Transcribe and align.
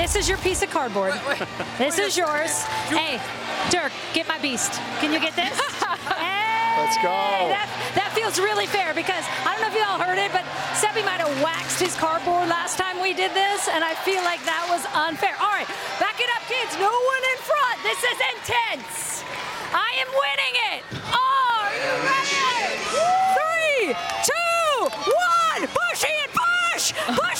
This 0.00 0.16
is 0.16 0.30
your 0.30 0.38
piece 0.38 0.62
of 0.62 0.70
cardboard. 0.70 1.12
This 1.76 1.98
is 1.98 2.16
yours. 2.16 2.64
Hey, 2.88 3.20
Dirk, 3.68 3.92
get 4.14 4.26
my 4.26 4.38
beast. 4.38 4.80
Can 4.96 5.12
you 5.12 5.20
get 5.20 5.36
this? 5.36 5.52
Hey, 6.16 6.86
Let's 6.86 6.96
go. 7.02 7.12
That, 7.52 7.68
that 7.98 8.14
feels 8.16 8.38
really 8.38 8.64
fair 8.64 8.94
because 8.94 9.26
I 9.44 9.52
don't 9.52 9.60
know 9.60 9.68
if 9.68 9.76
you 9.76 9.84
all 9.84 9.98
heard 10.00 10.16
it, 10.16 10.32
but 10.32 10.46
Seppi 10.72 11.02
might 11.04 11.20
have 11.20 11.28
waxed 11.44 11.82
his 11.82 11.92
cardboard 11.98 12.48
last 12.48 12.78
time 12.78 13.02
we 13.02 13.12
did 13.12 13.34
this, 13.36 13.68
and 13.68 13.82
I 13.84 13.92
feel 14.06 14.22
like 14.24 14.40
that 14.48 14.64
was 14.72 14.80
unfair. 14.94 15.36
All 15.36 15.52
right, 15.52 15.68
back 16.00 16.16
it 16.16 16.30
up, 16.32 16.46
kids. 16.48 16.78
No 16.80 16.88
one 16.88 17.22
in 17.36 17.38
front. 17.44 17.76
This 17.84 18.00
is 18.00 18.18
intense. 18.38 19.26
I 19.74 19.90
am 20.00 20.08
winning 20.14 20.54
it. 20.72 20.80
Are 21.12 21.72
you 21.76 21.92
ready? 22.06 22.80
Three, 23.36 23.92
two, 24.24 24.72
one. 24.94 25.62
Push 25.68 26.06
in, 26.08 26.28
push, 26.32 26.84
push 27.18 27.39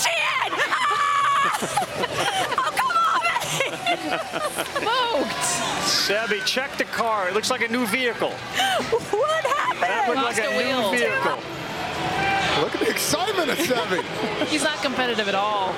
Oh, 2.07 2.71
come 2.77 2.87
on, 2.87 3.21
Smoked. 4.81 5.35
Sebby, 5.85 6.45
check 6.45 6.77
the 6.77 6.85
car. 6.85 7.27
It 7.29 7.33
looks 7.33 7.49
like 7.49 7.61
a 7.61 7.67
new 7.67 7.85
vehicle. 7.87 8.31
What 8.31 9.45
happened? 9.45 9.81
That 9.83 10.05
looked 10.07 10.21
like 10.23 10.37
a 10.37 10.41
Lost 10.41 10.49
a 10.49 10.51
new 10.51 10.57
wheel. 10.57 10.91
vehicle. 10.91 11.39
Look 12.61 12.73
at 12.75 12.81
the 12.81 12.89
excitement 12.89 13.49
of 13.49 13.57
Sebby. 13.57 14.03
He's 14.47 14.63
not 14.63 14.81
competitive 14.81 15.27
at 15.27 15.35
all. 15.35 15.73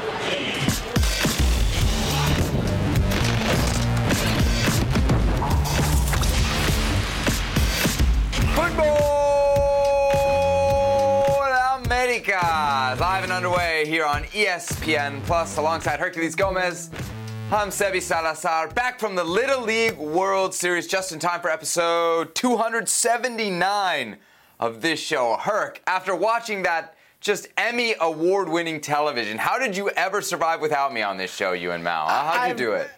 Football 8.56 9.43
America, 12.26 12.46
uh, 12.46 12.96
live 13.00 13.24
and 13.24 13.34
underway 13.34 13.86
here 13.86 14.06
on 14.06 14.24
ESPN 14.26 15.22
Plus, 15.24 15.58
alongside 15.58 16.00
Herculez 16.00 16.38
Gomez. 16.38 16.90
I'm 17.52 17.68
Sebi 17.70 18.02
Salazar, 18.02 18.70
back 18.70 18.98
from 19.00 19.16
the 19.16 19.24
Little 19.24 19.62
League 19.62 19.98
World 19.98 20.54
Series, 20.54 20.88
just 20.88 21.12
in 21.12 21.20
time 21.20 21.42
for 21.42 21.50
episode 21.50 22.34
279 22.36 24.18
of 24.60 24.82
this 24.82 25.00
show. 25.02 25.36
Herc, 25.38 25.82
after 25.86 26.16
watching 26.16 26.64
that 26.64 26.96
just 27.20 27.48
Emmy 27.58 27.96
award-winning 28.00 28.80
television, 28.80 29.38
how 29.38 29.58
did 29.60 29.76
you 29.76 29.90
ever 29.90 30.22
survive 30.22 30.62
without 30.62 30.94
me 30.94 31.02
on 31.02 31.18
this 31.18 31.34
show, 31.34 31.52
you 31.52 31.72
and 31.72 31.84
Mal? 31.84 32.08
How'd 32.08 32.36
you 32.36 32.42
I've- 32.42 32.58
do 32.58 32.74
it? 32.74 32.90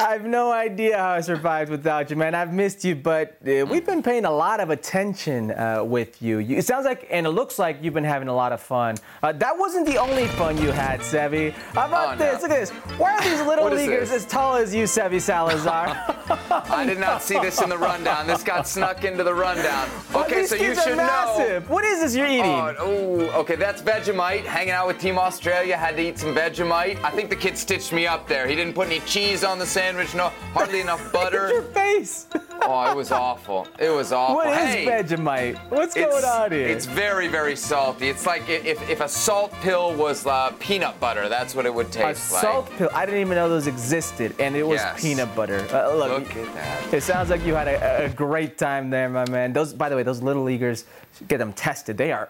I 0.00 0.12
have 0.12 0.24
no 0.24 0.50
idea 0.50 0.96
how 0.96 1.10
I 1.10 1.20
survived 1.20 1.70
without 1.70 2.08
you, 2.08 2.16
man. 2.16 2.34
I've 2.34 2.54
missed 2.54 2.84
you, 2.86 2.94
but 2.94 3.36
uh, 3.46 3.66
we've 3.66 3.84
been 3.84 4.02
paying 4.02 4.24
a 4.24 4.30
lot 4.30 4.58
of 4.58 4.70
attention 4.70 5.50
uh, 5.50 5.84
with 5.84 6.22
you. 6.22 6.38
you. 6.38 6.56
It 6.56 6.64
sounds 6.64 6.86
like, 6.86 7.06
and 7.10 7.26
it 7.26 7.30
looks 7.30 7.58
like 7.58 7.82
you've 7.82 7.92
been 7.92 8.02
having 8.04 8.28
a 8.28 8.34
lot 8.34 8.52
of 8.52 8.62
fun. 8.62 8.96
Uh, 9.22 9.32
that 9.32 9.58
wasn't 9.58 9.84
the 9.86 9.98
only 9.98 10.26
fun 10.28 10.56
you 10.56 10.70
had, 10.70 11.00
Sevi. 11.00 11.52
How 11.74 11.86
about 11.86 12.14
Oh, 12.14 12.24
no. 12.24 12.32
this? 12.32 12.40
Look 12.42 12.50
at 12.50 12.60
this. 12.60 12.70
Why 12.98 13.12
are 13.14 13.22
these 13.22 13.42
little 13.46 13.68
leaguers 13.68 14.10
as 14.10 14.24
tall 14.24 14.56
as 14.56 14.74
you, 14.74 14.84
Sevi 14.84 15.20
Salazar? 15.20 15.88
I 16.50 16.86
did 16.86 16.98
not 16.98 17.22
see 17.22 17.38
this 17.38 17.60
in 17.60 17.68
the 17.68 17.76
rundown. 17.78 18.26
This 18.26 18.42
got 18.42 18.66
snuck 18.66 19.04
into 19.04 19.22
the 19.22 19.34
rundown. 19.34 19.88
Okay, 20.20 20.44
so 20.44 20.54
you 20.54 20.74
should 20.74 20.96
know. 20.96 21.62
What 21.68 21.84
is 21.84 22.00
this 22.00 22.14
you're 22.14 22.26
eating? 22.26 22.44
Oh, 22.44 22.74
oh, 22.78 23.40
okay, 23.40 23.56
that's 23.56 23.80
Vegemite. 23.82 24.44
Hanging 24.44 24.70
out 24.72 24.86
with 24.86 24.98
Team 24.98 25.18
Australia, 25.18 25.76
had 25.76 25.96
to 25.96 26.02
eat 26.02 26.18
some 26.18 26.34
Vegemite. 26.34 27.02
I 27.02 27.10
think 27.10 27.30
the 27.30 27.36
kid 27.36 27.56
stitched 27.56 27.92
me 27.92 28.06
up 28.06 28.28
there. 28.28 28.46
He 28.46 28.54
didn't 28.54 28.74
put 28.74 28.86
any 28.88 29.00
cheese 29.00 29.42
on 29.44 29.58
the 29.58 29.66
sandwich, 29.66 29.89
no, 29.94 30.28
hardly 30.52 30.80
enough 30.80 31.12
butter. 31.12 31.48
your 31.50 31.62
face. 31.62 32.26
Oh, 32.62 32.90
it 32.90 32.96
was 32.96 33.10
awful. 33.10 33.66
It 33.78 33.90
was 33.90 34.12
awful. 34.12 34.36
What 34.36 34.48
is 34.48 34.74
hey, 34.74 34.86
Vegemite? 34.86 35.56
What's 35.70 35.94
going 35.94 36.24
on 36.24 36.52
here? 36.52 36.68
It's 36.68 36.86
very, 36.86 37.26
very 37.28 37.56
salty. 37.56 38.08
It's 38.08 38.26
like 38.26 38.48
if, 38.48 38.88
if 38.88 39.00
a 39.00 39.08
salt 39.08 39.52
pill 39.62 39.94
was 39.94 40.26
uh, 40.26 40.52
peanut 40.60 40.98
butter, 41.00 41.28
that's 41.28 41.54
what 41.54 41.66
it 41.66 41.74
would 41.74 41.86
a 41.86 41.90
taste 41.90 42.32
like. 42.32 42.42
salt 42.42 42.70
pill. 42.76 42.90
I 42.94 43.06
didn't 43.06 43.20
even 43.22 43.34
know 43.36 43.48
those 43.48 43.66
existed, 43.66 44.34
and 44.38 44.54
it 44.54 44.66
was 44.66 44.80
Yes. 44.80 45.00
peanut 45.00 45.34
butter. 45.34 45.66
Uh, 45.72 45.94
look, 45.94 46.10
Look 46.28 46.36
at 46.36 46.54
that. 46.54 46.94
It 46.94 47.02
sounds 47.02 47.30
like 47.30 47.44
you 47.44 47.54
had 47.54 47.68
a, 47.68 48.04
a 48.04 48.08
great 48.10 48.58
time 48.58 48.90
there, 48.90 49.08
my 49.08 49.28
man. 49.28 49.52
Those, 49.52 49.72
by 49.72 49.88
the 49.88 49.96
way, 49.96 50.02
those 50.02 50.22
little 50.22 50.42
leaguers, 50.42 50.84
get 51.28 51.38
them 51.38 51.52
tested. 51.54 51.96
They 51.96 52.12
are 52.12 52.28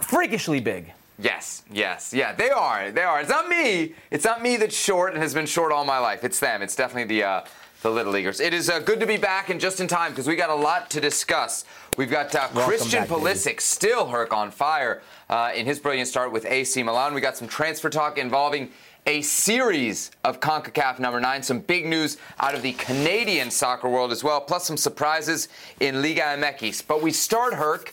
freakishly 0.00 0.60
big. 0.60 0.92
Yes, 1.22 1.64
yes, 1.70 2.14
yeah, 2.14 2.32
they 2.32 2.50
are. 2.50 2.90
They 2.90 3.02
are. 3.02 3.20
It's 3.20 3.28
not 3.28 3.48
me. 3.48 3.94
It's 4.10 4.24
not 4.24 4.42
me 4.42 4.56
that's 4.56 4.74
short 4.74 5.12
and 5.12 5.22
has 5.22 5.34
been 5.34 5.46
short 5.46 5.70
all 5.70 5.84
my 5.84 5.98
life. 5.98 6.24
It's 6.24 6.40
them. 6.40 6.62
It's 6.62 6.74
definitely 6.74 7.14
the 7.14 7.24
uh, 7.24 7.44
the 7.82 7.90
little 7.90 8.12
leaguers. 8.12 8.40
It 8.40 8.54
is 8.54 8.70
uh, 8.70 8.78
good 8.78 9.00
to 9.00 9.06
be 9.06 9.16
back 9.18 9.50
and 9.50 9.60
just 9.60 9.80
in 9.80 9.86
time 9.86 10.12
because 10.12 10.26
we 10.26 10.36
got 10.36 10.50
a 10.50 10.54
lot 10.54 10.88
to 10.90 11.00
discuss. 11.00 11.64
We've 11.98 12.10
got 12.10 12.34
uh, 12.34 12.48
Christian 12.48 13.00
back, 13.00 13.08
baby. 13.08 13.20
Pulisic 13.20 13.60
still 13.60 14.08
Herc 14.08 14.32
on 14.32 14.50
fire 14.50 15.02
uh, 15.28 15.52
in 15.54 15.66
his 15.66 15.78
brilliant 15.78 16.08
start 16.08 16.32
with 16.32 16.46
AC 16.46 16.82
Milan. 16.82 17.12
We 17.12 17.20
got 17.20 17.36
some 17.36 17.48
transfer 17.48 17.90
talk 17.90 18.16
involving 18.16 18.70
a 19.06 19.22
series 19.22 20.10
of 20.24 20.40
CONCACAF 20.40 20.98
number 20.98 21.20
nine. 21.20 21.42
Some 21.42 21.60
big 21.60 21.86
news 21.86 22.16
out 22.38 22.54
of 22.54 22.62
the 22.62 22.72
Canadian 22.72 23.50
soccer 23.50 23.88
world 23.88 24.12
as 24.12 24.22
well, 24.24 24.40
plus 24.40 24.66
some 24.66 24.76
surprises 24.76 25.48
in 25.80 26.00
Liga 26.00 26.22
MX. 26.22 26.86
But 26.86 27.02
we 27.02 27.12
start 27.12 27.54
Herc. 27.54 27.92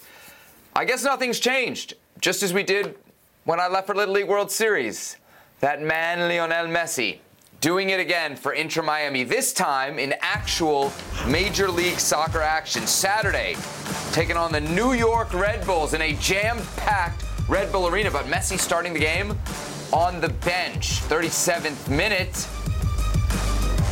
I 0.75 0.85
guess 0.85 1.03
nothing's 1.03 1.39
changed, 1.39 1.95
just 2.21 2.43
as 2.43 2.53
we 2.53 2.63
did 2.63 2.95
when 3.47 3.61
I 3.61 3.67
left 3.69 3.87
for 3.87 3.95
Little 3.95 4.13
League 4.13 4.27
World 4.27 4.51
Series. 4.51 5.15
That 5.61 5.81
man, 5.81 6.27
Lionel 6.27 6.67
Messi, 6.67 7.19
doing 7.61 7.91
it 7.91 7.99
again 8.01 8.35
for 8.35 8.51
Inter 8.51 8.81
Miami, 8.81 9.23
this 9.23 9.53
time 9.53 9.97
in 9.99 10.13
actual 10.19 10.91
Major 11.25 11.71
League 11.71 11.97
Soccer 11.97 12.41
action. 12.41 12.85
Saturday, 12.85 13.55
taking 14.11 14.35
on 14.35 14.51
the 14.51 14.59
New 14.59 14.91
York 14.91 15.33
Red 15.33 15.65
Bulls 15.65 15.93
in 15.93 16.01
a 16.01 16.11
jam 16.15 16.59
packed 16.75 17.23
Red 17.47 17.71
Bull 17.71 17.87
Arena, 17.87 18.11
but 18.11 18.25
Messi 18.25 18.59
starting 18.59 18.91
the 18.91 18.99
game 18.99 19.31
on 19.93 20.19
the 20.19 20.29
bench. 20.29 20.99
37th 21.03 21.87
minute. 21.87 22.45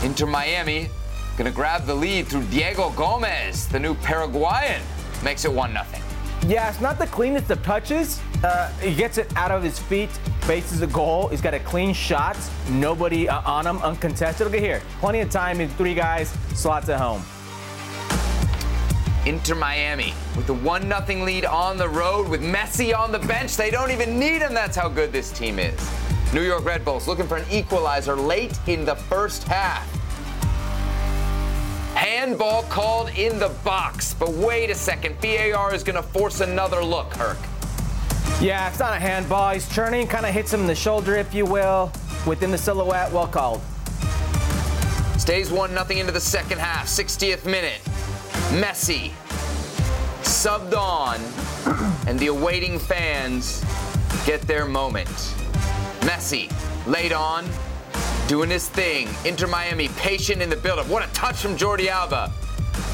Inter 0.03 0.25
Miami 0.25 0.89
gonna 1.37 1.49
grab 1.49 1.85
the 1.85 1.95
lead 1.95 2.27
through 2.27 2.43
Diego 2.47 2.89
Gomez, 2.89 3.69
the 3.69 3.79
new 3.79 3.95
Paraguayan. 3.95 4.81
Makes 5.23 5.45
it 5.45 5.53
1 5.53 5.71
0. 5.71 6.04
Yeah, 6.47 6.69
it's 6.69 6.79
not 6.79 6.99
the 6.99 7.07
cleanest 7.07 7.49
of 7.49 7.63
touches. 7.63 8.21
Uh, 8.43 8.69
he 8.77 8.93
gets 8.93 9.17
it 9.17 9.35
out 9.35 9.49
of 9.49 9.63
his 9.63 9.79
feet, 9.79 10.11
faces 10.41 10.83
a 10.83 10.87
goal. 10.87 11.27
He's 11.29 11.41
got 11.41 11.55
a 11.55 11.59
clean 11.59 11.91
shot. 11.91 12.37
Nobody 12.69 13.27
uh, 13.27 13.41
on 13.49 13.65
him, 13.65 13.79
uncontested. 13.79 14.45
Look 14.45 14.53
at 14.53 14.59
here. 14.59 14.83
Plenty 14.99 15.21
of 15.21 15.31
time. 15.31 15.57
He's 15.57 15.73
three 15.73 15.95
guys, 15.95 16.29
slots 16.53 16.87
at 16.89 16.99
home. 16.99 17.23
Inter 19.25 19.55
Miami 19.55 20.13
with 20.37 20.45
the 20.45 20.53
1 20.53 20.83
0 20.83 21.25
lead 21.25 21.45
on 21.45 21.77
the 21.77 21.89
road 21.89 22.27
with 22.29 22.43
Messi 22.43 22.95
on 22.95 23.11
the 23.11 23.17
bench. 23.17 23.57
They 23.57 23.71
don't 23.71 23.89
even 23.89 24.19
need 24.19 24.43
him. 24.43 24.53
That's 24.53 24.77
how 24.77 24.87
good 24.87 25.11
this 25.11 25.31
team 25.31 25.57
is. 25.57 25.91
New 26.31 26.43
York 26.43 26.63
Red 26.63 26.85
Bulls 26.85 27.07
looking 27.07 27.25
for 27.25 27.37
an 27.37 27.45
equalizer 27.49 28.15
late 28.15 28.55
in 28.67 28.85
the 28.85 28.95
first 28.95 29.45
half. 29.45 29.94
Handball 31.95 32.63
called 32.63 33.09
in 33.17 33.39
the 33.39 33.49
box. 33.63 34.13
But 34.13 34.29
wait 34.31 34.69
a 34.69 34.75
second. 34.75 35.15
VAR 35.21 35.73
is 35.73 35.83
going 35.83 35.95
to 35.95 36.03
force 36.03 36.41
another 36.41 36.83
look, 36.83 37.13
Herc. 37.13 37.37
Yeah, 38.41 38.67
it's 38.69 38.79
not 38.79 38.93
a 38.93 38.99
handball. 38.99 39.53
He's 39.53 39.67
turning, 39.69 40.07
kind 40.07 40.25
of 40.25 40.33
hits 40.33 40.53
him 40.53 40.59
in 40.61 40.67
the 40.67 40.75
shoulder, 40.75 41.15
if 41.15 41.33
you 41.33 41.45
will, 41.45 41.91
within 42.27 42.51
the 42.51 42.57
silhouette. 42.57 43.11
Well 43.11 43.27
called. 43.27 43.61
Stays 45.17 45.51
1 45.51 45.73
nothing 45.73 45.99
into 45.99 46.11
the 46.11 46.19
second 46.19 46.59
half. 46.59 46.87
60th 46.87 47.45
minute. 47.45 47.79
Messi 48.51 49.11
subbed 50.21 50.75
on, 50.75 51.19
and 52.07 52.19
the 52.19 52.27
awaiting 52.27 52.77
fans 52.77 53.63
get 54.25 54.41
their 54.41 54.65
moment. 54.65 55.07
Messi 56.01 56.51
laid 56.85 57.13
on, 57.13 57.45
doing 58.27 58.49
his 58.49 58.67
thing. 58.69 59.07
Inter 59.23 59.47
Miami 59.47 59.87
patient 59.89 60.41
in 60.41 60.49
the 60.49 60.55
build-up. 60.55 60.87
What 60.87 61.07
a 61.07 61.11
touch 61.13 61.37
from 61.37 61.55
Jordi 61.55 61.87
Alba. 61.87 62.31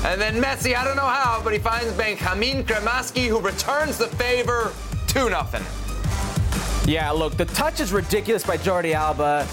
And 0.03 0.19
then 0.19 0.41
Messi, 0.41 0.75
I 0.75 0.83
don't 0.83 0.95
know 0.95 1.03
how, 1.03 1.41
but 1.43 1.53
he 1.53 1.59
finds 1.59 1.91
Benjamin 1.93 2.63
Cremaschi, 2.63 3.27
who 3.27 3.39
returns 3.39 3.97
the 3.97 4.07
favor 4.07 4.73
2 5.07 5.29
0. 5.29 5.47
Yeah, 6.85 7.11
look, 7.11 7.37
the 7.37 7.45
touch 7.45 7.79
is 7.79 7.93
ridiculous 7.93 8.45
by 8.45 8.57
Jordi 8.57 8.93
Alba. 8.93 9.47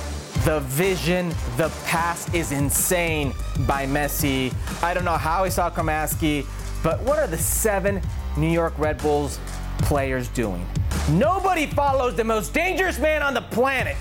The 0.44 0.60
vision, 0.60 1.30
the 1.56 1.70
pass 1.84 2.32
is 2.32 2.52
insane 2.52 3.32
by 3.66 3.86
Messi. 3.86 4.52
I 4.82 4.94
don't 4.94 5.04
know 5.04 5.16
how 5.16 5.44
he 5.44 5.50
saw 5.50 5.70
Cremaschi, 5.70 6.46
but 6.82 7.00
what 7.02 7.18
are 7.18 7.26
the 7.26 7.38
seven 7.38 8.00
New 8.36 8.50
York 8.50 8.72
Red 8.78 8.98
Bulls 8.98 9.38
players 9.78 10.28
doing? 10.28 10.66
Nobody 11.10 11.66
follows 11.66 12.14
the 12.14 12.24
most 12.24 12.54
dangerous 12.54 12.98
man 12.98 13.22
on 13.22 13.34
the 13.34 13.42
planet. 13.42 13.96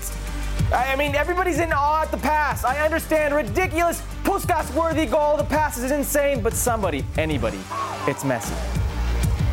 I 0.72 0.96
mean, 0.96 1.14
everybody's 1.14 1.60
in 1.60 1.72
awe 1.72 2.02
at 2.02 2.10
the 2.10 2.18
pass. 2.18 2.64
I 2.64 2.84
understand, 2.84 3.34
ridiculous, 3.34 4.02
Puskas 4.22 4.74
worthy 4.74 5.06
goal. 5.06 5.36
The 5.36 5.44
pass 5.44 5.78
is 5.78 5.90
insane, 5.90 6.42
but 6.42 6.52
somebody, 6.52 7.04
anybody, 7.16 7.58
it's 8.06 8.24
Messi. 8.24 8.54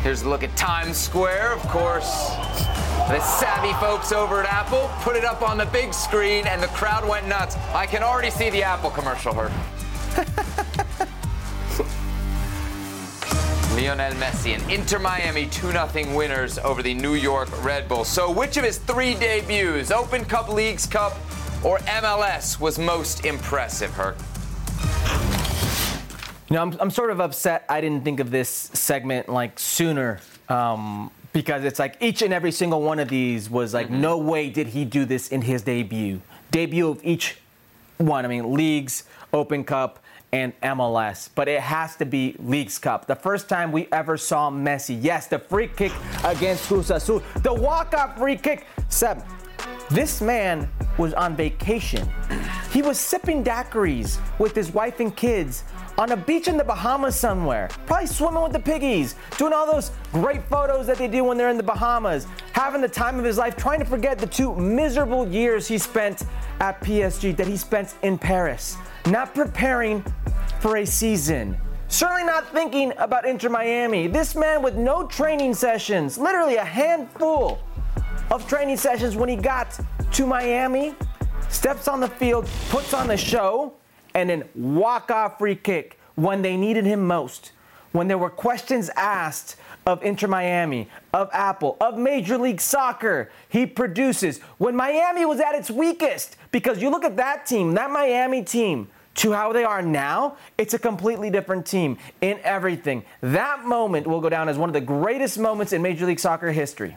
Here's 0.02 0.22
a 0.22 0.28
look 0.28 0.42
at 0.42 0.54
Times 0.56 0.96
Square, 0.96 1.52
of 1.52 1.62
course. 1.62 2.30
The 3.08 3.20
savvy 3.20 3.72
folks 3.84 4.12
over 4.12 4.42
at 4.42 4.52
Apple 4.52 4.90
put 5.02 5.16
it 5.16 5.24
up 5.24 5.42
on 5.42 5.58
the 5.58 5.66
big 5.66 5.94
screen 5.94 6.46
and 6.46 6.62
the 6.62 6.68
crowd 6.68 7.08
went 7.08 7.26
nuts. 7.26 7.56
I 7.74 7.86
can 7.86 8.02
already 8.02 8.30
see 8.30 8.50
the 8.50 8.62
Apple 8.62 8.90
commercial, 8.90 9.32
Herc. 9.32 9.52
Lionel 13.76 14.12
Messi 14.14 14.54
and 14.58 14.72
Inter 14.72 14.98
Miami 14.98 15.44
2 15.46 15.70
0 15.70 16.16
winners 16.16 16.56
over 16.58 16.82
the 16.82 16.94
New 16.94 17.12
York 17.12 17.50
Red 17.62 17.86
Bulls. 17.90 18.08
So, 18.08 18.30
which 18.30 18.56
of 18.56 18.64
his 18.64 18.78
three 18.78 19.14
debuts, 19.14 19.90
Open 19.90 20.24
Cup, 20.24 20.48
Leagues 20.48 20.86
Cup, 20.86 21.14
or 21.62 21.76
MLS 21.80 22.58
was 22.58 22.78
most 22.78 23.26
impressive, 23.26 23.90
Herc? 23.90 24.16
You 26.48 26.56
know, 26.56 26.62
I'm, 26.62 26.74
I'm 26.80 26.90
sort 26.90 27.10
of 27.10 27.20
upset 27.20 27.66
I 27.68 27.82
didn't 27.82 28.02
think 28.02 28.18
of 28.18 28.30
this 28.30 28.48
segment 28.48 29.28
like 29.28 29.58
sooner 29.58 30.20
um, 30.48 31.10
because 31.34 31.64
it's 31.64 31.78
like 31.78 31.98
each 32.00 32.22
and 32.22 32.32
every 32.32 32.52
single 32.52 32.80
one 32.80 32.98
of 32.98 33.08
these 33.08 33.50
was 33.50 33.74
like, 33.74 33.88
Mm-hmm. 33.88 34.00
no 34.00 34.16
way 34.16 34.48
did 34.48 34.68
he 34.68 34.86
do 34.86 35.04
this 35.04 35.28
in 35.28 35.42
his 35.42 35.60
debut. 35.60 36.22
Debut 36.50 36.88
of 36.88 37.04
each 37.04 37.36
one. 37.98 38.24
I 38.24 38.28
mean, 38.28 38.54
leagues, 38.54 39.04
Open 39.34 39.64
Cup, 39.64 39.98
and 40.36 40.60
MLS. 40.60 41.30
But 41.34 41.48
it 41.48 41.60
has 41.60 41.96
to 41.96 42.04
be 42.04 42.36
Leagues 42.38 42.78
Cup. 42.78 43.06
The 43.06 43.14
first 43.14 43.48
time 43.48 43.72
we 43.72 43.88
ever 43.90 44.16
saw 44.18 44.50
Messi. 44.50 44.98
Yes, 45.00 45.26
the 45.26 45.38
free 45.38 45.68
kick 45.68 45.92
against 46.24 46.66
Cruz 46.66 46.90
Azul. 46.90 47.22
The 47.42 47.54
walk-off 47.54 48.18
free 48.18 48.36
kick. 48.36 48.66
Seb, 48.88 49.24
this 49.90 50.20
man 50.20 50.68
was 50.98 51.14
on 51.14 51.36
vacation. 51.36 52.08
He 52.70 52.82
was 52.82 52.98
sipping 52.98 53.42
daiquiris 53.42 54.18
with 54.38 54.54
his 54.54 54.72
wife 54.72 55.00
and 55.00 55.14
kids 55.16 55.64
on 55.98 56.12
a 56.12 56.16
beach 56.16 56.46
in 56.46 56.58
the 56.58 56.64
Bahamas 56.64 57.16
somewhere, 57.16 57.70
probably 57.86 58.06
swimming 58.06 58.42
with 58.42 58.52
the 58.52 58.60
piggies, 58.60 59.14
doing 59.38 59.54
all 59.54 59.70
those 59.70 59.92
great 60.12 60.46
photos 60.48 60.86
that 60.86 60.98
they 60.98 61.08
do 61.08 61.24
when 61.24 61.38
they're 61.38 61.48
in 61.48 61.56
the 61.56 61.62
Bahamas, 61.62 62.26
having 62.52 62.82
the 62.82 62.88
time 62.88 63.18
of 63.18 63.24
his 63.24 63.38
life, 63.38 63.56
trying 63.56 63.78
to 63.78 63.86
forget 63.86 64.18
the 64.18 64.26
two 64.26 64.54
miserable 64.56 65.26
years 65.26 65.66
he 65.66 65.78
spent 65.78 66.24
at 66.60 66.80
PSG 66.82 67.34
that 67.36 67.46
he 67.46 67.56
spent 67.56 67.94
in 68.02 68.18
Paris, 68.18 68.76
not 69.06 69.34
preparing 69.34 70.04
for 70.66 70.78
a 70.78 70.84
season. 70.84 71.56
Certainly 71.86 72.24
not 72.24 72.52
thinking 72.52 72.92
about 72.98 73.24
Inter 73.24 73.48
Miami. 73.48 74.08
This 74.08 74.34
man 74.34 74.62
with 74.62 74.74
no 74.74 75.06
training 75.06 75.54
sessions, 75.54 76.18
literally 76.18 76.56
a 76.56 76.64
handful 76.64 77.60
of 78.32 78.48
training 78.48 78.76
sessions 78.76 79.14
when 79.14 79.28
he 79.28 79.36
got 79.36 79.78
to 80.10 80.26
Miami, 80.26 80.96
steps 81.50 81.86
on 81.86 82.00
the 82.00 82.08
field, 82.08 82.48
puts 82.68 82.92
on 82.94 83.06
the 83.06 83.16
show, 83.16 83.74
and 84.14 84.28
then 84.28 84.42
walk 84.56 85.12
off 85.12 85.38
free 85.38 85.54
kick 85.54 86.00
when 86.16 86.42
they 86.42 86.56
needed 86.56 86.84
him 86.84 87.06
most. 87.06 87.52
When 87.92 88.08
there 88.08 88.18
were 88.18 88.28
questions 88.28 88.90
asked 88.96 89.54
of 89.86 90.02
Inter 90.02 90.26
Miami, 90.26 90.88
of 91.14 91.30
Apple, 91.32 91.76
of 91.80 91.96
Major 91.96 92.38
League 92.38 92.60
Soccer, 92.60 93.30
he 93.48 93.66
produces. 93.66 94.40
When 94.58 94.74
Miami 94.74 95.26
was 95.26 95.38
at 95.38 95.54
its 95.54 95.70
weakest, 95.70 96.36
because 96.50 96.82
you 96.82 96.90
look 96.90 97.04
at 97.04 97.16
that 97.18 97.46
team, 97.46 97.74
that 97.74 97.92
Miami 97.92 98.42
team, 98.42 98.88
to 99.16 99.32
how 99.32 99.52
they 99.52 99.64
are 99.64 99.82
now, 99.82 100.36
it's 100.58 100.74
a 100.74 100.78
completely 100.78 101.30
different 101.30 101.66
team 101.66 101.98
in 102.20 102.38
everything. 102.42 103.04
That 103.20 103.64
moment 103.64 104.06
will 104.06 104.20
go 104.20 104.28
down 104.28 104.48
as 104.48 104.58
one 104.58 104.68
of 104.68 104.74
the 104.74 104.80
greatest 104.80 105.38
moments 105.38 105.72
in 105.72 105.82
Major 105.82 106.06
League 106.06 106.20
Soccer 106.20 106.52
history. 106.52 106.96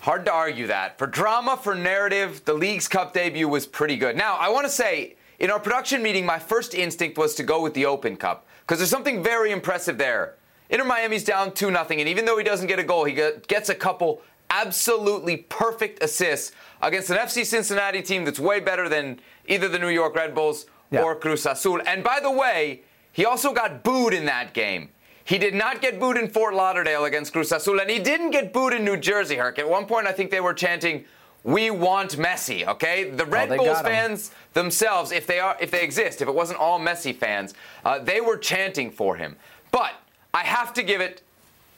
Hard 0.00 0.24
to 0.26 0.32
argue 0.32 0.68
that. 0.68 0.98
For 0.98 1.06
drama, 1.06 1.58
for 1.60 1.74
narrative, 1.74 2.44
the 2.44 2.54
League's 2.54 2.86
Cup 2.86 3.12
debut 3.12 3.48
was 3.48 3.66
pretty 3.66 3.96
good. 3.96 4.16
Now, 4.16 4.36
I 4.36 4.50
want 4.50 4.64
to 4.66 4.70
say, 4.70 5.16
in 5.40 5.50
our 5.50 5.58
production 5.58 6.02
meeting, 6.02 6.24
my 6.24 6.38
first 6.38 6.74
instinct 6.74 7.18
was 7.18 7.34
to 7.34 7.42
go 7.42 7.60
with 7.60 7.74
the 7.74 7.86
Open 7.86 8.16
Cup 8.16 8.46
because 8.60 8.78
there's 8.78 8.90
something 8.90 9.22
very 9.22 9.50
impressive 9.50 9.98
there. 9.98 10.34
Inter 10.70 10.84
Miami's 10.84 11.24
down 11.24 11.52
2 11.52 11.70
0, 11.70 11.86
and 11.90 12.08
even 12.08 12.24
though 12.24 12.38
he 12.38 12.44
doesn't 12.44 12.66
get 12.66 12.78
a 12.78 12.84
goal, 12.84 13.04
he 13.04 13.14
gets 13.14 13.68
a 13.68 13.74
couple 13.74 14.22
absolutely 14.50 15.38
perfect 15.38 16.02
assists 16.02 16.52
against 16.82 17.10
an 17.10 17.16
FC 17.16 17.44
Cincinnati 17.44 18.02
team 18.02 18.24
that's 18.24 18.38
way 18.38 18.60
better 18.60 18.88
than 18.88 19.18
either 19.48 19.68
the 19.68 19.78
New 19.78 19.88
York 19.88 20.14
Red 20.14 20.34
Bulls 20.34 20.66
Yeah. 20.90 21.02
or 21.02 21.16
Cruz 21.16 21.46
Azul. 21.46 21.80
And 21.86 22.04
by 22.04 22.20
the 22.20 22.30
way, 22.30 22.82
he 23.12 23.24
also 23.24 23.52
got 23.52 23.82
booed 23.82 24.14
in 24.14 24.26
that 24.26 24.52
game. 24.52 24.90
He 25.24 25.38
did 25.38 25.54
not 25.54 25.80
get 25.80 25.98
booed 25.98 26.16
in 26.16 26.28
Fort 26.28 26.54
Lauderdale 26.54 27.04
against 27.04 27.32
Cruz 27.32 27.50
Azul, 27.50 27.80
and 27.80 27.90
he 27.90 27.98
didn't 27.98 28.30
get 28.30 28.52
booed 28.52 28.72
in 28.72 28.84
New 28.84 28.96
Jersey, 28.96 29.36
Herc. 29.36 29.58
At 29.58 29.68
one 29.68 29.86
point, 29.86 30.06
I 30.06 30.12
think 30.12 30.30
they 30.30 30.40
were 30.40 30.54
chanting, 30.54 31.04
"We 31.42 31.70
want 31.70 32.16
Messi." 32.16 32.64
Okay, 32.66 33.10
the 33.10 33.24
Red 33.24 33.48
they 33.48 33.56
Bulls 33.56 33.80
fans 33.80 34.30
themselves, 34.52 35.10
if 35.10 35.26
they 35.26 35.40
are, 35.40 35.56
if 35.58 35.72
they 35.72 35.82
exist, 35.82 36.22
if 36.22 36.28
it 36.28 36.34
wasn't 36.34 36.60
all 36.60 36.78
Messi 36.78 37.16
fans, 37.16 37.54
uh, 37.84 37.98
they 37.98 38.20
were 38.20 38.36
chanting 38.36 38.90
for 38.90 39.16
him. 39.16 39.36
But 39.72 39.94
I 40.32 40.44
have 40.44 40.72
to 40.74 40.82
give 40.84 41.00
it 41.00 41.22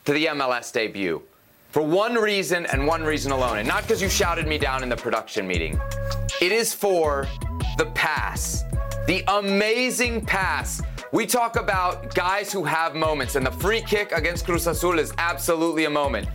to 0.04 0.12
the 0.12 0.26
MLS 0.26 0.70
debut 0.70 1.22
for 1.70 1.82
one 1.82 2.16
reason 2.16 2.66
and 2.66 2.87
one 2.87 3.02
reason 3.02 3.32
alone, 3.32 3.58
and 3.58 3.69
not 3.69 3.82
because 3.82 4.02
you 4.02 4.08
shouted 4.08 4.46
me 4.46 4.58
down 4.58 4.82
in 4.82 4.88
the 4.88 4.96
production 4.96 5.46
meeting. 5.46 5.81
It 6.43 6.52
is 6.52 6.75
for 6.75 7.26
the 7.78 7.87
pass, 7.94 8.64
the 9.08 9.25
amazing 9.28 10.20
pass. 10.20 10.82
We 11.12 11.25
talk 11.25 11.56
about 11.56 12.14
guys 12.14 12.52
who 12.52 12.62
have 12.64 12.94
moments, 12.94 13.37
and 13.37 13.46
the 13.46 13.50
free 13.50 13.81
kick 13.81 14.12
against 14.12 14.44
Cruz 14.44 14.66
Azul 14.66 14.99
is 14.99 15.14
absolutely 15.16 15.87
a 15.87 15.90
moment. 15.90 16.28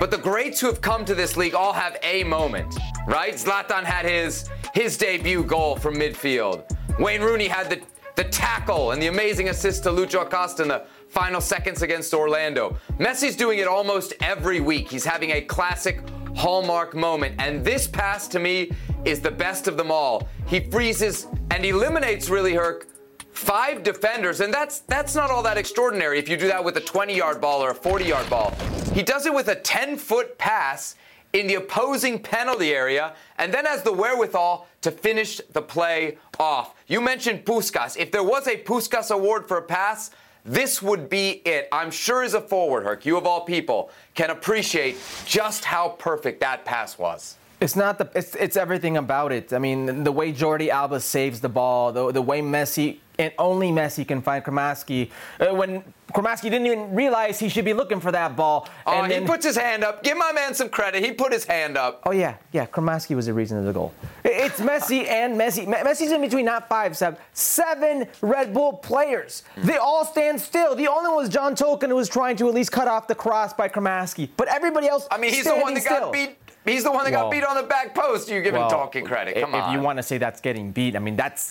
But 0.00 0.10
the 0.10 0.16
greats 0.16 0.58
who 0.58 0.66
have 0.68 0.80
come 0.80 1.04
to 1.04 1.14
this 1.14 1.36
league 1.36 1.54
all 1.54 1.74
have 1.74 1.98
a 2.02 2.24
moment, 2.24 2.74
right? 3.06 3.34
Zlatan 3.34 3.84
had 3.84 4.06
his 4.06 4.48
his 4.72 4.96
debut 4.96 5.44
goal 5.44 5.76
from 5.76 5.96
midfield. 5.96 6.64
Wayne 6.98 7.20
Rooney 7.20 7.46
had 7.46 7.68
the 7.68 7.82
the 8.16 8.24
tackle 8.24 8.92
and 8.92 9.02
the 9.02 9.08
amazing 9.08 9.50
assist 9.50 9.82
to 9.82 9.90
Lucho 9.90 10.22
Acosta 10.22 10.62
in 10.62 10.68
the 10.68 10.86
final 11.10 11.42
seconds 11.42 11.82
against 11.82 12.14
Orlando. 12.14 12.78
Messi's 12.98 13.36
doing 13.36 13.58
it 13.58 13.68
almost 13.68 14.14
every 14.22 14.60
week. 14.60 14.88
He's 14.88 15.04
having 15.04 15.32
a 15.32 15.42
classic 15.42 16.00
hallmark 16.34 16.94
moment, 16.94 17.34
and 17.38 17.64
this 17.64 17.86
pass 17.86 18.28
to 18.28 18.38
me 18.38 18.70
is 19.04 19.20
the 19.20 19.30
best 19.30 19.68
of 19.68 19.76
them 19.76 19.90
all. 19.90 20.28
He 20.46 20.60
freezes 20.60 21.26
and 21.50 21.64
eliminates 21.64 22.28
really 22.28 22.54
Herc 22.54 22.88
five 23.32 23.82
defenders, 23.82 24.40
and 24.40 24.52
that's 24.52 24.80
that's 24.80 25.14
not 25.14 25.30
all 25.30 25.42
that 25.42 25.58
extraordinary 25.58 26.18
if 26.18 26.28
you 26.28 26.36
do 26.36 26.46
that 26.48 26.62
with 26.62 26.76
a 26.76 26.80
20-yard 26.80 27.40
ball 27.40 27.62
or 27.62 27.70
a 27.70 27.74
40-yard 27.74 28.28
ball. 28.30 28.54
He 28.92 29.02
does 29.02 29.26
it 29.26 29.34
with 29.34 29.48
a 29.48 29.56
10-foot 29.56 30.38
pass 30.38 30.94
in 31.32 31.48
the 31.48 31.54
opposing 31.54 32.20
penalty 32.20 32.72
area, 32.72 33.14
and 33.38 33.52
then 33.52 33.64
has 33.64 33.82
the 33.82 33.92
wherewithal 33.92 34.68
to 34.82 34.90
finish 34.90 35.40
the 35.52 35.60
play 35.60 36.16
off. 36.38 36.76
You 36.86 37.00
mentioned 37.00 37.44
Puskas. 37.44 37.96
If 37.96 38.12
there 38.12 38.22
was 38.22 38.46
a 38.46 38.56
Puskas 38.56 39.10
award 39.10 39.48
for 39.48 39.56
a 39.56 39.62
pass, 39.62 40.12
this 40.44 40.82
would 40.82 41.08
be 41.08 41.42
it. 41.46 41.68
I'm 41.72 41.90
sure 41.90 42.22
as 42.22 42.34
a 42.34 42.40
forward, 42.40 42.84
Herc, 42.84 43.06
you 43.06 43.16
of 43.16 43.26
all 43.26 43.42
people 43.42 43.90
can 44.14 44.30
appreciate 44.30 44.96
just 45.24 45.64
how 45.64 45.90
perfect 45.90 46.40
that 46.40 46.64
pass 46.64 46.98
was. 46.98 47.36
It's 47.60 47.76
not 47.76 47.98
the. 47.98 48.10
It's, 48.14 48.34
it's 48.34 48.56
everything 48.56 48.96
about 48.96 49.32
it. 49.32 49.52
I 49.52 49.58
mean, 49.58 50.04
the 50.04 50.12
way 50.12 50.32
Jordi 50.32 50.68
Alba 50.68 51.00
saves 51.00 51.40
the 51.40 51.48
ball, 51.48 51.92
the, 51.92 52.12
the 52.12 52.22
way 52.22 52.40
Messi 52.42 52.98
and 53.18 53.32
only 53.38 53.70
Messi 53.70 54.06
can 54.06 54.20
find 54.22 54.44
Cremaschi. 54.44 55.10
Uh, 55.38 55.54
when 55.54 55.84
Cremaschi 56.12 56.42
didn't 56.42 56.66
even 56.66 56.94
realize 56.94 57.38
he 57.38 57.48
should 57.48 57.64
be 57.64 57.72
looking 57.72 58.00
for 58.00 58.10
that 58.10 58.34
ball. 58.36 58.68
Oh, 58.86 58.92
and 58.92 59.12
he 59.12 59.18
then- 59.18 59.26
puts 59.26 59.44
his 59.44 59.56
hand 59.56 59.84
up. 59.84 60.02
Give 60.02 60.16
my 60.18 60.32
man 60.32 60.52
some 60.54 60.68
credit. 60.68 61.04
He 61.04 61.12
put 61.12 61.32
his 61.32 61.44
hand 61.44 61.76
up. 61.76 62.02
Oh 62.06 62.10
yeah, 62.10 62.36
yeah. 62.52 62.66
Cremaschi 62.66 63.14
was 63.14 63.26
the 63.26 63.32
reason 63.32 63.56
of 63.58 63.64
the 63.64 63.72
goal. 63.72 63.94
It's 64.24 64.60
Messi 64.60 65.06
and 65.08 65.38
Messi. 65.40 65.66
Me- 65.66 65.76
Messi's 65.76 66.10
in 66.12 66.20
between 66.20 66.44
not 66.44 66.68
five, 66.68 66.96
seven, 66.96 67.18
seven 67.34 68.08
Red 68.20 68.52
Bull 68.52 68.72
players. 68.72 69.44
They 69.56 69.76
all 69.76 70.04
stand 70.04 70.40
still. 70.40 70.74
The 70.74 70.88
only 70.88 71.08
one 71.08 71.16
was 71.16 71.28
John 71.28 71.54
Tolkin 71.54 71.88
who 71.88 71.96
was 71.96 72.08
trying 72.08 72.36
to 72.38 72.48
at 72.48 72.54
least 72.54 72.72
cut 72.72 72.88
off 72.88 73.06
the 73.06 73.14
cross 73.14 73.52
by 73.52 73.68
Cremaschi. 73.68 74.28
But 74.36 74.48
everybody 74.48 74.88
else. 74.88 75.06
I 75.10 75.18
mean, 75.18 75.32
he's 75.32 75.44
the 75.44 75.54
one 75.54 75.74
that 75.74 75.82
standing 75.82 76.02
got 76.02 76.12
beat. 76.12 76.36
He's 76.64 76.84
the 76.84 76.90
one 76.92 77.04
that 77.04 77.12
Well- 77.12 77.24
got 77.24 77.30
beat 77.30 77.44
on 77.44 77.56
the 77.56 77.62
back 77.62 77.94
post. 77.94 78.28
You 78.30 78.40
give 78.42 78.54
him 78.54 78.68
talking 78.68 79.04
credit. 79.04 79.34
Come 79.40 79.54
if 79.54 79.62
on. 79.62 79.68
If 79.70 79.76
you 79.76 79.82
want 79.84 79.98
to 79.98 80.02
say 80.02 80.18
that's 80.18 80.40
getting 80.40 80.70
beat, 80.72 80.96
I 80.96 80.98
mean 80.98 81.16
that's 81.16 81.50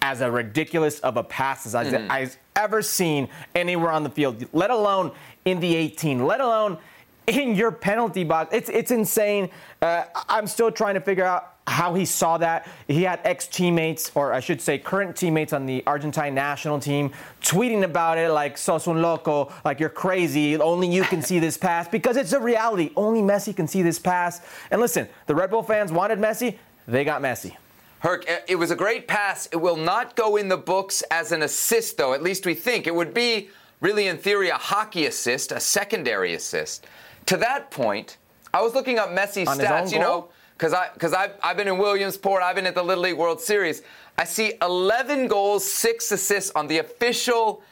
as 0.00 0.20
a 0.20 0.30
ridiculous 0.30 1.00
of 1.00 1.16
a 1.16 1.24
pass 1.24 1.66
as 1.66 1.74
I've, 1.74 1.88
Mm-hmm. 1.88 2.10
I've 2.12 2.36
ever 2.54 2.82
seen 2.82 3.28
anywhere 3.54 3.90
on 3.90 4.04
the 4.04 4.10
field. 4.10 4.44
Let 4.52 4.70
alone 4.70 5.10
in 5.44 5.58
the 5.60 5.74
18. 5.74 6.24
Let 6.24 6.40
alone 6.40 6.78
in 7.26 7.54
your 7.56 7.72
penalty 7.72 8.24
box. 8.24 8.54
It's 8.54 8.68
it's 8.68 8.90
insane. 8.90 9.50
Uh, 9.82 10.04
I'm 10.28 10.46
still 10.46 10.70
trying 10.70 10.94
to 10.94 11.00
figure 11.00 11.24
out 11.24 11.54
how 11.68 11.94
he 11.94 12.04
saw 12.04 12.38
that. 12.38 12.66
He 12.86 13.02
had 13.02 13.20
ex 13.24 13.46
teammates, 13.46 14.10
or 14.14 14.32
I 14.32 14.40
should 14.40 14.60
say, 14.60 14.78
current 14.78 15.16
teammates 15.16 15.52
on 15.52 15.66
the 15.66 15.82
Argentine 15.86 16.34
national 16.34 16.80
team, 16.80 17.12
tweeting 17.40 17.84
about 17.84 18.18
it 18.18 18.30
like 18.30 18.58
"sos 18.58 18.88
un 18.88 19.02
loco," 19.02 19.52
like 19.64 19.80
you're 19.80 19.88
crazy. 19.88 20.56
Only 20.56 20.88
you 20.88 21.02
can 21.02 21.22
see 21.22 21.38
this 21.38 21.56
pass 21.56 21.88
because 21.88 22.16
it's 22.16 22.32
a 22.32 22.40
reality. 22.40 22.90
Only 22.96 23.20
Messi 23.20 23.54
can 23.54 23.68
see 23.68 23.82
this 23.82 23.98
pass. 23.98 24.40
And 24.70 24.80
listen, 24.80 25.08
the 25.26 25.34
Red 25.34 25.50
Bull 25.50 25.62
fans 25.62 25.92
wanted 25.92 26.18
Messi. 26.18 26.56
They 26.86 27.04
got 27.04 27.20
Messi. 27.22 27.56
Herc, 28.00 28.30
uh, 28.30 28.36
it 28.46 28.56
was 28.56 28.70
a 28.70 28.76
great 28.76 29.08
pass. 29.08 29.48
It 29.52 29.56
will 29.56 29.76
not 29.76 30.14
go 30.14 30.36
in 30.36 30.48
the 30.48 30.56
books 30.56 31.02
as 31.10 31.32
an 31.32 31.42
assist, 31.42 31.96
though. 31.96 32.14
At 32.14 32.22
least 32.22 32.46
we 32.46 32.54
think 32.54 32.86
it 32.86 32.94
would 32.94 33.12
be 33.12 33.50
really, 33.80 34.06
in 34.06 34.18
theory, 34.18 34.48
a 34.50 34.56
hockey 34.56 35.06
assist, 35.06 35.52
a 35.52 35.60
secondary 35.60 36.34
assist. 36.34 36.86
To 37.26 37.36
that 37.38 37.70
point, 37.70 38.16
I 38.54 38.62
was 38.62 38.74
looking 38.74 38.98
up 38.98 39.10
Messi's 39.10 39.48
On 39.48 39.58
stats. 39.58 39.92
You 39.92 39.98
know? 39.98 40.28
Because 40.58 40.74
I 40.74 40.90
because 40.92 41.14
I've, 41.14 41.32
I've 41.42 41.56
been 41.56 41.68
in 41.68 41.78
Williamsport. 41.78 42.42
I've 42.42 42.56
been 42.56 42.66
at 42.66 42.74
the 42.74 42.82
Little 42.82 43.04
League 43.04 43.16
World 43.16 43.40
Series. 43.40 43.82
I 44.18 44.24
see 44.24 44.54
11 44.60 45.28
goals, 45.28 45.70
six 45.70 46.10
assists 46.10 46.50
on 46.56 46.66
the 46.66 46.78
official 46.78 47.62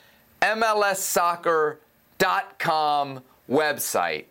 MLSsoccer.com 0.40 3.20
website. 3.50 4.24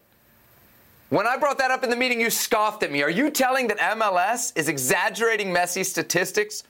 When 1.09 1.27
I 1.27 1.37
brought 1.37 1.57
that 1.59 1.71
up 1.71 1.83
in 1.83 1.89
the 1.89 1.95
meeting, 1.95 2.19
you 2.21 2.29
scoffed 2.29 2.83
at 2.83 2.91
me. 2.91 3.03
Are 3.03 3.09
you 3.09 3.29
telling 3.29 3.67
that 3.67 3.77
MLS 3.77 4.51
is 4.55 4.69
exaggerating 4.69 5.53
Messi's 5.53 5.89
statistics? 5.89 6.63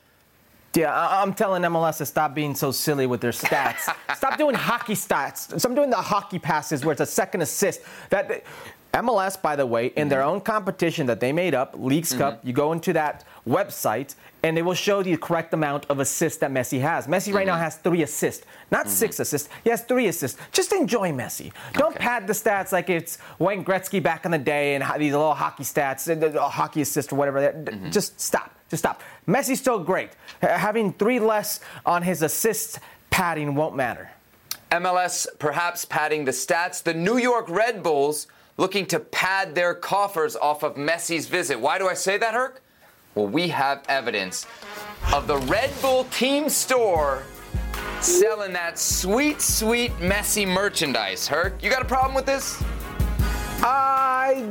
Yeah, 0.73 0.93
I- 0.93 1.21
I'm 1.21 1.33
telling 1.33 1.61
MLS 1.63 1.97
to 1.99 2.05
stop 2.05 2.35
being 2.35 2.53
so 2.53 2.71
silly 2.71 3.07
with 3.07 3.21
their 3.21 3.31
stats. 3.31 3.89
stop 4.15 4.37
doing 4.37 4.55
hockey 4.55 4.93
stats. 4.93 5.57
Stop 5.59 5.73
doing 5.73 5.89
the 5.89 5.95
hockey 5.95 6.37
passes 6.37 6.83
where 6.83 6.91
it's 6.91 7.01
a 7.01 7.05
second 7.05 7.41
assist. 7.41 7.79
That 8.09 8.43
MLS, 8.95 9.39
by 9.41 9.55
the 9.57 9.65
way, 9.65 9.87
in 9.87 10.07
their 10.07 10.21
mm-hmm. 10.21 10.29
own 10.29 10.41
competition 10.41 11.05
that 11.07 11.19
they 11.19 11.33
made 11.33 11.53
up, 11.53 11.75
Leagues 11.77 12.13
Cup, 12.13 12.37
mm-hmm. 12.37 12.47
you 12.47 12.53
go 12.53 12.71
into 12.71 12.93
that 12.93 13.25
website 13.47 14.15
and 14.41 14.55
they 14.55 14.61
will 14.61 14.73
show 14.75 15.03
the 15.03 15.17
correct 15.17 15.53
amount 15.53 15.85
of 15.89 15.99
assists 15.99 16.39
that 16.39 16.51
Messi 16.51 16.79
has. 16.79 17.07
Messi 17.07 17.33
right 17.33 17.45
now 17.45 17.53
mm-hmm. 17.53 17.63
has 17.63 17.75
three 17.77 18.03
assists, 18.03 18.45
not 18.71 18.87
six 18.87 19.19
assists. 19.19 19.49
He 19.63 19.69
has 19.69 19.81
three 19.81 20.07
assists. 20.07 20.39
Just 20.51 20.71
enjoy 20.71 21.11
Messi. 21.11 21.51
Don't 21.73 21.95
Okay. 21.95 21.99
pad 21.99 22.27
the 22.27 22.33
stats 22.33 22.71
like 22.71 22.89
it's 22.89 23.17
Wayne 23.39 23.65
Gretzky 23.65 24.01
back 24.01 24.23
in 24.23 24.31
the 24.31 24.37
day 24.37 24.75
and 24.75 24.83
these 24.99 25.13
little 25.13 25.33
hockey 25.33 25.63
stats, 25.63 26.07
uh, 26.09 26.39
uh, 26.39 26.47
hockey 26.47 26.81
assist 26.81 27.11
or 27.11 27.15
whatever. 27.15 27.51
D- 27.51 27.89
Just 27.89 28.19
stop. 28.19 28.51
Just 28.69 28.81
stop. 28.81 29.01
Messi's 29.27 29.59
still 29.59 29.79
great. 29.79 30.11
Having 30.41 30.93
three 30.93 31.19
less 31.19 31.59
on 31.85 32.01
his 32.01 32.21
assists 32.21 32.79
padding 33.09 33.55
won't 33.55 33.75
matter. 33.75 34.11
MLS 34.71 35.27
perhaps 35.39 35.85
padding 35.85 36.25
the 36.25 36.31
stats. 36.31 36.81
The 36.81 36.93
New 36.93 37.17
York 37.17 37.49
Red 37.49 37.83
Bulls 37.83 38.27
looking 38.57 38.85
to 38.87 38.99
pad 38.99 39.55
their 39.55 39.73
coffers 39.73 40.35
off 40.35 40.63
of 40.63 40.75
Messi's 40.75 41.27
visit. 41.27 41.59
Why 41.59 41.77
do 41.77 41.87
I 41.87 41.93
say 41.93 42.17
that, 42.17 42.33
Herc? 42.33 42.61
Well, 43.13 43.27
we 43.27 43.47
have 43.49 43.83
evidence 43.87 44.45
of 45.13 45.27
the 45.27 45.37
Red 45.37 45.71
Bull 45.81 46.05
team 46.05 46.49
store 46.49 47.23
selling 48.01 48.53
that 48.53 48.77
sweet, 48.77 49.41
sweet 49.41 49.91
Messi 49.99 50.47
merchandise. 50.47 51.27
Herc, 51.27 51.61
you 51.63 51.69
got 51.69 51.81
a 51.81 51.85
problem 51.85 52.13
with 52.13 52.25
this? 52.25 52.61
I 53.61 54.45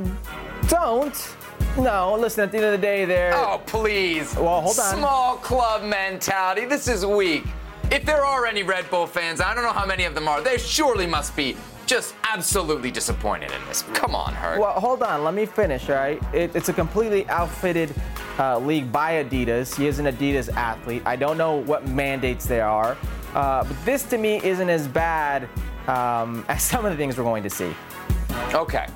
don't. 0.68 1.36
No, 1.76 2.16
listen, 2.18 2.44
at 2.44 2.52
the 2.52 2.58
end 2.58 2.66
of 2.66 2.72
the 2.72 2.78
day, 2.78 3.04
there. 3.04 3.34
Oh, 3.34 3.60
please. 3.66 4.34
Well, 4.36 4.60
hold 4.60 4.78
on. 4.78 4.96
Small 4.96 5.36
club 5.36 5.82
mentality. 5.82 6.66
This 6.66 6.88
is 6.88 7.04
weak. 7.04 7.44
If 7.90 8.04
there 8.04 8.24
are 8.24 8.46
any 8.46 8.62
Red 8.62 8.88
Bull 8.90 9.06
fans, 9.06 9.40
I 9.40 9.54
don't 9.54 9.64
know 9.64 9.72
how 9.72 9.84
many 9.84 10.04
of 10.04 10.14
them 10.14 10.26
are, 10.26 10.40
There 10.40 10.58
surely 10.58 11.06
must 11.06 11.36
be 11.36 11.56
just 11.86 12.14
absolutely 12.24 12.90
disappointed 12.90 13.52
in 13.52 13.64
this. 13.66 13.82
Come 13.94 14.14
on, 14.14 14.34
Herc. 14.34 14.60
Well, 14.60 14.72
hold 14.72 15.02
on. 15.02 15.24
Let 15.24 15.34
me 15.34 15.46
finish, 15.46 15.88
all 15.88 15.96
right? 15.96 16.22
It, 16.34 16.54
it's 16.54 16.68
a 16.68 16.72
completely 16.72 17.26
outfitted 17.28 17.94
uh, 18.38 18.58
league 18.58 18.90
by 18.90 19.24
Adidas. 19.24 19.76
He 19.76 19.86
is 19.86 19.98
an 19.98 20.06
Adidas 20.06 20.52
athlete. 20.54 21.02
I 21.06 21.16
don't 21.16 21.38
know 21.38 21.56
what 21.56 21.86
mandates 21.86 22.46
there 22.46 22.66
are. 22.66 22.96
Uh, 23.34 23.64
but 23.64 23.84
this 23.84 24.04
to 24.04 24.18
me 24.18 24.40
isn't 24.44 24.68
as 24.68 24.86
bad 24.88 25.48
um, 25.88 26.44
as 26.48 26.62
some 26.62 26.84
of 26.84 26.92
the 26.92 26.96
things 26.96 27.18
we're 27.18 27.24
going 27.24 27.42
to 27.42 27.50
see. 27.50 27.74
Okay, 28.52 28.86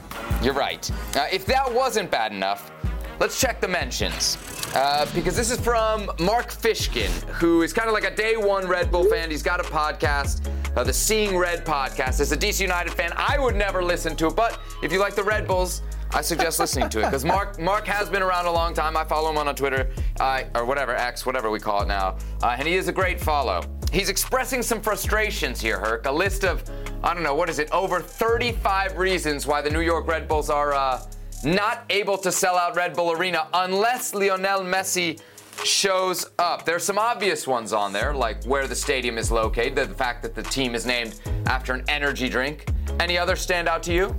you're 0.42 0.54
right. 0.54 0.90
Uh, 1.16 1.26
if 1.32 1.44
that 1.46 1.72
wasn't 1.72 2.10
bad 2.10 2.32
enough, 2.32 2.70
let's 3.18 3.40
check 3.40 3.60
the 3.60 3.68
mentions. 3.68 4.38
Uh, 4.74 5.06
because 5.14 5.34
this 5.34 5.50
is 5.50 5.58
from 5.58 6.10
Mark 6.20 6.50
Fishkin, 6.50 7.10
who 7.30 7.62
is 7.62 7.72
kind 7.72 7.88
of 7.88 7.94
like 7.94 8.04
a 8.04 8.14
day 8.14 8.36
one 8.36 8.66
Red 8.66 8.90
Bull 8.90 9.04
fan. 9.04 9.30
He's 9.30 9.42
got 9.42 9.60
a 9.60 9.62
podcast, 9.62 10.48
uh, 10.76 10.84
the 10.84 10.92
Seeing 10.92 11.36
Red 11.36 11.64
podcast. 11.64 12.20
As 12.20 12.32
a 12.32 12.36
DC 12.36 12.60
United 12.60 12.92
fan, 12.92 13.12
I 13.16 13.38
would 13.38 13.56
never 13.56 13.82
listen 13.82 14.14
to 14.16 14.26
it, 14.26 14.36
but 14.36 14.60
if 14.82 14.92
you 14.92 14.98
like 14.98 15.14
the 15.14 15.24
Red 15.24 15.46
Bulls, 15.46 15.82
I 16.10 16.22
suggest 16.22 16.58
listening 16.58 16.88
to 16.90 17.00
it 17.00 17.04
because 17.04 17.24
Mark 17.24 17.58
Mark 17.58 17.86
has 17.86 18.08
been 18.08 18.22
around 18.22 18.46
a 18.46 18.52
long 18.52 18.72
time. 18.72 18.96
I 18.96 19.04
follow 19.04 19.30
him 19.30 19.36
on 19.36 19.54
Twitter 19.54 19.90
uh, 20.20 20.44
or 20.54 20.64
whatever 20.64 20.94
X, 20.94 21.26
whatever 21.26 21.50
we 21.50 21.60
call 21.60 21.82
it 21.82 21.88
now, 21.88 22.16
uh, 22.42 22.56
and 22.58 22.66
he 22.66 22.76
is 22.76 22.88
a 22.88 22.92
great 22.92 23.20
follow. 23.20 23.62
He's 23.92 24.08
expressing 24.08 24.62
some 24.62 24.80
frustrations 24.80 25.60
here, 25.60 25.78
Herc. 25.78 26.06
A 26.06 26.12
list 26.12 26.44
of 26.44 26.62
I 27.02 27.14
don't 27.14 27.22
know 27.22 27.34
what 27.34 27.50
is 27.50 27.58
it, 27.58 27.70
over 27.72 28.00
35 28.00 28.96
reasons 28.96 29.46
why 29.46 29.60
the 29.60 29.70
New 29.70 29.80
York 29.80 30.06
Red 30.06 30.26
Bulls 30.28 30.50
are 30.50 30.72
uh, 30.72 31.02
not 31.44 31.84
able 31.90 32.18
to 32.18 32.32
sell 32.32 32.56
out 32.56 32.76
Red 32.76 32.94
Bull 32.94 33.12
Arena 33.12 33.48
unless 33.54 34.14
Lionel 34.14 34.60
Messi 34.60 35.20
shows 35.64 36.30
up. 36.38 36.64
There's 36.64 36.84
some 36.84 36.98
obvious 36.98 37.46
ones 37.46 37.72
on 37.72 37.92
there, 37.92 38.14
like 38.14 38.44
where 38.44 38.66
the 38.66 38.76
stadium 38.76 39.18
is 39.18 39.30
located, 39.30 39.74
the 39.76 39.94
fact 39.94 40.22
that 40.22 40.34
the 40.34 40.42
team 40.42 40.74
is 40.74 40.86
named 40.86 41.20
after 41.46 41.72
an 41.74 41.84
energy 41.88 42.28
drink. 42.28 42.68
Any 43.00 43.18
others 43.18 43.40
stand 43.40 43.68
out 43.68 43.82
to 43.84 43.92
you? 43.92 44.14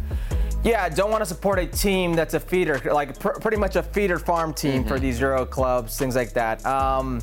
Yeah, 0.64 0.84
I 0.84 0.90
don't 0.90 1.10
want 1.10 1.22
to 1.22 1.26
support 1.26 1.58
a 1.58 1.66
team 1.66 2.14
that's 2.14 2.34
a 2.34 2.40
feeder, 2.40 2.82
like 2.92 3.18
pr- 3.18 3.40
pretty 3.40 3.56
much 3.56 3.78
a 3.78 3.84
feeder 3.84 4.20
farm 4.20 4.54
team 4.54 4.84
for 4.84 5.00
these 5.00 5.20
Euro 5.22 5.46
clubs, 5.46 5.98
things 5.98 6.16
like 6.16 6.34
that. 6.34 6.66
Um, 6.66 7.22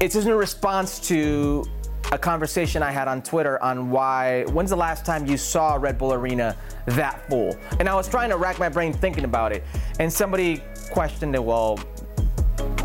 it's 0.00 0.14
just 0.14 0.26
in 0.26 0.34
response 0.34 0.98
to 1.08 1.64
a 2.12 2.18
conversation 2.18 2.82
I 2.82 2.90
had 2.90 3.08
on 3.08 3.22
Twitter 3.22 3.62
on 3.62 3.90
why, 3.90 4.44
when's 4.44 4.70
the 4.70 4.76
last 4.76 5.04
time 5.04 5.26
you 5.26 5.36
saw 5.36 5.74
Red 5.74 5.98
Bull 5.98 6.12
Arena 6.12 6.56
that 6.86 7.28
full? 7.28 7.56
And 7.78 7.88
I 7.88 7.94
was 7.94 8.08
trying 8.08 8.30
to 8.30 8.36
rack 8.36 8.58
my 8.58 8.68
brain 8.68 8.92
thinking 8.92 9.24
about 9.24 9.52
it. 9.52 9.62
And 10.00 10.12
somebody 10.12 10.62
questioned 10.90 11.34
it, 11.34 11.44
well, 11.44 11.76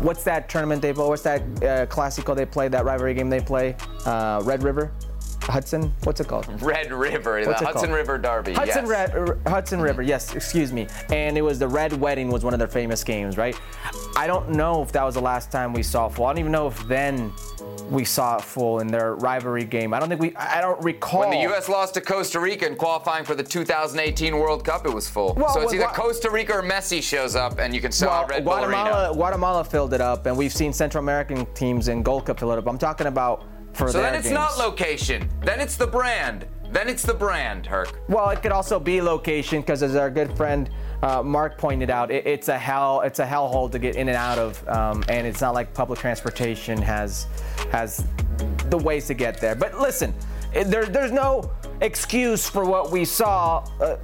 what's 0.00 0.24
that 0.24 0.48
tournament 0.48 0.82
they 0.82 0.92
play? 0.92 1.08
What's 1.08 1.22
that 1.22 1.40
uh, 1.62 2.34
they 2.34 2.46
play, 2.46 2.68
that 2.68 2.84
rivalry 2.84 3.14
game 3.14 3.30
they 3.30 3.40
play? 3.40 3.76
Uh, 4.04 4.42
Red 4.44 4.62
River? 4.62 4.92
Hudson? 5.46 5.92
What's 6.04 6.20
it 6.20 6.28
called? 6.28 6.46
Red 6.62 6.92
River, 6.92 7.44
What's 7.46 7.60
the 7.60 7.66
Hudson 7.66 7.86
called? 7.88 7.96
River 7.96 8.18
Derby. 8.18 8.54
Hudson, 8.54 8.86
yes. 8.86 9.10
Mm-hmm. 9.10 9.20
Red, 9.30 9.38
Hudson 9.46 9.80
River, 9.80 10.02
yes, 10.02 10.34
excuse 10.34 10.72
me. 10.72 10.86
And 11.10 11.36
it 11.36 11.42
was 11.42 11.58
the 11.58 11.68
Red 11.68 11.92
Wedding 12.00 12.28
was 12.30 12.44
one 12.44 12.52
of 12.54 12.58
their 12.58 12.68
famous 12.68 13.04
games, 13.04 13.36
right? 13.36 13.58
I 14.16 14.26
don't 14.26 14.50
know 14.50 14.82
if 14.82 14.92
that 14.92 15.02
was 15.04 15.14
the 15.14 15.20
last 15.22 15.50
time 15.52 15.72
we 15.72 15.82
saw 15.82 16.08
full. 16.08 16.26
I 16.26 16.30
don't 16.30 16.38
even 16.38 16.52
know 16.52 16.66
if 16.68 16.86
then 16.86 17.32
we 17.90 18.04
saw 18.04 18.36
it 18.36 18.42
full 18.42 18.80
in 18.80 18.86
their 18.86 19.14
rivalry 19.16 19.64
game. 19.64 19.92
I 19.92 20.00
don't 20.00 20.08
think 20.08 20.20
we. 20.20 20.34
I 20.36 20.60
don't 20.60 20.82
recall. 20.82 21.20
When 21.20 21.30
the 21.30 21.40
U.S. 21.42 21.68
lost 21.68 21.94
to 21.94 22.00
Costa 22.00 22.40
Rica 22.40 22.66
in 22.66 22.76
qualifying 22.76 23.24
for 23.24 23.34
the 23.34 23.42
2018 23.42 24.36
World 24.38 24.64
Cup, 24.64 24.86
it 24.86 24.92
was 24.94 25.08
full. 25.08 25.34
Well, 25.34 25.50
so 25.52 25.60
it's 25.60 25.74
either 25.74 25.84
Gua- 25.86 25.94
Costa 25.94 26.30
Rica 26.30 26.54
or 26.54 26.62
Messi 26.62 27.02
shows 27.02 27.36
up, 27.36 27.58
and 27.58 27.74
you 27.74 27.80
can 27.80 27.92
sell 27.92 28.08
Well, 28.10 28.26
Red 28.28 28.44
Guatemala. 28.44 29.12
Guatemala 29.14 29.64
filled 29.64 29.92
it 29.92 30.00
up, 30.00 30.26
and 30.26 30.36
we've 30.36 30.52
seen 30.52 30.72
Central 30.72 31.02
American 31.02 31.44
teams 31.54 31.88
in 31.88 32.02
Gold 32.02 32.26
Cup 32.26 32.38
fill 32.40 32.52
it 32.52 32.58
up. 32.58 32.66
I'm 32.66 32.78
talking 32.78 33.06
about 33.08 33.44
for 33.74 33.88
So 33.90 33.98
their 33.98 34.10
then 34.10 34.14
it's 34.14 34.24
games. 34.28 34.34
not 34.34 34.58
location. 34.58 35.28
Then 35.42 35.60
it's 35.60 35.76
the 35.76 35.86
brand. 35.86 36.46
Then 36.70 36.88
it's 36.88 37.02
the 37.04 37.14
brand, 37.14 37.66
Herc. 37.66 38.00
Well, 38.08 38.30
it 38.30 38.42
could 38.42 38.50
also 38.50 38.80
be 38.80 39.00
location 39.00 39.60
because, 39.60 39.82
as 39.82 39.94
our 39.94 40.10
good 40.10 40.36
friend 40.36 40.68
uh, 41.02 41.22
Mark 41.22 41.56
pointed 41.56 41.88
out, 41.90 42.10
it, 42.10 42.26
it's 42.26 42.48
a 42.48 42.58
hell 42.58 43.02
it's 43.02 43.20
a 43.20 43.26
hellhole 43.26 43.70
to 43.70 43.78
get 43.78 43.94
in 43.94 44.08
and 44.08 44.16
out 44.16 44.38
of, 44.38 44.66
um, 44.68 45.04
and 45.08 45.24
it's 45.26 45.40
not 45.40 45.54
like 45.54 45.72
public 45.72 46.00
transportation 46.00 46.80
has 46.82 47.26
has 47.70 48.04
the 48.70 48.78
ways 48.78 49.06
to 49.06 49.14
get 49.14 49.40
there. 49.40 49.54
But 49.54 49.78
listen, 49.78 50.12
there, 50.52 50.86
there's 50.86 51.12
no 51.12 51.48
excuse 51.80 52.48
for 52.48 52.64
what 52.64 52.90
we 52.90 53.04
saw. 53.04 53.64
Uh, 53.80 53.96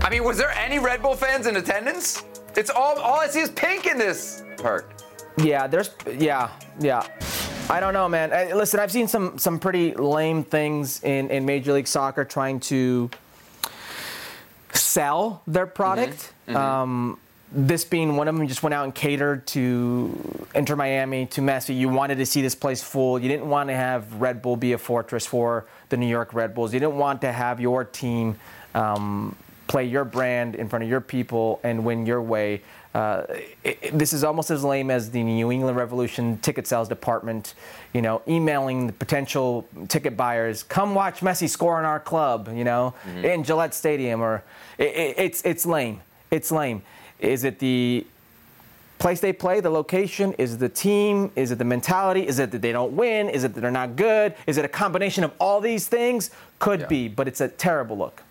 I 0.00 0.10
mean, 0.10 0.22
was 0.22 0.38
there 0.38 0.50
any 0.52 0.78
Red 0.78 1.02
Bull 1.02 1.14
fans 1.16 1.46
in 1.48 1.56
attendance? 1.56 2.22
It's 2.56 2.70
all 2.70 2.98
all 3.00 3.18
I 3.18 3.26
see 3.26 3.40
is 3.40 3.50
pink 3.50 3.86
in 3.86 3.98
this, 3.98 4.44
Herc. 4.62 4.92
yeah, 5.38 5.66
there's 5.66 5.90
yeah 6.18 6.50
yeah. 6.78 7.04
I 7.70 7.80
don't 7.80 7.92
know, 7.92 8.08
man. 8.08 8.32
Uh, 8.32 8.56
listen, 8.56 8.80
I've 8.80 8.90
seen 8.90 9.08
some 9.08 9.38
some 9.38 9.58
pretty 9.58 9.92
lame 9.94 10.42
things 10.42 11.02
in 11.02 11.30
in 11.30 11.44
Major 11.44 11.72
League 11.74 11.86
Soccer 11.86 12.24
trying 12.24 12.60
to 12.60 13.10
sell 14.72 15.42
their 15.46 15.66
product. 15.66 16.32
Um, 16.48 17.18
this 17.50 17.84
being 17.84 18.16
one 18.16 18.28
of 18.28 18.36
them, 18.36 18.46
just 18.46 18.62
went 18.62 18.74
out 18.74 18.84
and 18.84 18.94
catered 18.94 19.46
to 19.48 20.46
Inter 20.54 20.76
Miami, 20.76 21.26
to 21.26 21.40
Messi. 21.40 21.78
You 21.78 21.88
wanted 21.88 22.16
to 22.18 22.26
see 22.26 22.42
this 22.42 22.54
place 22.54 22.82
full. 22.82 23.18
You 23.18 23.28
didn't 23.28 23.48
want 23.48 23.70
to 23.70 23.74
have 23.74 24.20
Red 24.20 24.42
Bull 24.42 24.56
be 24.56 24.72
a 24.74 24.78
fortress 24.78 25.24
for 25.24 25.66
the 25.88 25.96
New 25.96 26.06
York 26.06 26.34
Red 26.34 26.54
Bulls. 26.54 26.74
You 26.74 26.80
didn't 26.80 26.96
want 26.96 27.22
to 27.22 27.32
have 27.32 27.58
your 27.58 27.84
team 27.84 28.38
um, 28.74 29.34
play 29.66 29.84
your 29.84 30.04
brand 30.04 30.56
in 30.56 30.68
front 30.68 30.82
of 30.82 30.90
your 30.90 31.00
people 31.00 31.60
and 31.62 31.84
win 31.84 32.04
your 32.04 32.20
way. 32.20 32.62
Uh, 32.98 33.24
it, 33.62 33.96
this 33.96 34.12
is 34.12 34.24
almost 34.24 34.50
as 34.50 34.64
lame 34.64 34.90
as 34.90 35.12
the 35.12 35.22
New 35.22 35.52
England 35.52 35.76
Revolution 35.76 36.36
ticket 36.38 36.66
sales 36.66 36.88
department, 36.88 37.54
you 37.92 38.02
know, 38.02 38.22
emailing 38.26 38.88
the 38.88 38.92
potential 38.92 39.68
ticket 39.86 40.16
buyers, 40.16 40.64
come 40.64 40.96
watch 40.96 41.20
Messi 41.20 41.48
score 41.48 41.78
in 41.78 41.84
our 41.84 42.00
club, 42.00 42.48
you 42.52 42.64
know, 42.64 42.94
in 43.22 43.44
Gillette 43.44 43.72
Stadium, 43.72 44.20
or 44.20 44.42
it, 44.78 44.88
it, 44.96 45.14
it's 45.16 45.42
it's 45.42 45.64
lame. 45.64 46.00
It's 46.32 46.50
lame. 46.50 46.82
Is 47.20 47.44
it 47.44 47.60
the 47.60 48.04
place 48.98 49.20
they 49.20 49.32
play, 49.32 49.60
the 49.60 49.70
location? 49.70 50.32
Is 50.32 50.54
it 50.54 50.58
the 50.58 50.68
team? 50.68 51.30
Is 51.36 51.52
it 51.52 51.58
the 51.58 51.64
mentality? 51.64 52.26
Is 52.26 52.40
it 52.40 52.50
that 52.50 52.62
they 52.62 52.72
don't 52.72 52.96
win? 52.96 53.28
Is 53.28 53.44
it 53.44 53.54
that 53.54 53.60
they're 53.60 53.70
not 53.70 53.94
good? 53.94 54.34
Is 54.48 54.58
it 54.58 54.64
a 54.64 54.68
combination 54.68 55.22
of 55.22 55.30
all 55.38 55.60
these 55.60 55.86
things? 55.86 56.32
Could 56.58 56.88
be, 56.88 57.06
but 57.06 57.28
it's 57.28 57.40
a 57.40 57.46
terrible 57.46 57.96
look. 57.96 58.24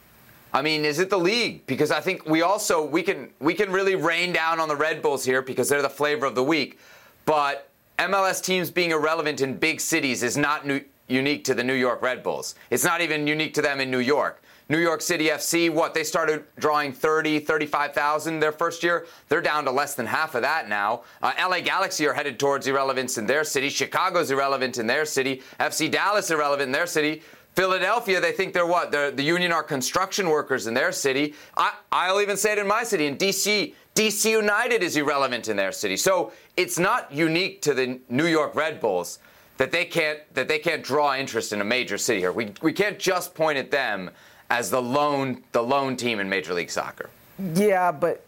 I 0.54 0.62
mean, 0.62 0.86
is 0.86 1.00
it 1.00 1.10
the 1.10 1.20
league? 1.20 1.66
Because 1.68 1.92
I 1.92 2.00
think 2.00 2.26
we 2.26 2.42
also 2.42 2.84
we 2.86 3.04
can 3.04 3.30
we 3.40 3.54
can 3.54 3.72
really 3.72 3.96
rain 3.96 4.34
down 4.34 4.60
on 4.60 4.70
the 4.70 4.76
Red 4.76 5.02
Bulls 5.02 5.26
here 5.26 5.42
because 5.42 5.70
they're 5.70 5.82
the 5.82 5.90
flavor 5.90 6.26
of 6.26 6.36
the 6.36 6.44
week. 6.44 6.80
But 7.26 7.70
MLS 8.00 8.44
teams 8.44 8.72
being 8.72 8.92
irrelevant 8.92 9.42
in 9.42 9.58
big 9.58 9.82
cities 9.82 10.24
is 10.24 10.38
not 10.38 10.66
new, 10.66 10.82
unique 11.08 11.44
to 11.46 11.54
the 11.54 11.64
New 11.64 11.74
York 11.74 12.02
Red 12.02 12.24
Bulls. 12.24 12.56
It's 12.70 12.84
not 12.84 13.02
even 13.02 13.28
unique 13.28 13.54
to 13.56 13.62
them 13.62 13.82
in 13.82 13.92
New 13.92 14.00
York. 14.00 14.42
New 14.70 14.80
York 14.80 15.02
City 15.02 15.28
FC, 15.28 15.70
what 15.70 15.94
they 15.94 16.04
started 16.04 16.44
drawing 16.60 16.92
30, 16.92 17.40
35,000 17.40 18.42
their 18.42 18.52
first 18.52 18.84
year. 18.84 19.08
They're 19.30 19.42
down 19.42 19.64
to 19.64 19.72
less 19.72 19.96
than 19.96 20.06
half 20.06 20.36
of 20.36 20.42
that 20.42 20.68
now. 20.68 21.04
Uh, 21.22 21.32
LA 21.40 21.62
Galaxy 21.62 22.06
are 22.06 22.14
headed 22.14 22.38
towards 22.38 22.68
irrelevance 22.68 23.18
in 23.18 23.26
their 23.26 23.46
city. 23.46 23.70
Chicago's 23.70 24.30
irrelevant 24.30 24.78
in 24.78 24.86
their 24.86 25.06
city. 25.06 25.42
FC 25.60 25.90
Dallas 25.90 26.32
irrelevant 26.32 26.68
in 26.68 26.72
their 26.74 26.88
city. 26.88 27.22
Philadelphia, 27.58 28.22
they 28.22 28.34
think 28.34 28.54
they're 28.54 28.68
what? 28.68 28.92
They're, 28.92 29.10
the 29.10 29.24
union 29.24 29.52
are 29.52 29.64
construction 29.64 30.30
workers 30.30 30.68
in 30.68 30.76
their 30.76 30.92
city. 30.92 31.34
I, 31.58 31.74
I'll 31.92 32.22
even 32.22 32.38
say 32.38 32.52
it 32.52 32.60
in 32.60 32.68
my 32.68 32.84
city. 32.84 33.08
In 33.08 33.18
DC, 33.18 33.74
DC 33.96 34.30
United 34.30 34.84
is 34.84 34.96
irrelevant 34.96 35.48
in 35.48 35.58
their 35.58 35.72
city. 35.72 35.98
So 35.98 36.32
it's 36.56 36.78
not 36.78 37.12
unique 37.12 37.64
to 37.64 37.74
the 37.74 38.00
New 38.10 38.28
York 38.28 38.54
Red 38.54 38.80
Bulls 38.80 39.18
that 39.58 39.72
they 39.72 39.86
can't 39.86 40.20
that 40.36 40.48
they 40.48 40.60
can't 40.60 40.84
draw 40.84 41.16
interest 41.16 41.52
in 41.52 41.60
a 41.60 41.64
major 41.64 41.98
city 41.98 42.20
here. 42.20 42.32
We 42.32 42.54
we 42.62 42.74
can't 42.74 43.00
just 43.00 43.34
point 43.34 43.58
at 43.58 43.72
them 43.72 44.12
as 44.52 44.70
the 44.70 44.80
lone 44.80 45.42
the 45.52 45.64
lone 45.64 45.98
team 45.98 46.20
in 46.20 46.30
Major 46.30 46.54
League 46.54 46.70
Soccer. 46.70 47.10
Yeah, 47.56 47.92
but 47.92 48.24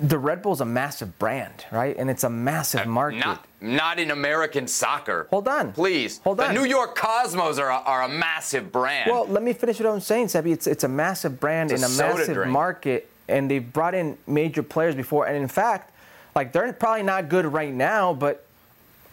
the 0.00 0.18
Red 0.18 0.40
Bull's 0.42 0.60
a 0.60 0.64
massive 0.64 1.18
brand, 1.18 1.66
right? 1.70 1.94
And 1.96 2.08
it's 2.08 2.24
a 2.24 2.30
massive 2.30 2.86
market. 2.86 3.18
Not 3.18 3.46
not 3.60 3.98
in 3.98 4.10
American 4.10 4.66
soccer. 4.66 5.26
Hold 5.30 5.46
on. 5.46 5.72
Please. 5.72 6.18
Hold 6.24 6.40
on. 6.40 6.54
the. 6.54 6.60
New 6.60 6.66
York 6.66 6.96
Cosmos 6.96 7.58
are 7.58 7.68
a, 7.70 7.76
are 7.76 8.02
a 8.02 8.08
massive 8.08 8.72
brand. 8.72 9.10
Well, 9.10 9.26
let 9.26 9.42
me 9.42 9.52
finish 9.52 9.78
what 9.78 9.90
I'm 9.92 10.00
saying, 10.00 10.28
Sebi. 10.28 10.52
It's 10.52 10.66
it's 10.66 10.84
a 10.84 10.88
massive 10.88 11.38
brand 11.38 11.70
It's 11.70 11.82
in 11.82 11.86
a 11.86 11.88
soda 11.90 12.14
massive 12.16 12.34
drink. 12.34 12.50
market, 12.50 13.10
and 13.28 13.50
they've 13.50 13.72
brought 13.72 13.94
in 13.94 14.16
major 14.26 14.62
players 14.62 14.94
before. 14.94 15.26
And 15.26 15.36
in 15.36 15.48
fact, 15.48 15.92
like 16.34 16.52
they're 16.52 16.72
probably 16.72 17.02
not 17.02 17.28
good 17.28 17.44
right 17.44 17.72
now, 17.72 18.14
but 18.14 18.46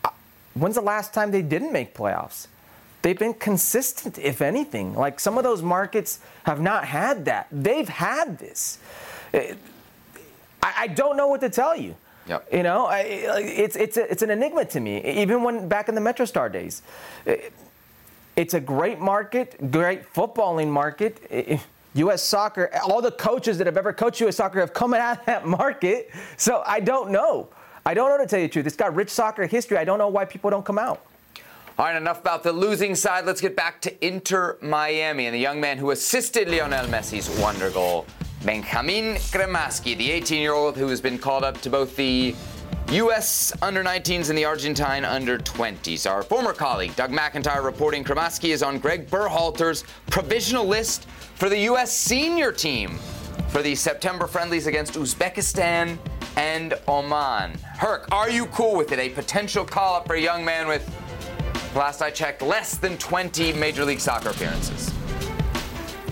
uh, 0.06 0.10
when's 0.54 0.76
the 0.76 0.82
last 0.82 1.14
time 1.14 1.32
they 1.32 1.42
didn't 1.42 1.74
make 1.74 1.94
playoffs? 1.94 2.48
They've 3.02 3.20
been 3.20 3.34
consistent, 3.36 4.18
if 4.18 4.42
anything. 4.42 4.96
Like 4.96 5.20
some 5.20 5.38
of 5.38 5.44
those 5.44 5.62
markets 5.62 6.20
have 6.44 6.62
not 6.62 6.86
had 6.86 7.26
that. 7.26 7.48
They've 7.52 7.88
had 7.90 8.38
this. 8.40 8.80
Uh, 9.34 9.40
I, 10.62 10.74
I 10.78 10.88
don't 10.88 11.18
know 11.18 11.28
what 11.28 11.42
to 11.42 11.50
tell 11.50 11.76
you. 11.76 11.96
Yep. 12.28 12.48
You 12.52 12.64
know, 12.64 12.86
I, 12.86 13.00
it's 13.00 13.76
it's 13.76 13.98
a, 13.98 14.12
it's 14.12 14.22
an 14.22 14.32
enigma 14.32 14.66
to 14.66 14.80
me. 14.80 15.04
Even 15.22 15.44
when 15.44 15.68
back 15.68 15.88
in 15.88 15.96
the 15.96 16.02
MetroStar 16.02 16.52
days, 16.52 16.82
it's 18.36 18.54
a 18.54 18.60
great 18.60 19.00
market, 19.00 19.72
great 19.72 20.14
footballing 20.14 20.68
market. 20.68 21.62
U.S. 21.94 22.22
soccer, 22.22 22.70
all 22.84 23.02
the 23.02 23.12
coaches 23.12 23.58
that 23.58 23.66
have 23.66 23.78
ever 23.78 23.92
coached 23.92 24.22
U.S. 24.22 24.36
soccer 24.36 24.60
have 24.60 24.74
come 24.74 24.94
out 24.94 25.20
of 25.20 25.26
that 25.26 25.48
market. 25.48 26.12
So 26.36 26.64
I 26.66 26.80
don't 26.80 27.12
know. 27.12 27.50
I 27.86 27.94
don't 27.94 28.10
know 28.10 28.18
to 28.18 28.28
tell 28.28 28.40
you 28.40 28.48
the 28.48 28.54
truth. 28.54 28.68
It's 28.68 28.76
got 28.76 28.94
rich 28.94 29.10
soccer 29.10 29.48
history. 29.48 29.78
I 29.78 29.86
don't 29.86 29.98
know 29.98 30.10
why 30.10 30.26
people 30.26 30.50
don't 30.50 30.66
come 30.66 30.78
out. 30.78 31.02
All 31.80 31.86
right, 31.86 31.96
enough 31.96 32.20
about 32.20 32.44
the 32.44 32.52
losing 32.52 32.96
side. 32.96 33.26
Let's 33.26 33.40
get 33.40 33.56
back 33.56 33.82
to 33.82 34.06
Inter 34.06 34.58
Miami 34.62 35.28
and 35.28 35.34
the 35.34 35.40
young 35.40 35.62
man 35.62 35.78
who 35.78 35.92
assisted 35.92 36.50
Lionel 36.50 36.88
Messi's 36.88 37.30
wonder 37.40 37.70
goal, 37.70 38.06
Benjamin 38.44 39.16
Cremaschi, 39.16 39.98
the 39.98 40.10
18-year-old 40.10 40.78
who 40.78 40.88
has 40.88 41.02
been 41.02 41.18
called 41.18 41.44
up 41.44 41.60
to 41.62 41.70
both 41.70 41.96
the 41.96 42.36
U.S. 42.92 43.52
under 43.62 43.84
19s 43.84 44.30
and 44.30 44.38
the 44.38 44.46
Argentine 44.46 45.04
under 45.04 45.38
20s. 45.38 46.10
Our 46.10 46.24
former 46.24 46.54
colleague 46.54 46.96
Doug 46.96 47.12
McIntyre 47.12 47.64
reporting 47.64 48.04
Cremaschi 48.04 48.50
is 48.50 48.64
on 48.64 48.80
Greg 48.80 49.10
Berhalter's 49.10 49.84
provisional 50.10 50.66
list 50.66 51.06
for 51.36 51.50
the 51.50 51.60
U.S. 51.60 51.92
senior 51.92 52.52
team 52.52 52.98
for 53.50 53.62
the 53.62 53.76
September 53.76 54.28
friendlies 54.28 54.68
against 54.68 54.94
Uzbekistan 54.94 55.98
and 56.38 56.76
Oman. 56.88 57.58
Herc, 57.78 58.08
are 58.12 58.30
you 58.30 58.46
cool 58.48 58.76
with 58.76 58.92
it? 58.92 59.00
A 59.00 59.10
potential 59.10 59.66
call-up 59.66 60.08
for 60.08 60.14
a 60.14 60.22
young 60.22 60.46
man 60.46 60.68
with 60.68 60.88
Last 61.76 62.02
I 62.02 62.10
checked, 62.10 62.42
less 62.42 62.78
than 62.78 62.98
20 62.98 63.54
Major 63.54 63.86
League 63.86 64.00
Soccer 64.00 64.30
appearances. 64.30 64.92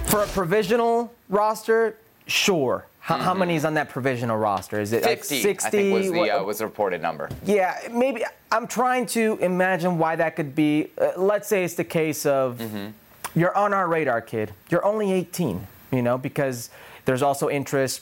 For 0.06 0.22
a 0.22 0.28
provisional 0.28 1.12
roster, 1.30 1.98
sure. 2.28 2.86
How, 3.00 3.18
how 3.18 3.34
many 3.36 3.56
is 3.56 3.66
on 3.66 3.76
that 3.76 3.90
provisional 3.90 4.36
roster? 4.36 4.80
Is 4.82 4.92
it 4.92 5.04
like 5.04 5.24
60? 5.24 5.48
I 5.50 5.70
think, 5.70 5.94
was 5.94 6.12
the, 6.12 6.18
What- 6.18 6.30
uh, 6.32 6.44
was 6.44 6.58
the 6.58 6.66
reported 6.66 7.02
number. 7.04 7.30
Yeah, 7.46 7.78
maybe. 7.92 8.24
I'm 8.52 8.66
trying 8.66 9.06
to 9.08 9.38
imagine 9.42 10.00
why 10.00 10.16
that 10.16 10.36
could 10.36 10.56
be. 10.56 10.90
Uh, 10.98 11.12
let's 11.16 11.48
say 11.48 11.64
it's 11.64 11.76
the 11.76 11.84
case 11.84 12.26
of 12.26 12.60
you're 13.36 13.56
on 13.56 13.74
our 13.74 13.88
radar, 13.88 14.22
kid. 14.22 14.54
You're 14.70 14.84
only 14.84 15.12
18, 15.12 15.68
you 15.92 16.02
know, 16.02 16.18
because 16.18 16.72
there's 17.06 17.22
also 17.22 17.48
interest 17.48 18.02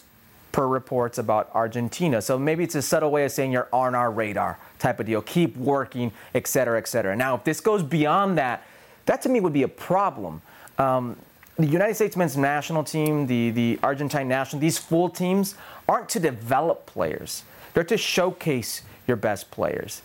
per 0.53 0.67
reports 0.67 1.17
about 1.17 1.49
Argentina. 1.53 2.21
So 2.21 2.37
maybe 2.39 2.63
it's 2.63 2.75
a 2.75 2.81
subtle 2.81 3.11
way 3.11 3.25
of 3.25 3.31
saying 3.31 3.51
you're 3.51 3.67
on 3.73 3.95
our 3.95 4.09
radar 4.11 4.57
type 4.79 4.99
of 5.01 5.05
deal. 5.07 5.21
Keep 5.23 5.57
working, 5.57 6.11
et 6.33 6.47
cetera, 6.47 6.77
et 6.77 6.87
cetera. 6.87 7.13
Now, 7.15 7.35
if 7.35 7.43
this 7.43 7.59
goes 7.59 7.83
beyond 7.83 8.37
that, 8.37 8.63
that 9.07 9.21
to 9.23 9.29
me 9.29 9.39
would 9.41 9.51
be 9.53 9.63
a 9.63 9.67
problem. 9.67 10.41
Um, 10.77 11.17
the 11.57 11.67
United 11.67 11.95
States 11.95 12.15
men's 12.15 12.35
national 12.35 12.83
team, 12.83 13.27
the, 13.27 13.51
the 13.51 13.79
Argentine 13.83 14.27
national, 14.27 14.59
these 14.59 14.77
full 14.77 15.09
teams 15.09 15.55
aren't 15.87 16.09
to 16.09 16.19
develop 16.19 16.85
players. 16.85 17.43
They're 17.73 17.83
to 17.85 17.97
showcase 17.97 18.81
your 19.07 19.17
best 19.17 19.51
players. 19.51 20.01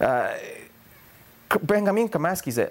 Uh, 0.00 0.34
Benjamin 1.62 2.08
Cremaschi 2.08 2.48
is 2.48 2.58
a, 2.58 2.70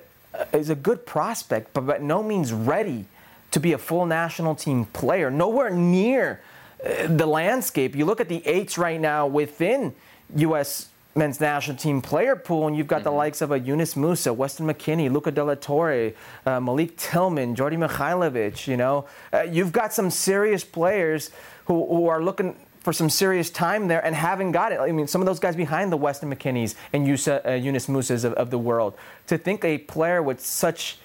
is 0.54 0.70
a 0.70 0.76
good 0.76 1.06
prospect, 1.06 1.74
but 1.74 1.86
by 1.86 1.98
no 1.98 2.22
means 2.22 2.54
ready 2.54 3.06
to 3.52 3.60
be 3.60 3.74
a 3.74 3.78
full 3.78 4.06
national 4.06 4.56
team 4.56 4.86
player. 4.86 5.32
Nowhere 5.32 5.70
near 5.70 6.42
uh, 6.84 7.08
the 7.08 7.26
landscape. 7.26 7.96
You 7.96 8.06
look 8.06 8.22
at 8.22 8.30
the 8.30 8.46
eights 8.46 8.78
right 8.78 9.00
now 9.00 9.26
within 9.26 9.96
U.S. 10.36 10.89
men's 11.16 11.40
national 11.40 11.78
team 11.78 12.02
player 12.02 12.36
pool, 12.36 12.68
and 12.68 12.78
you've 12.78 12.88
got 12.88 13.04
the 13.04 13.12
likes 13.12 13.42
of 13.42 13.52
a 13.52 13.60
Yunus 13.60 13.96
Musah, 13.96 14.36
Weston 14.36 14.68
McKennie, 14.68 15.12
Luca 15.12 15.32
De 15.32 15.44
La 15.44 15.56
Torre, 15.56 16.14
uh, 16.46 16.60
Malik 16.60 16.98
Tillman, 16.98 17.56
Djordje 17.56 17.88
Mihailovic. 17.88 18.68
You 18.68 18.78
know, 18.78 19.06
uh, 19.34 19.42
you've 19.42 19.72
got 19.72 19.94
some 19.94 20.10
serious 20.10 20.64
players 20.64 21.32
who, 21.66 21.86
who 21.88 22.08
are 22.08 22.22
looking 22.22 22.56
for 22.82 22.94
some 22.94 23.10
serious 23.10 23.50
time 23.50 23.88
there 23.88 24.04
and 24.06 24.16
haven't 24.16 24.52
got 24.52 24.72
it. 24.72 24.80
I 24.80 24.92
mean, 24.92 25.08
some 25.08 25.22
of 25.22 25.26
those 25.26 25.40
guys 25.40 25.56
behind 25.56 25.92
the 25.92 25.98
Weston 25.98 26.34
McKennies 26.34 26.76
and 26.94 27.06
Yusa, 27.06 27.46
uh, 27.46 27.52
Yunus 27.52 27.88
Musahs 27.88 28.24
of, 28.24 28.34
of 28.34 28.52
the 28.52 28.58
world. 28.58 28.96
To 29.28 29.38
think 29.38 29.66
a 29.66 29.80
player 29.80 30.24
with 30.24 30.40
such 30.40 30.98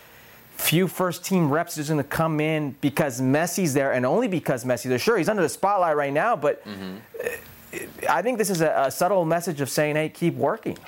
few 0.56 0.86
first 0.86 1.24
team 1.24 1.50
reps 1.50 1.76
is 1.78 1.88
going 1.88 1.98
to 1.98 2.04
come 2.04 2.40
in 2.40 2.76
because 2.80 3.20
Messi's 3.20 3.74
there 3.74 3.92
and 3.92 4.06
only 4.06 4.28
because 4.28 4.64
Messi's 4.64 4.84
there. 4.84 4.98
Sure, 4.98 5.18
he's 5.18 5.28
under 5.28 5.42
the 5.42 5.48
spotlight 5.48 5.96
right 5.96 6.12
now, 6.12 6.36
but 6.36 6.62
uh, 6.66 7.28
I 8.08 8.22
think 8.22 8.38
this 8.38 8.50
is 8.50 8.60
a, 8.60 8.84
a 8.86 8.90
subtle 8.90 9.24
message 9.24 9.60
of 9.60 9.68
saying, 9.68 9.96
hey, 9.96 10.08
keep 10.08 10.34
working. 10.34 10.78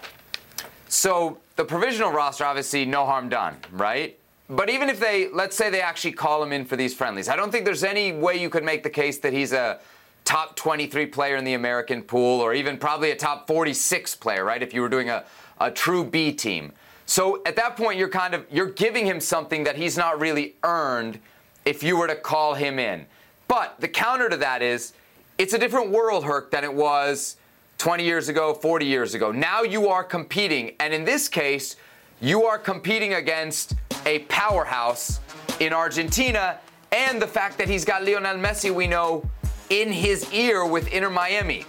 So 0.88 1.38
the 1.56 1.64
provisional 1.64 2.12
roster, 2.12 2.44
obviously, 2.44 2.84
no 2.84 3.04
harm 3.06 3.28
done, 3.28 3.56
right? 3.72 4.18
But 4.48 4.70
even 4.70 4.88
if 4.88 5.00
they, 5.00 5.28
let's 5.30 5.56
say 5.56 5.70
they 5.70 5.80
actually 5.80 6.12
call 6.12 6.42
him 6.42 6.52
in 6.52 6.64
for 6.64 6.76
these 6.76 6.94
friendlies, 6.94 7.28
I 7.28 7.36
don't 7.36 7.50
think 7.50 7.64
there's 7.64 7.82
any 7.82 8.12
way 8.12 8.36
you 8.36 8.48
could 8.48 8.64
make 8.64 8.82
the 8.82 8.90
case 8.90 9.18
that 9.18 9.32
he's 9.32 9.52
a 9.52 9.80
top 10.24 10.56
23 10.56 11.06
player 11.06 11.36
in 11.36 11.44
the 11.44 11.54
American 11.54 12.02
pool 12.02 12.40
or 12.40 12.54
even 12.54 12.78
probably 12.78 13.10
a 13.10 13.16
top 13.16 13.46
46 13.46 14.16
player, 14.16 14.44
right? 14.44 14.62
If 14.62 14.72
you 14.72 14.82
were 14.82 14.88
doing 14.88 15.08
a, 15.08 15.24
a 15.60 15.70
true 15.70 16.04
B 16.04 16.32
team. 16.32 16.72
So 17.06 17.42
at 17.46 17.56
that 17.56 17.76
point, 17.76 17.98
you're 17.98 18.08
kind 18.08 18.34
of, 18.34 18.44
you're 18.50 18.70
giving 18.70 19.06
him 19.06 19.20
something 19.20 19.64
that 19.64 19.76
he's 19.76 19.96
not 19.96 20.20
really 20.20 20.54
earned 20.62 21.20
if 21.64 21.82
you 21.82 21.96
were 21.96 22.08
to 22.08 22.16
call 22.16 22.54
him 22.54 22.78
in. 22.78 23.06
But 23.48 23.80
the 23.80 23.88
counter 23.88 24.28
to 24.28 24.36
that 24.38 24.62
is, 24.62 24.92
it's 25.38 25.52
a 25.52 25.58
different 25.58 25.90
world, 25.90 26.24
Herc, 26.24 26.50
than 26.50 26.64
it 26.64 26.72
was 26.72 27.36
20 27.78 28.04
years 28.04 28.28
ago, 28.28 28.54
40 28.54 28.86
years 28.86 29.14
ago. 29.14 29.32
Now 29.32 29.62
you 29.62 29.88
are 29.88 30.02
competing, 30.02 30.74
and 30.80 30.94
in 30.94 31.04
this 31.04 31.28
case, 31.28 31.76
you 32.20 32.44
are 32.44 32.58
competing 32.58 33.14
against 33.14 33.74
a 34.06 34.20
powerhouse 34.20 35.20
in 35.60 35.72
Argentina, 35.72 36.58
and 36.92 37.20
the 37.20 37.26
fact 37.26 37.58
that 37.58 37.68
he's 37.68 37.84
got 37.84 38.04
Lionel 38.04 38.36
Messi, 38.36 38.74
we 38.74 38.86
know, 38.86 39.28
in 39.68 39.92
his 39.92 40.32
ear 40.32 40.64
with 40.64 40.88
Inter 40.92 41.10
Miami. 41.10 41.66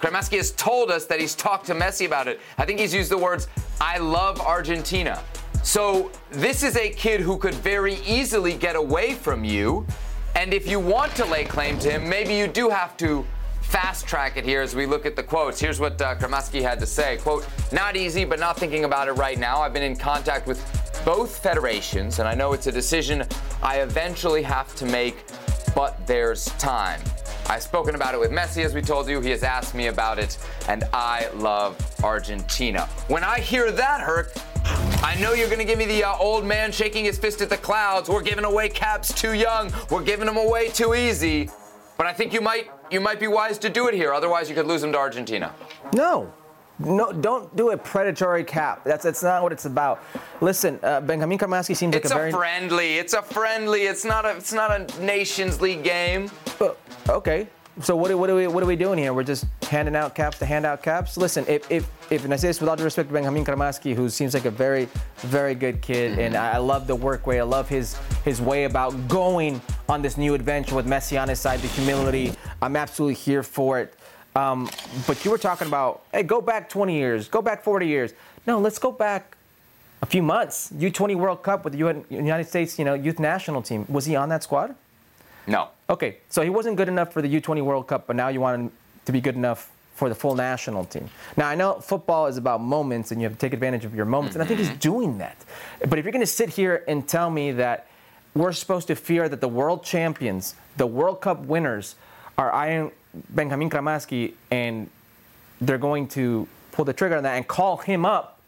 Cremaschi 0.00 0.36
has 0.36 0.52
told 0.52 0.90
us 0.92 1.06
that 1.06 1.18
he's 1.18 1.34
talked 1.34 1.66
to 1.66 1.74
Messi 1.74 2.06
about 2.06 2.28
it. 2.28 2.38
I 2.56 2.64
think 2.64 2.78
he's 2.78 2.94
used 2.94 3.10
the 3.10 3.18
words, 3.18 3.48
I 3.80 3.98
love 3.98 4.40
Argentina. 4.40 5.20
So 5.64 6.12
this 6.30 6.62
is 6.62 6.76
a 6.76 6.90
kid 6.90 7.20
who 7.20 7.36
could 7.36 7.54
very 7.54 7.96
easily 8.06 8.54
get 8.54 8.76
away 8.76 9.14
from 9.14 9.42
you. 9.42 9.86
And 10.38 10.54
if 10.54 10.68
you 10.68 10.78
want 10.78 11.16
to 11.16 11.24
lay 11.24 11.44
claim 11.44 11.80
to 11.80 11.90
him, 11.90 12.08
maybe 12.08 12.32
you 12.32 12.46
do 12.46 12.68
have 12.68 12.96
to 12.98 13.26
fast 13.60 14.06
track 14.06 14.36
it 14.36 14.44
here 14.44 14.60
as 14.62 14.72
we 14.72 14.86
look 14.86 15.04
at 15.04 15.16
the 15.16 15.22
quotes. 15.22 15.58
Here's 15.58 15.80
what 15.80 16.00
uh, 16.00 16.14
Cremaschi 16.14 16.62
had 16.62 16.78
to 16.78 16.86
say. 16.86 17.16
Quote, 17.16 17.44
not 17.72 17.96
easy, 17.96 18.24
but 18.24 18.38
not 18.38 18.56
thinking 18.56 18.84
about 18.84 19.08
it 19.08 19.14
right 19.14 19.36
now. 19.36 19.60
I've 19.60 19.72
been 19.72 19.82
in 19.82 19.96
contact 19.96 20.46
with 20.46 20.62
both 21.04 21.38
federations, 21.38 22.20
and 22.20 22.28
I 22.28 22.36
know 22.36 22.52
it's 22.52 22.68
a 22.68 22.72
decision 22.72 23.24
I 23.64 23.80
eventually 23.80 24.42
have 24.42 24.72
to 24.76 24.86
make, 24.86 25.24
but 25.74 26.06
there's 26.06 26.44
time. 26.56 27.00
I've 27.48 27.64
spoken 27.64 27.96
about 27.96 28.14
it 28.14 28.20
with 28.20 28.30
Messi, 28.30 28.64
as 28.64 28.74
we 28.74 28.80
told 28.80 29.08
you. 29.08 29.20
He 29.20 29.30
has 29.30 29.42
asked 29.42 29.74
me 29.74 29.88
about 29.88 30.20
it, 30.20 30.38
and 30.68 30.84
I 30.92 31.30
love 31.34 31.76
Argentina. 32.04 32.86
When 33.08 33.24
I 33.24 33.40
hear 33.40 33.72
that, 33.72 34.00
Herc, 34.02 34.32
I 35.02 35.16
know 35.20 35.32
you're 35.32 35.48
going 35.48 35.58
to 35.58 35.64
give 35.64 35.78
me 35.78 35.86
the 35.86 36.04
uh, 36.04 36.16
old 36.18 36.44
man 36.44 36.72
shaking 36.72 37.04
his 37.04 37.18
fist 37.18 37.40
at 37.40 37.48
the 37.48 37.56
clouds. 37.56 38.08
We're 38.08 38.22
giving 38.22 38.44
away 38.44 38.68
caps 38.68 39.12
too 39.12 39.32
young. 39.32 39.72
We're 39.90 40.02
giving 40.02 40.26
them 40.26 40.36
away 40.36 40.68
too 40.68 40.94
easy. 40.94 41.50
But 41.96 42.06
I 42.06 42.12
think 42.12 42.32
you 42.32 42.40
might 42.40 42.70
you 42.90 43.00
might 43.00 43.18
be 43.18 43.26
wise 43.26 43.58
to 43.58 43.68
do 43.68 43.88
it 43.88 43.94
here. 43.94 44.12
Otherwise, 44.12 44.48
you 44.48 44.54
could 44.54 44.66
lose 44.66 44.80
them 44.80 44.92
to 44.92 44.98
Argentina. 44.98 45.52
No. 45.92 46.32
No, 46.80 47.12
don't 47.12 47.54
do 47.56 47.70
a 47.70 47.76
predatory 47.76 48.44
cap. 48.44 48.84
That's 48.84 49.02
that's 49.02 49.22
not 49.22 49.42
what 49.42 49.50
it's 49.50 49.64
about. 49.64 50.00
Listen, 50.40 50.78
uh, 50.84 51.00
Benjamin 51.00 51.36
Cremaschi 51.36 51.76
seems 51.76 51.96
It's 51.96 52.10
like 52.10 52.12
a 52.12 52.16
a 52.16 52.30
very 52.30 52.32
friendly. 52.32 52.98
It's 52.98 53.14
a 53.14 53.22
friendly. 53.22 53.82
It's 53.82 54.04
not 54.04 54.24
a 54.24 54.36
it's 54.36 54.52
not 54.52 54.70
a 54.70 55.02
Nations 55.02 55.60
League 55.60 55.82
game. 55.82 56.30
Uh, 56.60 56.74
okay. 57.08 57.48
So 57.82 57.94
what, 57.94 58.10
are- 58.10 58.16
what 58.16 58.28
are 58.28 58.34
we 58.34 58.46
what 58.48 58.62
are 58.62 58.66
we 58.66 58.76
doing 58.76 58.98
here? 58.98 59.12
We're 59.14 59.22
just 59.22 59.44
handing 59.62 59.94
out 59.94 60.14
caps 60.14 60.38
to 60.40 60.46
hand 60.46 60.66
out 60.66 60.82
caps. 60.82 61.16
Listen, 61.16 61.44
if 61.46 61.70
if, 61.70 61.88
if 62.10 62.24
and 62.24 62.32
I 62.32 62.36
say 62.36 62.48
this 62.48 62.60
with 62.60 62.68
all 62.68 62.76
due 62.76 62.84
respect 62.84 63.08
to 63.08 63.12
Benjamin 63.12 63.44
Cremaschi, 63.44 63.94
who 63.94 64.08
seems 64.08 64.34
like 64.34 64.46
a 64.46 64.50
very 64.50 64.88
very 65.18 65.54
good 65.54 65.80
kid, 65.80 66.18
and 66.18 66.34
I, 66.36 66.54
I 66.54 66.56
love 66.58 66.86
the 66.86 66.96
work 66.96 67.26
way. 67.26 67.38
I 67.38 67.44
love 67.44 67.68
his 67.68 67.96
his 68.24 68.40
way 68.40 68.64
about 68.64 69.06
going 69.08 69.60
on 69.88 70.02
this 70.02 70.16
new 70.16 70.34
adventure 70.34 70.74
with 70.74 70.86
Messi 70.86 71.20
on 71.20 71.28
his 71.28 71.38
side, 71.38 71.60
the 71.60 71.68
humility. 71.68 72.32
I'm 72.60 72.74
absolutely 72.74 73.14
here 73.14 73.42
for 73.44 73.78
it. 73.80 73.94
Um, 74.34 74.68
but 75.06 75.24
you 75.24 75.30
were 75.30 75.38
talking 75.38 75.66
about, 75.66 76.02
hey, 76.12 76.22
go 76.22 76.40
back 76.40 76.68
20 76.68 76.94
years, 76.94 77.28
go 77.28 77.42
back 77.42 77.62
40 77.64 77.86
years. 77.86 78.12
No, 78.46 78.58
let's 78.60 78.78
go 78.78 78.92
back 78.92 79.36
a 80.02 80.06
few 80.06 80.22
months. 80.22 80.70
U20 80.76 81.16
World 81.16 81.42
Cup 81.42 81.64
with 81.64 81.72
the 81.72 82.04
United 82.10 82.44
States, 82.46 82.78
you 82.78 82.84
know, 82.84 82.94
youth 82.94 83.18
national 83.18 83.62
team. 83.62 83.84
Was 83.88 84.04
he 84.04 84.14
on 84.14 84.28
that 84.28 84.42
squad? 84.44 84.74
No. 85.48 85.68
Okay, 85.90 86.18
so 86.28 86.42
he 86.42 86.50
wasn't 86.50 86.76
good 86.76 86.88
enough 86.88 87.12
for 87.12 87.22
the 87.22 87.40
U20 87.40 87.62
World 87.62 87.86
Cup, 87.86 88.06
but 88.06 88.14
now 88.14 88.28
you 88.28 88.40
want 88.40 88.60
him 88.60 88.72
to 89.06 89.12
be 89.12 89.20
good 89.20 89.34
enough 89.34 89.70
for 89.94 90.08
the 90.08 90.14
full 90.14 90.36
national 90.36 90.84
team. 90.84 91.08
Now 91.36 91.48
I 91.48 91.54
know 91.54 91.80
football 91.80 92.26
is 92.26 92.36
about 92.36 92.60
moments, 92.60 93.10
and 93.10 93.20
you 93.20 93.24
have 93.26 93.32
to 93.32 93.38
take 93.38 93.52
advantage 93.52 93.84
of 93.84 93.94
your 93.94 94.04
moments, 94.04 94.36
and 94.36 94.42
I 94.42 94.46
think 94.46 94.60
he's 94.60 94.68
mm-hmm. 94.68 94.78
doing 94.78 95.18
that. 95.18 95.36
But 95.88 95.98
if 95.98 96.04
you're 96.04 96.12
going 96.12 96.20
to 96.20 96.26
sit 96.26 96.50
here 96.50 96.84
and 96.86 97.08
tell 97.08 97.30
me 97.30 97.52
that 97.52 97.88
we're 98.34 98.52
supposed 98.52 98.86
to 98.88 98.94
fear 98.94 99.28
that 99.28 99.40
the 99.40 99.48
world 99.48 99.82
champions, 99.82 100.54
the 100.76 100.86
World 100.86 101.20
Cup 101.20 101.40
winners, 101.40 101.96
are 102.36 102.52
Iron 102.52 102.92
Benjamin 103.30 103.70
Cremaschi, 103.70 104.34
and 104.50 104.88
they're 105.60 105.78
going 105.78 106.06
to 106.08 106.46
pull 106.70 106.84
the 106.84 106.92
trigger 106.92 107.16
on 107.16 107.24
that 107.24 107.36
and 107.36 107.48
call 107.48 107.78
him 107.78 108.04
up. 108.04 108.38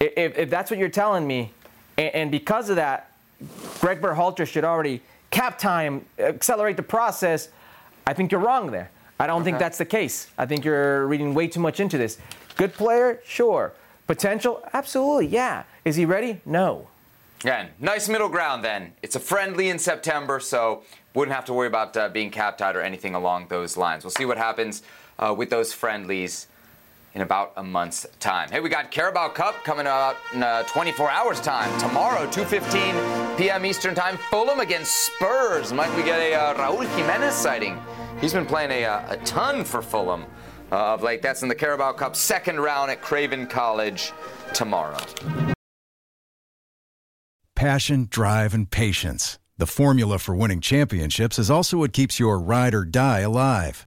If, 0.00 0.36
if 0.36 0.50
that's 0.50 0.70
what 0.70 0.78
you're 0.78 0.90
telling 0.90 1.26
me, 1.26 1.52
and, 1.96 2.14
and 2.14 2.30
because 2.30 2.68
of 2.68 2.76
that, 2.76 3.12
Greg 3.80 4.00
Berhalter 4.00 4.46
should 4.46 4.64
already 4.64 5.00
cap 5.30 5.58
time, 5.58 6.04
accelerate 6.18 6.76
the 6.76 6.82
process. 6.82 7.48
I 8.06 8.12
think 8.12 8.32
you're 8.32 8.40
wrong 8.40 8.70
there. 8.70 8.90
I 9.18 9.26
don't 9.26 9.44
think 9.44 9.58
that's 9.58 9.78
the 9.78 9.86
case. 9.86 10.28
I 10.36 10.46
think 10.46 10.64
you're 10.64 11.06
reading 11.06 11.34
way 11.34 11.48
too 11.48 11.60
much 11.60 11.80
into 11.80 11.96
this. 11.96 12.18
Good 12.56 12.74
player, 12.74 13.20
sure. 13.24 13.72
Potential, 14.06 14.62
absolutely, 14.72 15.26
yeah. 15.26 15.64
Is 15.84 15.96
he 15.96 16.04
ready? 16.04 16.40
No. 16.44 16.88
Again, 17.40 17.68
nice 17.80 18.08
middle 18.08 18.28
ground 18.28 18.64
then. 18.64 18.92
It's 19.02 19.16
a 19.16 19.20
friendly 19.20 19.68
in 19.68 19.78
September, 19.78 20.40
so 20.40 20.82
wouldn't 21.14 21.34
have 21.34 21.44
to 21.46 21.52
worry 21.52 21.66
about 21.66 21.96
uh, 21.96 22.08
being 22.08 22.30
capped 22.30 22.60
out 22.60 22.76
or 22.76 22.82
anything 22.82 23.14
along 23.14 23.48
those 23.48 23.76
lines. 23.76 24.04
We'll 24.04 24.10
see 24.10 24.24
what 24.24 24.38
happens 24.38 24.82
uh, 25.18 25.34
with 25.36 25.50
those 25.50 25.72
friendlies 25.72 26.46
in 27.16 27.22
about 27.22 27.54
a 27.56 27.62
month's 27.62 28.06
time. 28.20 28.50
Hey, 28.50 28.60
we 28.60 28.68
got 28.68 28.90
Carabao 28.90 29.30
Cup 29.30 29.64
coming 29.64 29.86
out 29.86 30.16
in 30.34 30.42
uh, 30.42 30.64
24 30.64 31.10
hours 31.10 31.40
time. 31.40 31.80
Tomorrow, 31.80 32.26
2.15 32.26 33.38
p.m. 33.38 33.64
Eastern 33.64 33.94
time, 33.94 34.18
Fulham 34.30 34.60
against 34.60 34.92
Spurs. 34.92 35.72
Might 35.72 35.96
we 35.96 36.02
get 36.02 36.20
a 36.20 36.34
uh, 36.34 36.54
Raul 36.54 36.86
Jimenez 36.94 37.34
sighting? 37.34 37.80
He's 38.20 38.34
been 38.34 38.44
playing 38.44 38.70
a, 38.70 38.84
uh, 38.84 39.14
a 39.14 39.16
ton 39.24 39.64
for 39.64 39.80
Fulham 39.80 40.26
uh, 40.70 40.92
of 40.92 41.02
late. 41.02 41.22
That's 41.22 41.40
in 41.40 41.48
the 41.48 41.54
Carabao 41.54 41.94
Cup 41.94 42.16
second 42.16 42.60
round 42.60 42.90
at 42.90 43.00
Craven 43.00 43.46
Cottage 43.46 44.12
tomorrow. 44.52 44.98
Passion, 47.54 48.08
drive, 48.10 48.52
and 48.52 48.70
patience. 48.70 49.38
The 49.56 49.66
formula 49.66 50.18
for 50.18 50.36
winning 50.36 50.60
championships 50.60 51.38
is 51.38 51.50
also 51.50 51.78
what 51.78 51.94
keeps 51.94 52.20
your 52.20 52.38
ride 52.38 52.74
or 52.74 52.84
die 52.84 53.20
alive. 53.20 53.86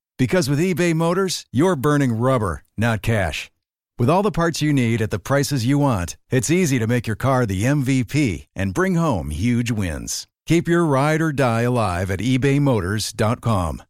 Because 0.21 0.47
with 0.47 0.59
eBay 0.59 0.93
Motors, 0.93 1.47
you're 1.51 1.75
burning 1.75 2.13
rubber, 2.13 2.63
not 2.77 3.01
cash. 3.01 3.49
With 3.97 4.07
all 4.07 4.21
the 4.21 4.29
parts 4.29 4.61
you 4.61 4.71
need 4.71 5.01
at 5.01 5.09
the 5.09 5.17
prices 5.17 5.65
you 5.65 5.79
want, 5.79 6.15
it's 6.29 6.51
easy 6.51 6.77
to 6.77 6.85
make 6.85 7.07
your 7.07 7.15
car 7.15 7.47
the 7.47 7.63
MVP 7.63 8.45
and 8.55 8.71
bring 8.71 8.93
home 8.93 9.31
huge 9.31 9.71
wins. 9.71 10.27
Keep 10.45 10.67
your 10.67 10.85
ride 10.85 11.21
or 11.21 11.31
die 11.31 11.63
alive 11.63 12.11
at 12.11 12.19
ebaymotors.com. 12.19 13.81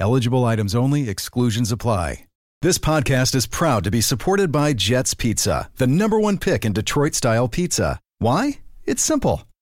Eligible 0.00 0.44
items 0.44 0.74
only, 0.74 1.08
exclusions 1.08 1.70
apply. 1.70 2.26
This 2.62 2.78
podcast 2.78 3.36
is 3.36 3.46
proud 3.46 3.84
to 3.84 3.92
be 3.92 4.00
supported 4.00 4.50
by 4.50 4.72
Jets 4.72 5.14
Pizza, 5.14 5.70
the 5.76 5.86
number 5.86 6.18
one 6.18 6.38
pick 6.38 6.64
in 6.64 6.72
Detroit 6.72 7.14
style 7.14 7.46
pizza. 7.46 8.00
Why? 8.18 8.58
It's 8.86 9.04
simple. 9.04 9.44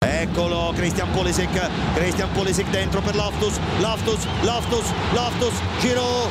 Eccolo 0.00 0.72
Christian 0.74 1.08
Pulisic, 1.10 1.50
Christian 1.94 2.28
Pulisic 2.32 2.70
dentro 2.70 3.00
per 3.00 3.16
Loftus, 3.16 3.58
Loftus, 3.80 4.26
Loftus, 4.42 4.92
Loftus, 5.12 5.54
Giro, 5.80 6.30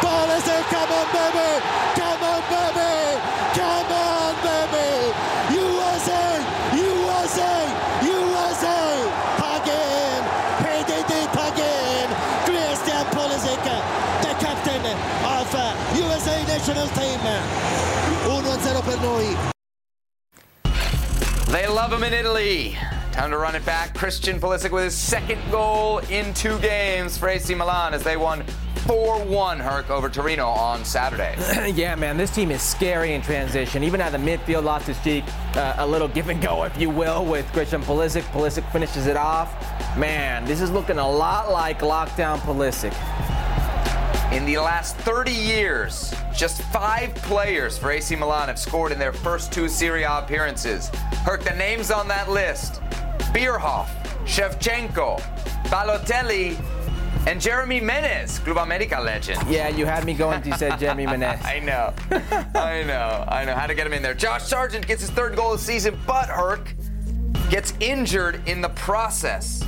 Pulisic, 0.00 0.64
come 0.70 0.90
on 0.90 1.06
baby, 1.14 1.62
come 1.94 2.22
on 2.22 2.42
baby, 2.50 3.18
come 3.54 3.92
on 3.92 4.34
baby, 4.42 5.14
USA, 5.54 6.42
USA, 6.74 7.54
USA, 8.02 8.78
again, 9.56 10.22
he 10.62 10.82
did 10.84 11.10
it 11.10 11.30
again, 11.34 12.08
Christian 12.46 13.04
Pulisic, 13.14 13.62
the 14.22 14.34
captain 14.42 14.82
of 15.22 15.54
USA 15.94 16.42
national 16.46 16.88
team, 16.98 17.20
1-0 18.26 18.82
per 18.82 18.96
noi. 19.02 19.36
They 21.52 21.68
love 21.68 21.92
him 21.92 22.02
in 22.02 22.12
Italy. 22.12 22.76
Time 23.14 23.30
to 23.30 23.38
run 23.38 23.54
it 23.54 23.64
back. 23.64 23.94
Christian 23.94 24.40
Pulisic 24.40 24.72
with 24.72 24.82
his 24.82 24.96
second 24.96 25.40
goal 25.52 25.98
in 26.10 26.34
two 26.34 26.58
games 26.58 27.16
for 27.16 27.28
AC 27.28 27.54
Milan 27.54 27.94
as 27.94 28.02
they 28.02 28.16
won 28.16 28.42
4-1 28.88 29.60
Herc 29.60 29.88
over 29.88 30.08
Torino 30.08 30.48
on 30.48 30.84
Saturday. 30.84 31.36
yeah, 31.76 31.94
man, 31.94 32.16
this 32.16 32.34
team 32.34 32.50
is 32.50 32.60
scary 32.60 33.14
in 33.14 33.22
transition. 33.22 33.84
Even 33.84 34.00
at 34.00 34.10
the 34.10 34.18
midfield, 34.18 34.64
Loftus 34.64 35.00
Cheek, 35.04 35.22
uh, 35.54 35.76
a 35.78 35.86
little 35.86 36.08
give 36.08 36.28
and 36.28 36.42
go, 36.42 36.64
if 36.64 36.76
you 36.76 36.90
will, 36.90 37.24
with 37.24 37.46
Christian 37.52 37.82
Pulisic. 37.82 38.22
Pulisic 38.32 38.68
finishes 38.72 39.06
it 39.06 39.16
off. 39.16 39.54
Man, 39.96 40.44
this 40.44 40.60
is 40.60 40.72
looking 40.72 40.98
a 40.98 41.08
lot 41.08 41.52
like 41.52 41.82
lockdown 41.82 42.40
Pulisic. 42.40 42.92
In 44.32 44.44
the 44.44 44.58
last 44.58 44.96
30 44.96 45.30
years, 45.30 46.12
just 46.34 46.62
five 46.62 47.14
players 47.14 47.78
for 47.78 47.92
AC 47.92 48.16
Milan 48.16 48.48
have 48.48 48.58
scored 48.58 48.90
in 48.90 48.98
their 48.98 49.12
first 49.12 49.52
two 49.52 49.68
Serie 49.68 50.02
A 50.02 50.18
appearances. 50.18 50.88
Herc, 51.22 51.44
the 51.44 51.54
names 51.54 51.92
on 51.92 52.08
that 52.08 52.28
list 52.28 52.80
Bierhoff, 53.32 53.88
Shevchenko, 54.26 55.20
Balotelli, 55.68 56.56
and 57.26 57.40
Jeremy 57.40 57.80
Menez, 57.80 58.38
Club 58.44 58.58
America 58.58 59.00
legend. 59.00 59.42
Yeah, 59.48 59.68
you 59.68 59.86
had 59.86 60.04
me 60.04 60.14
going. 60.14 60.44
You 60.44 60.52
said 60.56 60.78
Jeremy 60.78 61.06
Menez. 61.12 61.42
I 61.44 61.58
know. 61.58 61.94
I 62.54 62.82
know. 62.82 63.24
I 63.28 63.44
know 63.44 63.54
how 63.54 63.66
to 63.66 63.74
get 63.74 63.86
him 63.86 63.92
in 63.94 64.02
there. 64.02 64.14
Josh 64.14 64.42
Sargent 64.44 64.86
gets 64.86 65.00
his 65.00 65.10
third 65.10 65.34
goal 65.36 65.54
of 65.54 65.58
the 65.60 65.64
season, 65.64 65.98
but 66.06 66.28
Herc 66.28 66.74
gets 67.50 67.72
injured 67.80 68.46
in 68.46 68.60
the 68.60 68.68
process. 68.70 69.62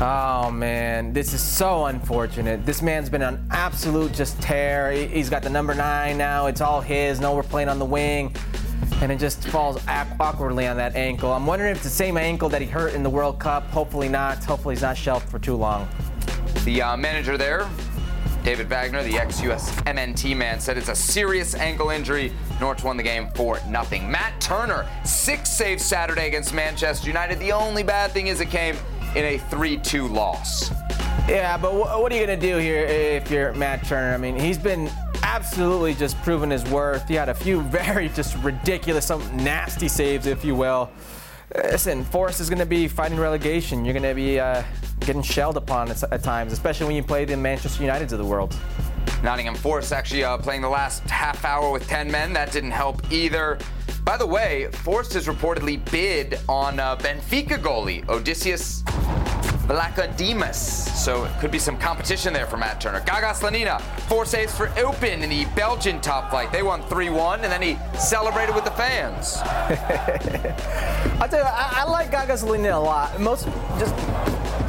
Oh 0.00 0.50
man, 0.50 1.12
this 1.12 1.32
is 1.34 1.40
so 1.40 1.86
unfortunate. 1.86 2.66
This 2.66 2.82
man's 2.82 3.08
been 3.08 3.22
on 3.22 3.46
absolute 3.52 4.12
just 4.12 4.40
tear. 4.42 4.90
He- 4.90 5.06
He's 5.06 5.30
got 5.30 5.42
the 5.42 5.50
number 5.50 5.74
nine 5.74 6.18
now. 6.18 6.46
It's 6.46 6.60
all 6.60 6.80
his. 6.80 7.20
No, 7.20 7.34
we're 7.34 7.42
playing 7.44 7.68
on 7.68 7.78
the 7.78 7.84
wing, 7.84 8.34
and 9.04 9.12
it 9.12 9.18
just 9.18 9.46
falls 9.48 9.78
awkwardly 10.18 10.66
on 10.66 10.78
that 10.78 10.96
ankle. 10.96 11.30
I'm 11.30 11.46
wondering 11.46 11.72
if 11.72 11.76
it's 11.76 11.84
the 11.84 11.90
same 11.90 12.16
ankle 12.16 12.48
that 12.48 12.62
he 12.62 12.66
hurt 12.66 12.94
in 12.94 13.02
the 13.02 13.10
World 13.10 13.38
Cup. 13.38 13.66
Hopefully 13.66 14.08
not. 14.08 14.42
Hopefully 14.42 14.74
he's 14.74 14.80
not 14.80 14.96
shelved 14.96 15.28
for 15.28 15.38
too 15.38 15.56
long. 15.56 15.86
The 16.64 16.80
uh, 16.80 16.96
manager 16.96 17.36
there, 17.36 17.68
David 18.44 18.66
Wagner, 18.70 19.02
the 19.02 19.18
ex-US 19.18 19.70
MNT 19.82 20.34
man, 20.34 20.58
said 20.58 20.78
it's 20.78 20.88
a 20.88 20.94
serious 20.96 21.54
ankle 21.54 21.90
injury. 21.90 22.32
Norwich 22.60 22.82
won 22.82 22.96
the 22.96 23.02
game 23.02 23.28
for 23.34 23.60
nothing. 23.68 24.10
Matt 24.10 24.40
Turner, 24.40 24.88
six 25.04 25.50
saves 25.50 25.84
Saturday 25.84 26.26
against 26.26 26.54
Manchester 26.54 27.06
United. 27.06 27.38
The 27.40 27.52
only 27.52 27.82
bad 27.82 28.10
thing 28.12 28.28
is 28.28 28.40
it 28.40 28.48
came 28.48 28.74
in 29.14 29.24
a 29.26 29.38
3-2 29.50 30.10
loss. 30.10 30.70
Yeah, 31.28 31.58
but 31.58 31.72
wh- 31.72 32.00
what 32.00 32.10
are 32.10 32.14
you 32.14 32.24
gonna 32.24 32.40
do 32.40 32.56
here 32.56 32.86
if 32.86 33.30
you're 33.30 33.52
Matt 33.52 33.84
Turner? 33.84 34.14
I 34.14 34.16
mean, 34.16 34.38
he's 34.38 34.56
been 34.56 34.90
absolutely 35.24 35.94
just 35.94 36.20
proven 36.22 36.50
his 36.50 36.62
worth. 36.66 37.08
He 37.08 37.14
had 37.14 37.28
a 37.28 37.34
few 37.34 37.62
very 37.62 38.08
just 38.10 38.36
ridiculous, 38.36 39.06
some 39.06 39.22
nasty 39.36 39.88
saves, 39.88 40.26
if 40.26 40.44
you 40.44 40.54
will. 40.54 40.90
Listen, 41.54 42.04
Forest 42.04 42.40
is 42.40 42.50
gonna 42.50 42.66
be 42.66 42.86
fighting 42.86 43.18
relegation. 43.18 43.84
You're 43.84 43.94
gonna 43.94 44.14
be 44.14 44.38
uh, 44.38 44.62
getting 45.00 45.22
shelled 45.22 45.56
upon 45.56 45.90
at, 45.90 46.02
at 46.12 46.22
times, 46.22 46.52
especially 46.52 46.86
when 46.86 46.96
you 46.96 47.02
play 47.02 47.24
the 47.24 47.36
Manchester 47.36 47.82
Uniteds 47.82 48.12
of 48.12 48.18
the 48.18 48.24
world. 48.24 48.56
Nottingham 49.22 49.54
Forest 49.54 49.92
actually 49.92 50.24
uh, 50.24 50.36
playing 50.36 50.60
the 50.60 50.68
last 50.68 51.02
half 51.04 51.44
hour 51.44 51.70
with 51.70 51.88
10 51.88 52.10
men. 52.10 52.32
That 52.32 52.52
didn't 52.52 52.72
help 52.72 53.10
either. 53.10 53.58
By 54.04 54.18
the 54.18 54.26
way, 54.26 54.68
Forest 54.72 55.14
has 55.14 55.26
reportedly 55.26 55.82
bid 55.90 56.38
on 56.48 56.78
uh, 56.78 56.96
Benfica 56.96 57.58
goalie 57.58 58.04
Odysseas 58.08 58.84
Vlachodimos. 59.66 60.54
So 60.54 61.24
it 61.24 61.32
could 61.40 61.50
be 61.50 61.58
some 61.58 61.78
competition 61.78 62.32
there 62.32 62.46
for 62.46 62.56
Matt 62.56 62.80
Turner. 62.80 63.00
Gaga 63.00 63.28
Slonina, 63.28 63.80
four 64.08 64.26
saves 64.26 64.54
for 64.54 64.68
Eupen 64.68 65.22
in 65.22 65.30
the 65.30 65.46
Belgian 65.56 66.00
top 66.00 66.30
flight. 66.30 66.52
They 66.52 66.62
won 66.62 66.82
3-1, 66.82 67.42
and 67.42 67.44
then 67.44 67.62
he 67.62 67.78
celebrated 67.98 68.54
with 68.54 68.64
the 68.64 68.70
fans. 68.72 69.38
I'll 71.20 71.28
tell 71.28 71.40
you, 71.40 71.44
I, 71.44 71.80
I 71.80 71.84
like 71.90 72.10
Gaga 72.10 72.34
Slonina 72.34 72.74
a 72.74 72.78
lot. 72.78 73.18
Most 73.20 73.46
just 73.78 73.94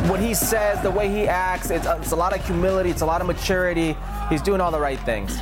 what 0.10 0.19
he 0.19 0.34
says, 0.34 0.81
the 0.81 0.91
way 0.91 1.10
he 1.10 1.27
acts, 1.27 1.71
it's, 1.71 1.88
it's 1.88 2.12
a 2.12 2.15
lot 2.15 2.38
of 2.38 2.45
humility, 2.45 2.89
it's 2.89 3.01
a 3.01 3.05
lot 3.05 3.21
of 3.21 3.27
maturity. 3.27 3.97
He's 4.29 4.41
doing 4.41 4.62
all 4.62 4.71
the 4.71 4.79
right 4.79 4.99
things. 4.99 5.38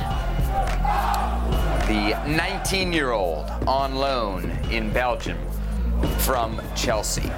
The 1.86 2.20
19 2.26 2.92
year 2.92 3.12
old 3.12 3.50
on 3.66 3.94
loan 3.96 4.50
in 4.70 4.90
Belgium 4.90 5.38
from 6.18 6.60
Chelsea. 6.74 7.30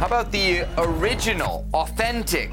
How 0.00 0.06
about 0.06 0.32
the 0.32 0.66
original, 0.78 1.66
authentic 1.74 2.50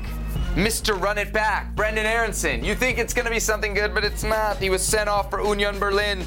Mr. 0.55 0.99
Run 1.01 1.17
It 1.17 1.31
Back, 1.31 1.73
Brendan 1.77 2.05
Aaronson? 2.05 2.61
You 2.61 2.75
think 2.75 2.97
it's 2.97 3.13
going 3.13 3.23
to 3.23 3.31
be 3.31 3.39
something 3.39 3.73
good, 3.73 3.93
but 3.93 4.03
it's 4.03 4.25
not. 4.25 4.57
He 4.57 4.69
was 4.69 4.83
sent 4.83 5.07
off 5.07 5.29
for 5.29 5.41
Union 5.41 5.79
Berlin 5.79 6.25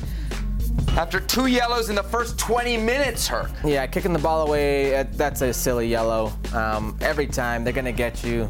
after 0.97 1.21
two 1.21 1.45
yellows 1.45 1.91
in 1.91 1.95
the 1.95 2.03
first 2.03 2.39
20 2.39 2.79
minutes, 2.79 3.29
Herc. 3.29 3.51
Yeah, 3.63 3.87
kicking 3.87 4.15
the 4.15 4.19
ball 4.19 4.49
away, 4.49 4.97
uh, 4.97 5.05
that's 5.13 5.43
a 5.43 5.53
silly 5.53 5.87
yellow. 5.87 6.33
Um, 6.55 6.97
every 7.03 7.27
time 7.27 7.65
they're 7.65 7.75
going 7.75 7.85
to 7.85 7.93
get 7.93 8.25
you. 8.25 8.49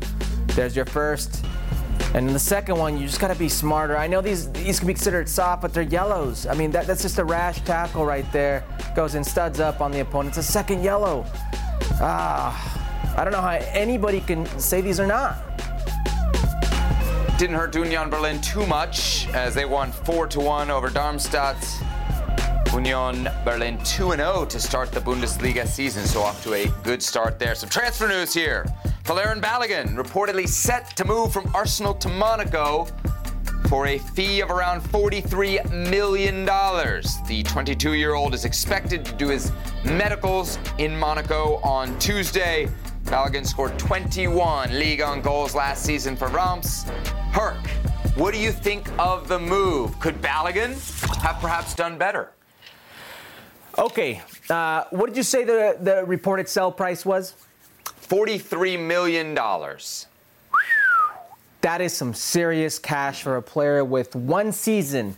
There's 0.54 0.76
your 0.76 0.86
first. 0.86 1.44
And 2.14 2.28
the 2.28 2.38
second 2.38 2.76
one, 2.76 2.96
you 2.96 3.08
just 3.08 3.18
got 3.18 3.32
to 3.32 3.38
be 3.38 3.48
smarter. 3.48 3.96
I 3.96 4.06
know 4.06 4.20
these 4.20 4.48
these 4.52 4.78
can 4.78 4.86
be 4.86 4.94
considered 4.94 5.28
soft, 5.28 5.62
but 5.62 5.74
they're 5.74 5.82
yellows. 5.82 6.46
I 6.46 6.54
mean, 6.54 6.70
that, 6.70 6.86
that's 6.86 7.02
just 7.02 7.18
a 7.18 7.24
rash 7.24 7.62
tackle 7.62 8.06
right 8.06 8.30
there. 8.32 8.62
Goes 8.94 9.16
in 9.16 9.24
studs 9.24 9.58
up 9.58 9.80
on 9.80 9.90
the 9.90 10.02
opponent. 10.02 10.36
It's 10.36 10.48
a 10.48 10.52
second 10.52 10.84
yellow. 10.84 11.26
Ah, 12.02 13.14
I 13.18 13.24
don't 13.24 13.32
know 13.32 13.42
how 13.42 13.58
anybody 13.72 14.20
can 14.20 14.46
say 14.58 14.80
these 14.80 14.98
are 14.98 15.06
not. 15.06 15.36
Didn't 17.38 17.56
hurt 17.56 17.74
Union 17.74 18.08
Berlin 18.08 18.40
too 18.40 18.66
much 18.66 19.28
as 19.34 19.54
they 19.54 19.64
won 19.64 19.92
4 19.92 20.26
to 20.28 20.40
1 20.40 20.70
over 20.70 20.88
Darmstadt. 20.88 21.56
Union 22.72 23.28
Berlin 23.44 23.78
2 23.84 24.12
0 24.12 24.46
to 24.46 24.60
start 24.60 24.92
the 24.92 25.00
Bundesliga 25.00 25.66
season, 25.66 26.06
so 26.06 26.22
off 26.22 26.42
to 26.44 26.54
a 26.54 26.68
good 26.82 27.02
start 27.02 27.38
there. 27.38 27.54
Some 27.54 27.68
transfer 27.68 28.08
news 28.08 28.32
here. 28.32 28.64
Folarin 29.04 29.40
Balogun 29.40 29.96
reportedly 29.96 30.48
set 30.48 30.96
to 30.96 31.04
move 31.04 31.32
from 31.32 31.50
Arsenal 31.54 31.94
to 31.94 32.08
Monaco 32.08 32.86
for 33.70 33.86
a 33.86 33.98
fee 33.98 34.40
of 34.40 34.50
around 34.50 34.80
$43 34.80 35.70
million. 35.88 36.44
The 36.44 37.42
22 37.44 37.92
year 37.92 38.14
old 38.14 38.34
is 38.34 38.44
expected 38.44 39.04
to 39.04 39.12
do 39.12 39.28
his 39.28 39.52
medicals 39.84 40.58
in 40.78 40.98
Monaco 40.98 41.60
on 41.62 41.96
Tuesday. 42.00 42.68
Balogun 43.04 43.46
scored 43.46 43.78
21 43.78 44.76
league 44.76 45.00
on 45.00 45.22
goals 45.22 45.54
last 45.54 45.84
season 45.84 46.16
for 46.16 46.26
Reims. 46.26 46.82
Herc, 47.30 47.64
what 48.16 48.34
do 48.34 48.40
you 48.40 48.50
think 48.50 48.90
of 48.98 49.28
the 49.28 49.38
move? 49.38 49.96
Could 50.00 50.20
Balogun 50.20 50.72
have 51.22 51.40
perhaps 51.40 51.72
done 51.72 51.96
better? 51.96 52.32
Okay, 53.78 54.20
uh, 54.50 54.82
what 54.90 55.06
did 55.06 55.16
you 55.16 55.22
say 55.22 55.44
the, 55.44 55.76
the 55.80 56.04
reported 56.06 56.48
sell 56.48 56.72
price 56.72 57.06
was? 57.06 57.34
$43 57.84 58.84
million. 58.84 59.38
That 61.60 61.80
is 61.80 61.92
some 61.92 62.14
serious 62.14 62.78
cash 62.78 63.22
for 63.22 63.36
a 63.36 63.42
player 63.42 63.84
with 63.84 64.16
one 64.16 64.52
season 64.52 65.16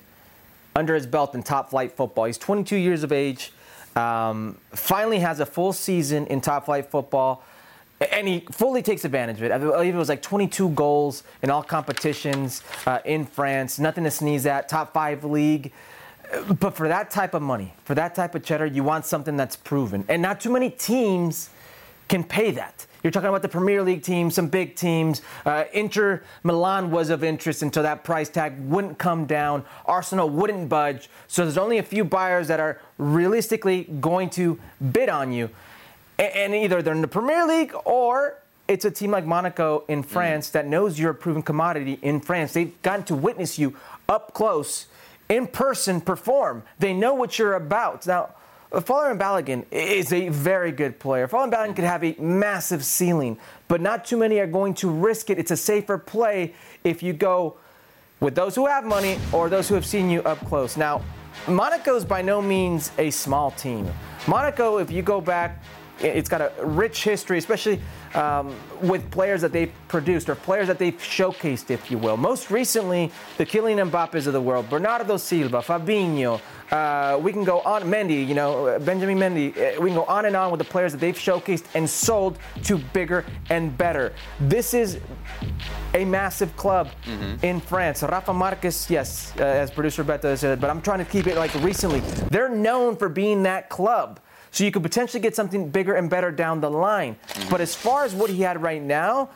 under 0.74 0.94
his 0.94 1.06
belt 1.06 1.34
in 1.34 1.42
top 1.42 1.70
flight 1.70 1.92
football. 1.92 2.24
He's 2.24 2.38
22 2.38 2.76
years 2.76 3.04
of 3.04 3.12
age, 3.12 3.52
um, 3.94 4.58
finally 4.70 5.20
has 5.20 5.38
a 5.40 5.46
full 5.46 5.72
season 5.72 6.26
in 6.26 6.40
top 6.40 6.64
flight 6.64 6.90
football, 6.90 7.44
and 8.10 8.26
he 8.26 8.40
fully 8.50 8.82
takes 8.82 9.04
advantage 9.04 9.36
of 9.36 9.44
it. 9.44 9.52
I 9.52 9.58
believe 9.58 9.94
it 9.94 9.98
was 9.98 10.08
like 10.08 10.22
22 10.22 10.70
goals 10.70 11.22
in 11.42 11.50
all 11.50 11.62
competitions 11.62 12.62
uh, 12.86 12.98
in 13.04 13.24
France, 13.24 13.78
nothing 13.78 14.04
to 14.04 14.10
sneeze 14.10 14.46
at, 14.46 14.68
top 14.68 14.92
five 14.92 15.24
league. 15.24 15.72
But 16.58 16.74
for 16.74 16.88
that 16.88 17.10
type 17.10 17.34
of 17.34 17.42
money, 17.42 17.74
for 17.84 17.94
that 17.94 18.14
type 18.14 18.34
of 18.34 18.42
cheddar, 18.42 18.66
you 18.66 18.82
want 18.82 19.04
something 19.04 19.36
that's 19.36 19.54
proven. 19.54 20.04
And 20.08 20.22
not 20.22 20.40
too 20.40 20.50
many 20.50 20.70
teams 20.70 21.50
can 22.08 22.24
pay 22.24 22.50
that. 22.52 22.86
You're 23.02 23.10
talking 23.10 23.28
about 23.28 23.42
the 23.42 23.48
Premier 23.48 23.82
League 23.82 24.02
teams, 24.02 24.34
some 24.34 24.48
big 24.48 24.76
teams. 24.76 25.22
Uh, 25.44 25.64
Inter 25.72 26.22
Milan 26.42 26.90
was 26.90 27.10
of 27.10 27.24
interest 27.24 27.62
until 27.62 27.82
that 27.82 28.04
price 28.04 28.28
tag 28.28 28.58
wouldn't 28.60 28.98
come 28.98 29.26
down. 29.26 29.64
Arsenal 29.86 30.28
wouldn't 30.28 30.68
budge. 30.68 31.10
So 31.26 31.42
there's 31.42 31.58
only 31.58 31.78
a 31.78 31.82
few 31.82 32.04
buyers 32.04 32.48
that 32.48 32.60
are 32.60 32.80
realistically 32.98 33.84
going 34.00 34.30
to 34.30 34.60
bid 34.92 35.08
on 35.08 35.32
you. 35.32 35.50
And, 36.18 36.32
and 36.34 36.54
either 36.54 36.80
they're 36.80 36.94
in 36.94 37.02
the 37.02 37.08
Premier 37.08 37.46
League 37.46 37.74
or 37.84 38.38
it's 38.68 38.84
a 38.84 38.90
team 38.90 39.10
like 39.10 39.26
Monaco 39.26 39.84
in 39.88 40.02
France 40.02 40.48
mm. 40.48 40.52
that 40.52 40.66
knows 40.66 40.98
you're 40.98 41.10
a 41.10 41.14
proven 41.14 41.42
commodity 41.42 41.98
in 42.02 42.20
France. 42.20 42.52
They've 42.52 42.80
gotten 42.82 43.04
to 43.06 43.14
witness 43.14 43.58
you 43.58 43.76
up 44.08 44.32
close, 44.32 44.86
in 45.28 45.48
person, 45.48 46.00
perform. 46.00 46.62
They 46.78 46.92
know 46.92 47.14
what 47.14 47.38
you're 47.38 47.54
about. 47.54 48.06
Now, 48.06 48.30
Folarin 48.80 49.18
Balogun 49.18 49.66
is 49.70 50.12
a 50.14 50.30
very 50.30 50.72
good 50.72 50.98
player. 50.98 51.28
Folarin 51.28 51.52
Balogun 51.52 51.76
could 51.76 51.84
have 51.84 52.02
a 52.02 52.14
massive 52.18 52.84
ceiling, 52.84 53.38
but 53.68 53.82
not 53.82 54.06
too 54.06 54.16
many 54.16 54.38
are 54.38 54.46
going 54.46 54.72
to 54.74 54.88
risk 54.88 55.28
it. 55.28 55.38
It's 55.38 55.50
a 55.50 55.56
safer 55.56 55.98
play 55.98 56.54
if 56.82 57.02
you 57.02 57.12
go 57.12 57.58
with 58.20 58.34
those 58.34 58.54
who 58.54 58.66
have 58.66 58.84
money 58.84 59.18
or 59.30 59.50
those 59.50 59.68
who 59.68 59.74
have 59.74 59.84
seen 59.84 60.08
you 60.08 60.22
up 60.22 60.38
close. 60.46 60.78
Now, 60.78 61.02
Monaco 61.46 61.96
is 61.96 62.04
by 62.04 62.22
no 62.22 62.40
means 62.40 62.92
a 62.96 63.10
small 63.10 63.50
team. 63.50 63.90
Monaco, 64.26 64.78
if 64.78 64.90
you 64.90 65.02
go 65.02 65.20
back, 65.20 65.62
it's 66.00 66.28
got 66.28 66.40
a 66.40 66.52
rich 66.64 67.04
history, 67.04 67.38
especially 67.38 67.80
um, 68.14 68.54
with 68.80 69.08
players 69.10 69.40
that 69.42 69.52
they've 69.52 69.72
produced 69.88 70.28
or 70.28 70.34
players 70.34 70.66
that 70.66 70.78
they've 70.78 70.96
showcased, 70.96 71.70
if 71.70 71.90
you 71.90 71.98
will. 71.98 72.16
Most 72.16 72.50
recently, 72.50 73.10
the 73.36 73.46
Kylian 73.46 73.90
Mbappes 73.90 74.26
of 74.26 74.32
the 74.32 74.40
world, 74.40 74.68
Bernardo 74.70 75.16
Silva, 75.16 75.58
Fabinho, 75.58 76.40
uh, 76.72 77.18
we 77.22 77.32
can 77.32 77.44
go 77.44 77.60
on, 77.60 77.82
Mendy, 77.82 78.26
you 78.26 78.34
know, 78.34 78.78
Benjamin 78.80 79.18
Mendy. 79.18 79.50
Uh, 79.50 79.80
we 79.80 79.90
can 79.90 79.96
go 79.96 80.04
on 80.04 80.24
and 80.24 80.34
on 80.34 80.50
with 80.50 80.58
the 80.58 80.64
players 80.64 80.92
that 80.92 80.98
they've 80.98 81.16
showcased 81.16 81.64
and 81.74 81.88
sold 81.88 82.38
to 82.64 82.78
bigger 82.78 83.26
and 83.50 83.76
better. 83.76 84.14
This 84.40 84.72
is 84.72 84.98
a 85.94 86.04
massive 86.06 86.56
club 86.56 86.88
mm-hmm. 87.04 87.44
in 87.44 87.60
France. 87.60 88.02
Rafa 88.02 88.32
Marquez, 88.32 88.88
yes, 88.88 89.34
uh, 89.38 89.42
as 89.42 89.70
producer 89.70 90.02
Beto 90.02 90.36
said, 90.36 90.60
but 90.60 90.70
I'm 90.70 90.80
trying 90.80 91.00
to 91.00 91.04
keep 91.04 91.26
it 91.26 91.36
like 91.36 91.54
recently. 91.56 92.00
They're 92.30 92.48
known 92.48 92.96
for 92.96 93.10
being 93.10 93.42
that 93.42 93.68
club. 93.68 94.18
So 94.52 94.64
you 94.64 94.70
could 94.70 94.82
potentially 94.82 95.20
get 95.20 95.34
something 95.34 95.70
bigger 95.70 95.94
and 95.94 96.08
better 96.08 96.30
down 96.30 96.60
the 96.60 96.70
line. 96.70 97.16
Mm-hmm. 97.26 97.50
But 97.50 97.60
as 97.60 97.74
far 97.74 98.04
as 98.04 98.14
what 98.14 98.30
he 98.30 98.42
had 98.42 98.62
right 98.62 98.82
now, 98.82 99.30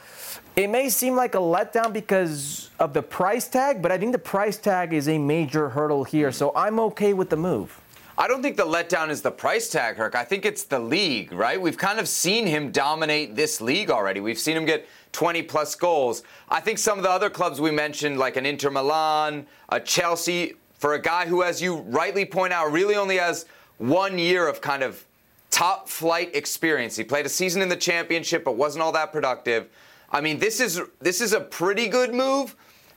it 0.54 0.68
may 0.68 0.88
seem 0.88 1.16
like 1.16 1.34
a 1.34 1.38
letdown 1.38 1.92
because 1.92 2.70
of 2.78 2.92
the 2.92 3.02
price 3.02 3.48
tag, 3.48 3.82
but 3.82 3.90
I 3.90 3.98
think 3.98 4.12
the 4.12 4.18
price 4.18 4.58
tag 4.58 4.92
is 4.92 5.08
a 5.08 5.18
major 5.18 5.70
hurdle 5.70 6.04
here. 6.04 6.30
So 6.32 6.52
I'm 6.54 6.78
okay 6.80 7.14
with 7.14 7.30
the 7.30 7.36
move. 7.36 7.80
I 8.18 8.28
don't 8.28 8.42
think 8.42 8.56
the 8.56 8.64
letdown 8.64 9.10
is 9.10 9.20
the 9.20 9.30
price 9.30 9.68
tag, 9.68 9.96
Herc. 9.96 10.14
I 10.14 10.24
think 10.24 10.46
it's 10.46 10.64
the 10.64 10.78
league, 10.78 11.32
right? 11.32 11.60
We've 11.60 11.76
kind 11.76 11.98
of 11.98 12.08
seen 12.08 12.46
him 12.46 12.70
dominate 12.70 13.36
this 13.36 13.60
league 13.60 13.90
already. 13.90 14.20
We've 14.20 14.38
seen 14.38 14.56
him 14.56 14.64
get 14.64 14.86
20 15.12 15.42
plus 15.42 15.74
goals. 15.74 16.22
I 16.48 16.60
think 16.60 16.78
some 16.78 16.98
of 16.98 17.04
the 17.04 17.10
other 17.10 17.28
clubs 17.30 17.60
we 17.60 17.70
mentioned, 17.70 18.18
like 18.18 18.36
an 18.36 18.46
Inter 18.46 18.70
Milan, 18.70 19.46
a 19.68 19.80
Chelsea, 19.80 20.54
for 20.78 20.94
a 20.94 21.00
guy 21.00 21.26
who, 21.26 21.42
as 21.42 21.60
you 21.60 21.76
rightly 21.76 22.24
point 22.24 22.52
out, 22.52 22.70
really 22.70 22.96
only 22.96 23.16
has 23.16 23.46
one 23.78 24.18
year 24.18 24.46
of 24.46 24.60
kind 24.60 24.82
of 24.82 25.05
top 25.56 25.88
flight 25.88 26.36
experience. 26.36 26.96
He 26.96 27.02
played 27.02 27.24
a 27.24 27.30
season 27.30 27.62
in 27.62 27.70
the 27.70 27.76
championship, 27.76 28.44
but 28.44 28.58
wasn't 28.58 28.82
all 28.82 28.92
that 28.92 29.10
productive. 29.10 29.70
I 30.10 30.20
mean, 30.20 30.38
this 30.38 30.60
is 30.60 30.82
this 31.00 31.22
is 31.22 31.32
a 31.32 31.40
pretty 31.40 31.88
good 31.88 32.12
move, 32.12 32.54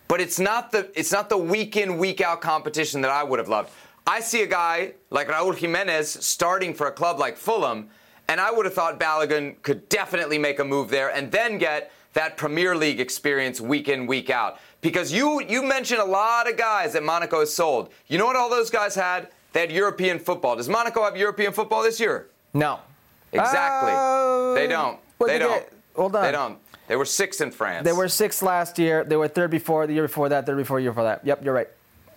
but 0.10 0.20
it's 0.20 0.40
not 0.40 0.70
the 0.74 0.92
it's 0.94 1.14
not 1.14 1.30
the 1.30 1.38
week 1.38 1.78
in 1.78 1.98
week 1.98 2.20
out 2.20 2.42
competition 2.42 3.00
that 3.00 3.12
I 3.12 3.24
would 3.24 3.40
have 3.40 3.48
loved. 3.48 3.72
I 4.06 4.20
see 4.20 4.42
a 4.42 4.46
guy 4.46 4.96
like 5.10 5.30
Raul 5.30 5.56
Jimenez 5.56 6.10
starting 6.10 6.74
for 6.74 6.88
a 6.88 6.92
club 6.92 7.18
like 7.18 7.38
Fulham, 7.38 7.90
and 8.28 8.42
I 8.42 8.52
would 8.52 8.66
have 8.66 8.74
thought 8.74 9.00
Balogun 9.00 9.62
could 9.62 9.88
definitely 9.88 10.38
make 10.38 10.60
a 10.60 10.66
move 10.66 10.90
there 10.90 11.16
and 11.16 11.32
then 11.32 11.60
get 11.60 11.94
that 12.12 12.36
Premier 12.36 12.76
League 12.76 13.00
experience 13.00 13.62
week 13.62 13.88
in 13.88 14.06
week 14.06 14.30
out. 14.30 14.60
Because 14.82 15.14
you 15.14 15.42
you 15.48 15.64
mentioned 15.64 16.02
a 16.02 16.06
lot 16.06 16.50
of 16.50 16.58
guys 16.58 16.92
that 16.92 17.04
Monaco 17.04 17.40
has 17.40 17.54
sold. 17.54 17.94
You 18.08 18.18
know 18.18 18.26
what 18.26 18.36
all 18.36 18.50
those 18.50 18.70
guys 18.70 18.96
had? 18.96 19.30
They 19.54 19.62
had 19.62 19.72
European 19.72 20.20
football. 20.20 20.58
Does 20.58 20.68
Monaco 20.68 21.06
have 21.06 21.16
European 21.16 21.54
football 21.54 21.84
this 21.84 22.02
year? 22.02 22.28
No. 22.54 22.80
Exactly. 23.32 23.92
Uh, 23.94 24.54
they 24.54 24.68
don't. 24.68 25.00
They 25.20 25.40
don't. 25.40 25.66
Hold 25.96 26.16
on. 26.16 26.24
They 26.24 26.32
don't. 26.32 26.58
They 26.88 26.96
were 26.96 27.06
sixth 27.06 27.42
in 27.42 27.52
France. 27.52 27.86
They 27.86 27.94
were 27.94 28.08
sixth 28.08 28.42
last 28.42 28.80
year. 28.80 29.04
They 29.04 29.16
were 29.16 29.28
third 29.28 29.52
before, 29.52 29.86
the 29.86 29.94
year 29.94 30.04
before 30.04 30.30
that, 30.30 30.48
third 30.48 30.58
before, 30.58 30.80
the 30.80 30.84
year 30.84 30.92
before 30.92 31.04
that. 31.04 31.24
Yep, 31.24 31.46
you're 31.46 31.54
right. 31.54 31.68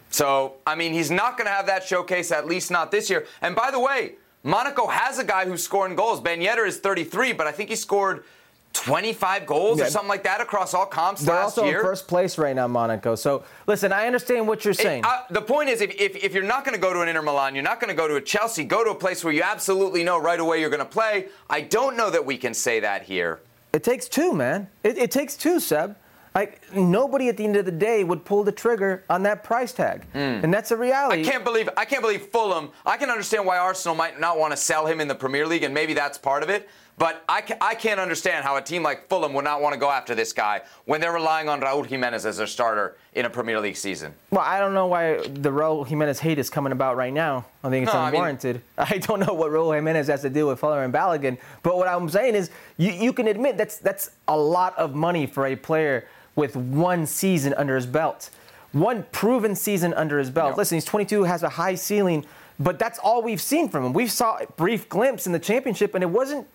So, 0.09 0.55
I 0.66 0.75
mean, 0.75 0.92
he's 0.95 1.11
not 1.11 1.37
going 1.37 1.47
to 1.47 1.53
have 1.53 1.66
that 1.66 1.85
showcase, 1.85 2.33
at 2.33 2.47
least 2.47 2.71
not 2.71 2.90
this 2.90 3.11
year. 3.11 3.27
And 3.42 3.55
by 3.55 3.71
the 3.71 3.81
way, 3.81 4.14
Monaco 4.42 4.87
has 4.87 5.18
a 5.18 5.25
guy 5.25 5.45
who's 5.45 5.62
scoring 5.62 5.95
goals. 5.95 6.21
Ben 6.21 6.40
Yedder 6.40 6.66
is 6.66 6.79
33, 6.79 7.33
but 7.33 7.47
I 7.47 7.53
think 7.53 7.68
he 7.68 7.77
scored 7.77 8.25
25 8.73 9.47
goals 9.47 9.79
Yeah. 9.79 9.87
or 9.87 9.91
something 9.91 10.09
like 10.09 10.23
that 10.25 10.41
across 10.41 10.75
all 10.75 10.87
comps 10.87 11.23
They're 11.23 11.35
last 11.35 11.59
also 11.59 11.65
year. 11.65 11.79
in 11.81 11.85
first 11.85 12.09
place 12.09 12.39
right 12.39 12.55
now, 12.57 12.67
Monaco. 12.69 13.15
So 13.15 13.45
listen, 13.67 13.93
I 13.93 14.07
understand 14.07 14.49
what 14.49 14.65
you're 14.65 14.75
saying. 14.75 15.01
It- 15.01 15.07
uh, 15.07 15.23
the 15.31 15.43
point 15.43 15.69
is, 15.69 15.81
if, 15.81 15.91
if, 16.01 16.17
if 16.17 16.35
you're 16.35 16.43
not 16.43 16.65
going 16.65 16.75
to 16.75 16.81
go 16.81 16.93
to 16.93 17.01
an 17.01 17.09
Inter 17.09 17.23
Milan, 17.23 17.55
you're 17.55 17.65
not 17.65 17.81
going 17.81 17.91
to 17.91 17.97
go 17.97 18.09
to 18.09 18.17
a 18.17 18.21
Chelsea, 18.21 18.65
go 18.65 18.83
to 18.85 18.91
a 18.91 18.95
place 18.95 19.23
where 19.25 19.33
you 19.33 19.43
absolutely 19.43 20.05
know 20.05 20.19
right 20.19 20.41
away 20.41 20.61
you're 20.61 20.71
going 20.71 20.81
to 20.81 20.85
play. 20.85 21.29
I 21.51 21.61
don't 21.63 21.97
know 21.97 22.11
that 22.11 22.25
we 22.25 22.37
can 22.37 22.55
say 22.55 22.81
that 22.81 23.03
here. 23.03 23.41
It 23.73 23.85
takes 23.85 24.09
two, 24.09 24.33
man. 24.33 24.69
It, 24.83 24.99
it 24.99 25.11
takes 25.11 25.37
two, 25.37 25.61
Seb. 25.61 25.97
Like 26.35 26.63
nobody 26.75 27.29
at 27.29 27.37
the 27.37 27.45
end 27.45 27.57
of 27.57 27.67
the 27.67 27.71
day 27.71 28.05
would 28.05 28.25
pull 28.25 28.43
the 28.43 28.53
trigger 28.53 29.05
on 29.11 29.23
that 29.25 29.45
price 29.45 29.71
tag, 29.75 30.07
and 30.15 30.53
that's 30.53 30.71
a 30.71 30.77
reality. 30.79 31.21
I 31.21 31.25
can't 31.31 31.45
believe 31.45 31.69
I 31.77 31.85
can't 31.85 32.01
believe 32.01 32.23
Fulham. 32.29 32.71
I 32.87 32.97
can 32.97 33.11
understand 33.11 33.45
why 33.45 33.59
Arsenal 33.59 33.95
might 33.95 34.19
not 34.19 34.39
want 34.39 34.53
to 34.53 34.57
sell 34.57 34.87
him 34.87 34.99
in 35.03 35.09
the 35.09 35.15
Premier 35.15 35.47
League, 35.47 35.63
and 35.63 35.75
maybe 35.75 35.93
that's 35.93 36.17
part 36.17 36.43
of 36.43 36.49
it. 36.49 36.71
But 36.99 37.25
I, 37.29 37.41
ca- 37.41 37.57
I 37.61 37.75
can't 37.75 37.99
understand 37.99 38.45
how 38.45 38.57
a 38.57 38.63
team 38.63 38.83
like 38.83 39.09
Fulham 39.09 39.33
would 39.35 39.45
not 39.45 39.61
want 39.61 39.73
to 39.73 39.79
go 39.81 39.91
after 39.91 40.15
this 40.15 40.33
guy 40.33 40.61
when 40.85 41.01
they're 41.01 41.13
relying 41.13 41.49
on 41.49 41.61
Raúl 41.61 41.85
Jimenez 41.85 42.27
as 42.27 42.37
their 42.37 42.47
starter 42.47 42.97
in 43.15 43.25
a 43.25 43.31
Premier 43.31 43.59
League 43.61 43.77
season. 43.77 44.15
Well, 44.31 44.43
I 44.43 44.61
don't 44.61 44.75
know 44.75 44.87
why 44.87 45.17
the 45.27 45.51
Raul 45.51 45.87
Jimenez 45.87 46.21
hate 46.21 46.39
is 46.39 46.49
coming 46.51 46.71
about 46.71 46.97
right 46.97 47.13
now. 47.13 47.47
I 47.65 47.71
think 47.71 47.85
it's 47.87 47.95
No, 47.95 48.01
I 48.01 48.05
mean- 48.11 48.15
unwarranted. 48.17 48.61
I, 48.79 48.99
don't 48.99 49.21
know 49.21 49.33
what 49.35 49.51
Raul 49.51 49.75
Jimenez 49.75 50.07
has 50.09 50.23
to 50.23 50.31
do 50.31 50.47
with 50.47 50.61
Folarin 50.61 50.93
Balogun, 50.93 51.39
but 51.63 51.77
what 51.77 51.89
I'm 51.89 52.09
saying 52.09 52.35
is 52.35 52.51
you, 52.77 52.93
you 52.93 53.13
can 53.13 53.27
admit 53.27 53.57
that's 53.57 53.79
that's 53.79 54.11
a 54.29 54.37
lot 54.37 54.79
of 54.79 54.95
money 54.95 55.27
for 55.27 55.47
a 55.47 55.57
player 55.57 56.07
with 56.37 56.55
one 56.57 57.07
season 57.07 57.53
under 57.55 57.75
his 57.75 57.87
belt, 57.87 58.31
one 58.73 59.05
proven 59.13 59.57
season 59.57 59.93
under 59.95 60.19
his 60.19 60.31
belt. 60.31 60.57
Listen, 60.57 60.77
he's 60.77 60.85
22, 60.85 61.25
has 61.25 61.43
a 61.43 61.49
high 61.49 61.75
ceiling, 61.75 62.25
but 62.61 62.79
that's 62.79 62.99
all 63.01 63.23
we've 63.23 63.41
seen 63.43 63.69
from 63.69 63.85
him. 63.87 63.93
We 63.93 64.07
saw 64.07 64.39
a 64.39 64.47
brief 64.57 64.89
glimpse 64.89 65.27
in 65.27 65.33
the 65.33 65.39
championship, 65.39 65.95
and 65.95 66.03
it 66.05 66.09
wasn't 66.11 66.47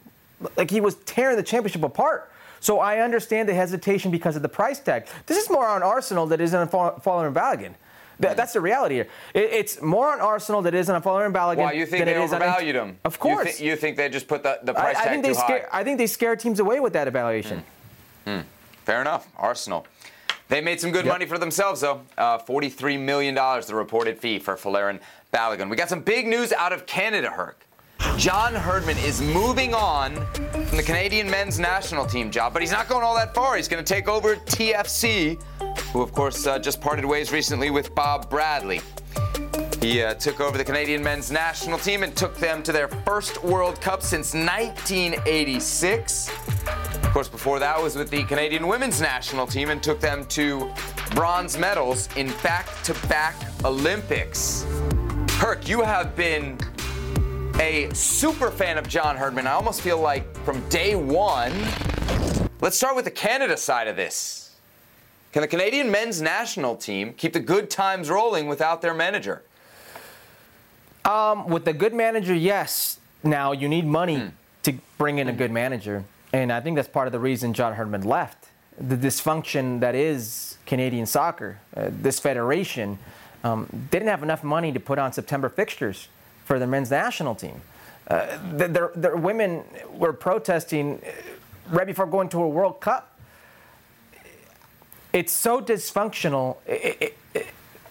like 0.56 0.70
he 0.72 0.82
was 0.82 0.96
tearing 1.06 1.38
the 1.38 1.44
championship 1.44 1.84
apart. 1.84 2.32
So 2.60 2.80
I 2.80 3.00
understand 3.00 3.48
the 3.48 3.54
hesitation 3.54 4.10
because 4.12 4.36
of 4.36 4.42
the 4.42 4.50
price 4.50 4.80
tag. 4.80 5.08
This 5.28 5.38
is 5.38 5.50
more 5.50 5.68
on 5.68 5.84
Arsenal 5.84 6.26
than 6.26 6.42
it 6.42 6.44
is 6.44 6.54
on 6.54 6.62
and 6.64 6.72
Balogun. 6.72 7.74
Th- 8.20 8.36
That's 8.36 8.54
the 8.54 8.62
reality 8.62 8.96
here. 8.96 9.08
It, 9.36 9.44
it's 9.54 9.80
more 9.80 10.12
on 10.12 10.22
Arsenal 10.22 10.64
than 10.64 10.74
it 10.74 10.80
is 10.80 10.90
on 10.90 10.96
and 10.96 11.04
Balogun. 11.06 11.58
Why 11.58 11.74
you 11.74 11.86
think 11.86 12.04
than 12.06 12.14
they 12.16 12.20
it 12.20 12.24
is 12.26 12.34
on- 12.34 12.42
overvalued 12.42 12.76
him? 12.76 12.98
Of 13.06 13.14
You, 13.14 13.20
course. 13.20 13.60
you 13.62 13.76
think 13.76 13.96
they 13.96 14.10
just 14.10 14.28
put 14.28 14.42
the, 14.42 14.60
the 14.64 14.74
price 14.74 14.98
I 14.98 15.04
tag 15.04 15.12
think 15.12 15.24
they 15.24 15.34
too 15.34 15.40
high? 15.40 15.46
scare. 15.46 15.70
I 15.72 15.84
think 15.84 15.98
they 16.00 16.08
scare 16.08 16.36
teams 16.36 16.60
away 16.60 16.80
with 16.80 16.94
that 16.94 17.08
evaluation. 17.08 17.64
Fair 18.86 19.02
enough. 19.02 19.28
Arsenal. 19.38 19.86
They 20.50 20.62
made 20.62 20.80
some 20.80 20.92
good 20.92 21.06
Yep. 21.06 21.14
money 21.14 21.26
for 21.26 21.38
themselves, 21.38 21.82
though. 21.82 22.02
Uh, 22.18 22.38
$43 22.40 23.00
million, 23.00 23.36
the 23.36 23.76
reported 23.76 24.18
fee 24.18 24.40
for 24.40 24.56
Folarin 24.56 25.00
Balogun. 25.34 25.70
We 25.70 25.76
got 25.76 25.90
some 25.90 26.00
big 26.02 26.26
news 26.26 26.54
out 26.54 26.72
of 26.74 26.86
Canada, 26.86 27.30
Herc. 27.30 27.60
John 28.18 28.54
Herdman 28.54 28.98
is 28.98 29.22
moving 29.22 29.74
on 29.74 30.16
from 30.34 30.78
the 30.78 30.84
Canadian 30.84 31.30
men's 31.30 31.60
national 31.60 32.06
team 32.06 32.32
job, 32.32 32.54
but 32.54 32.62
he's 32.62 32.72
not 32.72 32.88
going 32.88 33.04
all 33.04 33.16
that 33.16 33.34
far. 33.34 33.56
He's 33.56 33.68
going 33.68 33.84
to 33.84 33.94
take 33.94 34.08
over 34.08 34.36
TFC, 34.36 35.42
who, 35.94 36.02
of 36.02 36.12
course, 36.14 36.48
uh, 36.48 36.60
just 36.60 36.82
parted 36.82 37.06
ways 37.06 37.32
recently 37.32 37.70
with 37.70 37.94
Bob 37.96 38.30
Bradley. 38.30 38.82
He 39.82 40.02
uh, 40.02 40.16
took 40.16 40.42
over 40.42 40.58
the 40.58 40.64
Canadian 40.64 41.04
men's 41.04 41.32
national 41.32 41.78
team 41.78 42.02
and 42.04 42.16
took 42.16 42.36
them 42.38 42.64
to 42.64 42.72
their 42.72 42.88
first 42.88 43.44
World 43.44 43.80
Cup 43.80 44.02
since 44.02 44.34
1986. 44.34 46.30
Of 47.04 47.14
course, 47.14 47.28
before 47.28 47.60
that 47.60 47.82
was 47.82 47.96
with 47.96 48.10
the 48.10 48.24
Canadian 48.24 48.68
women's 48.68 49.00
national 49.00 49.46
team 49.46 49.70
and 49.70 49.82
took 49.82 50.00
them 50.00 50.26
to 50.26 50.72
bronze 51.12 51.58
medals 51.58 52.10
in 52.16 52.34
back 52.44 52.68
to 52.84 52.94
back 53.08 53.36
Olympics. 53.64 54.66
Herc, 55.34 55.70
you 55.70 55.82
have 55.82 56.16
been 56.16 56.58
a 57.60 57.90
super 57.94 58.52
fan 58.52 58.78
of 58.78 58.88
John 58.88 59.18
Herdman. 59.18 59.48
I 59.48 59.52
almost 59.52 59.82
feel 59.82 60.00
like 60.00 60.32
from 60.44 60.68
day 60.70 60.96
one. 60.96 61.54
Let's 62.62 62.78
start 62.78 62.96
with 62.96 63.06
the 63.06 63.12
Canada 63.12 63.58
side 63.58 63.88
of 63.88 63.96
this. 63.96 64.56
Can 65.32 65.42
the 65.42 65.48
Canadian 65.48 65.92
men's 65.92 66.22
national 66.22 66.76
team 66.76 67.14
keep 67.14 67.34
the 67.34 67.40
good 67.40 67.70
times 67.70 68.10
rolling 68.10 68.48
without 68.48 68.82
their 68.82 68.94
manager? 68.94 69.44
Um, 71.06 71.48
with 71.48 71.68
a 71.68 71.74
good 71.74 71.94
manager, 71.94 72.34
yes. 72.34 73.00
Now 73.24 73.52
you 73.52 73.68
need 73.68 73.86
money 73.86 74.18
Hmm. 74.20 74.28
to 74.64 74.74
bring 74.98 75.18
in 75.20 75.28
a 75.28 75.34
good 75.34 75.52
manager, 75.52 76.04
and 76.34 76.52
I 76.52 76.60
think 76.62 76.76
that's 76.76 76.88
part 76.88 77.08
of 77.08 77.12
the 77.12 77.20
reason 77.20 77.54
John 77.54 77.74
Herdman 77.74 78.04
left. 78.04 78.46
The 78.80 78.96
dysfunction 78.96 79.80
that 79.80 79.96
is 79.96 80.58
Canadian 80.66 81.06
soccer, 81.06 81.60
uh, 81.76 81.86
this 81.90 82.20
federation, 82.20 83.00
um, 83.44 83.88
didn't 83.90 84.10
have 84.10 84.22
enough 84.24 84.44
money 84.44 84.72
to 84.72 84.80
put 84.80 85.00
on 85.00 85.12
September 85.14 85.50
fixtures 85.50 86.08
for 86.48 86.58
the 86.60 86.66
men's 86.66 86.90
national 86.90 87.36
team. 87.36 87.60
Uh, 88.08 88.38
their, 88.54 88.92
their 88.96 89.18
women 89.18 89.64
were 89.92 90.14
protesting 90.14 91.02
uh, 91.06 91.76
right 91.76 91.86
before 91.86 92.06
going 92.08 92.30
to 92.30 92.42
a 92.42 92.48
World 92.48 92.80
Cup. 92.80 93.14
It's 95.12 95.34
so 95.34 95.62
dysfunctional. 95.62 96.58
It- 96.66 96.98
it- 97.02 97.18
it- 97.34 97.48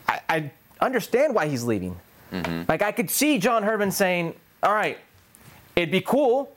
I, 0.09 0.21
I 0.29 0.51
understand 0.81 1.35
why 1.35 1.49
he's 1.49 1.65
leaving. 1.65 1.97
Like 2.69 2.83
I 2.83 2.93
could 2.93 3.11
see 3.11 3.39
John 3.39 3.63
Herdman 3.63 3.91
saying, 3.93 4.35
"All 4.63 4.73
right, 4.75 4.99
it'd 5.75 5.91
be 5.91 6.01
cool 6.03 6.51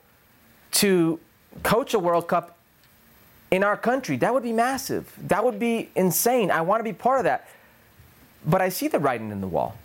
to 0.72 1.18
coach 1.62 1.94
a 1.94 1.98
World 1.98 2.28
Cup 2.28 2.56
in 3.50 3.64
our 3.64 3.76
country. 3.76 4.16
That 4.18 4.34
would 4.34 4.42
be 4.42 4.52
massive. 4.52 5.10
That 5.28 5.42
would 5.44 5.58
be 5.58 5.88
insane. 5.94 6.50
I 6.50 6.60
want 6.60 6.80
to 6.80 6.84
be 6.84 6.92
part 6.92 7.18
of 7.20 7.24
that." 7.24 7.48
But 8.44 8.60
I 8.62 8.68
see 8.68 8.88
the 8.88 8.98
writing 8.98 9.30
in 9.30 9.40
the 9.40 9.46
wall. 9.46 9.76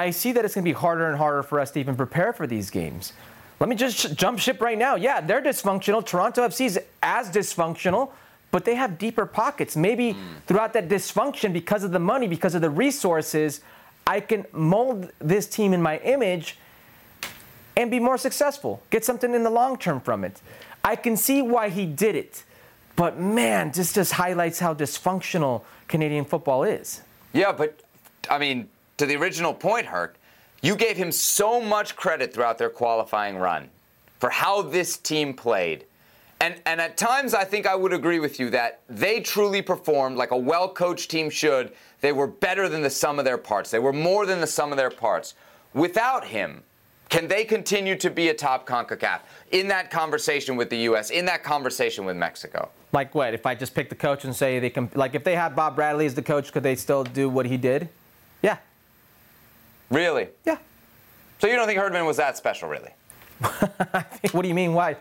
I 0.00 0.10
see 0.12 0.32
that 0.32 0.46
it's 0.46 0.54
going 0.54 0.64
to 0.64 0.68
be 0.68 0.72
harder 0.72 1.08
and 1.08 1.18
harder 1.18 1.42
for 1.42 1.60
us 1.60 1.70
to 1.72 1.80
even 1.80 1.94
prepare 1.94 2.32
for 2.32 2.46
these 2.46 2.70
games. 2.70 3.12
Let 3.58 3.68
me 3.68 3.76
just 3.76 3.98
sh- 3.98 4.06
jump 4.14 4.38
ship 4.38 4.62
right 4.62 4.78
now. 4.78 4.94
Yeah, 4.94 5.20
they're 5.20 5.42
dysfunctional. 5.42 6.04
Toronto 6.04 6.40
FC 6.48 6.64
is 6.64 6.80
as 7.02 7.28
dysfunctional, 7.28 8.10
but 8.50 8.64
they 8.64 8.76
have 8.76 8.96
deeper 8.96 9.26
pockets. 9.26 9.76
Maybe 9.76 10.12
hmm. 10.12 10.20
throughout 10.46 10.72
that 10.72 10.88
dysfunction, 10.88 11.52
because 11.52 11.84
of 11.84 11.92
the 11.92 11.98
money, 11.98 12.26
because 12.26 12.54
of 12.54 12.62
the 12.62 12.70
resources, 12.70 13.60
I 14.06 14.20
can 14.20 14.46
mold 14.52 15.10
this 15.18 15.46
team 15.46 15.74
in 15.74 15.82
my 15.82 15.98
image 15.98 16.56
and 17.76 17.90
be 17.90 18.00
more 18.00 18.16
successful. 18.16 18.82
Get 18.88 19.04
something 19.04 19.34
in 19.34 19.42
the 19.42 19.50
long 19.50 19.76
term 19.76 20.00
from 20.00 20.24
it. 20.24 20.40
I 20.82 20.96
can 20.96 21.14
see 21.18 21.42
why 21.42 21.68
he 21.68 21.84
did 21.84 22.16
it. 22.16 22.42
But 22.96 23.20
man, 23.20 23.70
this 23.72 23.92
just 23.92 24.12
highlights 24.12 24.60
how 24.60 24.72
dysfunctional 24.72 25.62
Canadian 25.88 26.24
football 26.24 26.64
is. 26.64 27.02
Yeah, 27.34 27.52
but 27.52 27.80
I 28.30 28.38
mean, 28.38 28.70
to 29.00 29.06
the 29.06 29.16
original 29.16 29.54
point, 29.54 29.86
Herc, 29.86 30.18
you 30.60 30.76
gave 30.76 30.94
him 30.94 31.10
so 31.10 31.58
much 31.58 31.96
credit 31.96 32.34
throughout 32.34 32.58
their 32.58 32.68
qualifying 32.68 33.38
run 33.38 33.70
for 34.18 34.28
how 34.28 34.60
this 34.60 34.98
team 34.98 35.32
played. 35.32 35.86
And, 36.38 36.60
and 36.66 36.82
at 36.82 36.98
times, 36.98 37.32
I 37.32 37.44
think 37.44 37.66
I 37.66 37.74
would 37.74 37.94
agree 37.94 38.18
with 38.18 38.38
you 38.38 38.50
that 38.50 38.80
they 38.90 39.20
truly 39.20 39.62
performed 39.62 40.18
like 40.18 40.32
a 40.32 40.36
well 40.36 40.68
coached 40.68 41.10
team 41.10 41.30
should. 41.30 41.72
They 42.02 42.12
were 42.12 42.26
better 42.26 42.68
than 42.68 42.82
the 42.82 42.90
sum 42.90 43.18
of 43.18 43.24
their 43.24 43.38
parts, 43.38 43.70
they 43.70 43.78
were 43.78 43.92
more 43.92 44.26
than 44.26 44.40
the 44.40 44.46
sum 44.46 44.70
of 44.70 44.76
their 44.76 44.90
parts. 44.90 45.34
Without 45.72 46.26
him, 46.26 46.62
can 47.08 47.26
they 47.26 47.44
continue 47.44 47.96
to 47.96 48.10
be 48.10 48.28
a 48.28 48.34
top 48.34 48.66
CONCACAF 48.66 49.20
in 49.50 49.68
that 49.68 49.90
conversation 49.90 50.56
with 50.56 50.68
the 50.68 50.78
U.S., 50.78 51.10
in 51.10 51.24
that 51.24 51.42
conversation 51.42 52.04
with 52.04 52.16
Mexico? 52.16 52.68
Like 52.92 53.14
what? 53.14 53.32
If 53.32 53.46
I 53.46 53.54
just 53.54 53.74
pick 53.74 53.88
the 53.88 53.94
coach 53.94 54.24
and 54.24 54.36
say 54.36 54.58
they 54.58 54.70
can, 54.70 54.90
like 54.94 55.14
if 55.14 55.24
they 55.24 55.36
had 55.36 55.56
Bob 55.56 55.76
Bradley 55.76 56.04
as 56.04 56.14
the 56.14 56.22
coach, 56.22 56.52
could 56.52 56.62
they 56.62 56.76
still 56.76 57.04
do 57.04 57.30
what 57.30 57.46
he 57.46 57.56
did? 57.56 57.88
Really? 59.90 60.28
yeah. 60.44 60.56
So 61.40 61.46
you 61.46 61.56
don't 61.56 61.66
think 61.66 61.78
Herdman 61.80 62.04
was 62.06 62.18
that 62.18 62.36
special, 62.36 62.68
really? 62.68 62.90
what 64.32 64.42
do 64.42 64.48
you 64.48 64.54
mean? 64.54 64.74
Why? 64.74 64.96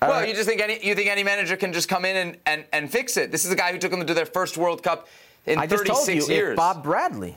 Well, 0.00 0.24
you 0.26 0.34
just 0.34 0.48
think 0.48 0.62
any 0.62 0.84
you 0.84 0.94
think 0.94 1.10
any 1.10 1.22
manager 1.22 1.56
can 1.56 1.74
just 1.74 1.88
come 1.88 2.06
in 2.06 2.16
and, 2.16 2.36
and, 2.46 2.64
and 2.72 2.90
fix 2.90 3.18
it. 3.18 3.30
This 3.30 3.44
is 3.44 3.52
a 3.52 3.54
guy 3.56 3.70
who 3.72 3.78
took 3.78 3.90
them 3.90 4.06
to 4.06 4.14
their 4.14 4.24
first 4.24 4.56
World 4.56 4.82
Cup 4.82 5.06
in 5.44 5.58
I 5.58 5.66
just 5.66 5.84
36 5.86 5.98
told 5.98 6.08
you 6.30 6.34
years. 6.34 6.50
if 6.52 6.56
Bob 6.56 6.82
Bradley. 6.82 7.36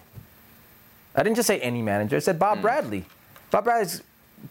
I 1.13 1.23
didn't 1.23 1.35
just 1.35 1.47
say 1.47 1.59
any 1.59 1.81
manager. 1.81 2.15
I 2.15 2.19
said. 2.19 2.39
Bob 2.39 2.61
Bradley. 2.61 3.03
Bob 3.51 3.65
Bradley's 3.65 4.01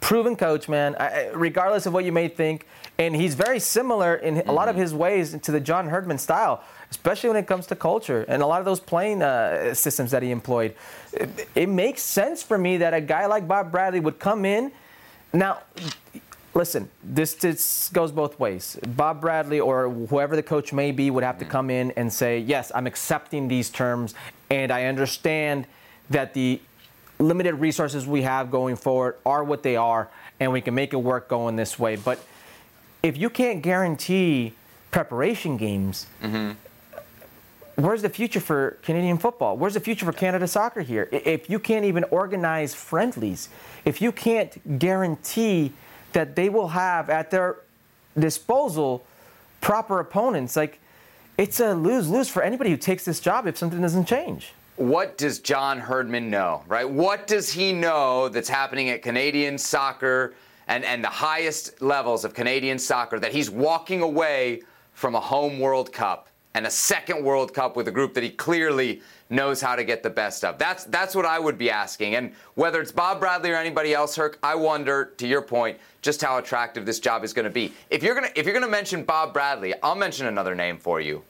proven 0.00 0.36
coach, 0.36 0.68
man. 0.68 0.94
I, 1.00 1.28
regardless 1.30 1.86
of 1.86 1.94
what 1.94 2.04
you 2.04 2.12
may 2.12 2.28
think, 2.28 2.66
and 2.98 3.16
he's 3.16 3.34
very 3.34 3.58
similar 3.58 4.14
in 4.16 4.42
a 4.46 4.52
lot 4.52 4.68
of 4.68 4.74
Hmm. 4.74 4.82
his 4.82 4.94
ways 4.94 5.34
to 5.40 5.50
the 5.50 5.60
John 5.60 5.88
Herdman 5.88 6.18
style, 6.18 6.62
especially 6.92 7.30
when 7.30 7.38
it 7.38 7.46
comes 7.46 7.66
to 7.66 7.74
culture 7.74 8.26
and 8.28 8.42
a 8.42 8.46
lot 8.46 8.60
of 8.60 8.66
those 8.66 8.78
playing 8.78 9.22
uh, 9.22 9.72
systems 9.72 10.10
that 10.10 10.22
he 10.22 10.30
employed. 10.30 10.74
It, 11.14 11.48
it 11.54 11.68
makes 11.68 12.02
sense 12.02 12.42
for 12.42 12.58
me 12.58 12.76
that 12.76 12.92
a 12.92 13.00
guy 13.00 13.24
like 13.24 13.48
Bob 13.48 13.72
Bradley 13.72 13.98
would 13.98 14.18
come 14.18 14.44
in. 14.44 14.70
Now, 15.32 15.60
listen, 16.52 16.90
this, 17.02 17.32
this 17.32 17.88
goes 17.94 18.12
both 18.12 18.38
ways. 18.38 18.78
Bob 18.86 19.22
Bradley 19.22 19.58
or 19.58 19.88
whoever 19.88 20.36
the 20.36 20.42
coach 20.42 20.74
may 20.74 20.92
be 20.92 21.10
would 21.10 21.24
have 21.24 21.38
to 21.38 21.46
come 21.46 21.70
in 21.70 21.92
and 21.92 22.12
say, 22.12 22.38
yes, 22.38 22.70
I'm 22.74 22.86
accepting 22.86 23.48
these 23.48 23.70
terms, 23.70 24.14
and 24.50 24.70
I 24.70 24.84
understand 24.84 25.66
that 26.10 26.34
the 26.34 26.60
limited 27.18 27.54
resources 27.54 28.06
we 28.06 28.20
have 28.20 28.50
going 28.50 28.76
forward 28.76 29.16
are 29.24 29.42
what 29.42 29.62
they 29.62 29.76
are, 29.76 30.10
and 30.40 30.52
we 30.52 30.60
can 30.60 30.74
make 30.74 30.92
it 30.92 30.98
work 30.98 31.26
going 31.26 31.56
this 31.56 31.78
way. 31.78 31.96
But 31.96 32.18
if 33.02 33.16
you 33.16 33.30
can't 33.30 33.62
guarantee 33.62 34.52
preparation 34.90 35.56
games, 35.56 36.06
where's 37.76 38.02
the 38.02 38.08
future 38.08 38.40
for 38.40 38.78
Canadian 38.82 39.18
football? 39.18 39.56
Where's 39.56 39.74
the 39.74 39.80
future 39.80 40.04
for 40.04 40.12
Canada 40.12 40.46
soccer 40.46 40.80
here? 40.80 41.08
If 41.12 41.48
you 41.50 41.58
can't 41.58 41.84
even 41.84 42.04
organize 42.04 42.74
friendlies, 42.74 43.48
if 43.84 44.00
you 44.00 44.12
can't 44.12 44.78
guarantee 44.78 45.72
that 46.12 46.36
they 46.36 46.48
will 46.48 46.68
have 46.68 47.10
at 47.10 47.30
their 47.30 47.56
disposal 48.18 49.04
proper 49.60 50.00
opponents. 50.00 50.56
Like, 50.56 50.78
it's 51.38 51.60
a 51.60 51.74
lose 51.74 52.08
lose 52.08 52.28
for 52.28 52.42
anybody 52.42 52.70
who 52.70 52.76
takes 52.76 53.04
this 53.04 53.20
job 53.20 53.46
if 53.46 53.56
something 53.56 53.80
doesn't 53.80 54.06
change. 54.06 54.52
What 54.76 55.18
does 55.18 55.38
John 55.38 55.78
Herdman 55.78 56.30
know, 56.30 56.62
right? 56.66 56.88
What 56.88 57.26
does 57.26 57.52
he 57.52 57.72
know 57.72 58.28
that's 58.28 58.48
happening 58.48 58.90
at 58.90 59.02
Canadian 59.02 59.58
soccer 59.58 60.34
and, 60.66 60.84
and 60.84 61.02
the 61.02 61.08
highest 61.08 61.80
levels 61.82 62.24
of 62.24 62.34
Canadian 62.34 62.78
soccer 62.78 63.18
that 63.18 63.32
he's 63.32 63.50
walking 63.50 64.02
away 64.02 64.62
from 64.92 65.14
a 65.14 65.20
home 65.20 65.58
World 65.58 65.92
Cup 65.92 66.28
and 66.54 66.66
a 66.66 66.70
second 66.70 67.24
World 67.24 67.54
Cup 67.54 67.76
with 67.76 67.88
a 67.88 67.90
group 67.90 68.14
that 68.14 68.22
he 68.22 68.30
clearly 68.30 69.00
knows 69.30 69.60
how 69.60 69.74
to 69.76 69.84
get 69.84 70.02
the 70.02 70.10
best 70.10 70.44
of? 70.44 70.58
That's 70.58 70.84
that's 70.84 71.14
what 71.14 71.24
I 71.26 71.38
would 71.38 71.56
be 71.58 71.70
asking. 71.70 72.14
And 72.16 72.32
whether 72.54 72.80
it's 72.80 72.92
Bob 72.92 73.20
Bradley 73.20 73.50
or 73.50 73.56
anybody 73.56 73.94
else, 73.94 74.14
Herc, 74.16 74.38
I 74.42 74.54
wonder, 74.54 75.12
to 75.16 75.26
your 75.26 75.42
point, 75.42 75.78
just 76.02 76.20
how 76.22 76.38
attractive 76.38 76.84
this 76.84 76.98
job 77.00 77.24
is 77.24 77.32
going 77.32 77.44
to 77.44 77.50
be. 77.50 77.72
If 77.90 78.02
you're 78.02 78.14
gonna 78.14 78.30
if 78.34 78.44
you're 78.44 78.54
gonna 78.54 78.68
mention 78.68 79.04
Bob 79.04 79.32
Bradley, 79.32 79.74
I'll 79.82 79.94
mention 79.94 80.26
another 80.26 80.54
name 80.54 80.76
for 80.78 81.00
you, 81.00 81.22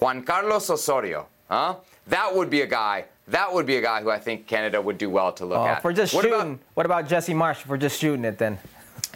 Juan 0.00 0.22
Carlos 0.22 0.68
Osorio. 0.70 1.26
Huh? 1.48 1.76
That 2.08 2.34
would 2.34 2.50
be 2.50 2.62
a 2.62 2.66
guy. 2.66 3.04
That 3.28 3.52
would 3.52 3.66
be 3.66 3.76
a 3.76 3.80
guy 3.80 4.02
who 4.02 4.10
I 4.10 4.18
think 4.20 4.46
Canada 4.46 4.80
would 4.80 4.98
do 4.98 5.10
well 5.10 5.32
to 5.32 5.44
look 5.44 5.58
Oh, 5.58 5.66
at. 5.66 5.82
we're 5.82 5.92
just 5.92 6.14
what 6.14 6.22
shooting, 6.22 6.40
About, 6.40 6.58
what 6.74 6.86
about 6.86 7.08
Jesse 7.08 7.34
Marsch? 7.34 7.60
If 7.62 7.66
we're 7.68 7.76
just 7.76 8.00
shooting 8.00 8.24
it, 8.24 8.38
then. 8.38 8.56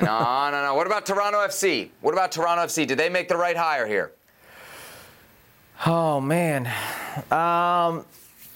no, 0.02 0.50
no, 0.50 0.62
no. 0.64 0.74
What 0.74 0.86
about 0.86 1.06
Toronto 1.06 1.38
FC? 1.38 1.90
What 2.00 2.12
about 2.14 2.32
Toronto 2.32 2.64
FC? 2.64 2.86
Did 2.86 2.98
they 2.98 3.08
make 3.08 3.28
the 3.28 3.36
right 3.36 3.56
hire 3.56 3.86
here? 3.86 4.12
Oh 5.86 6.20
man, 6.20 6.70
um, 7.30 8.04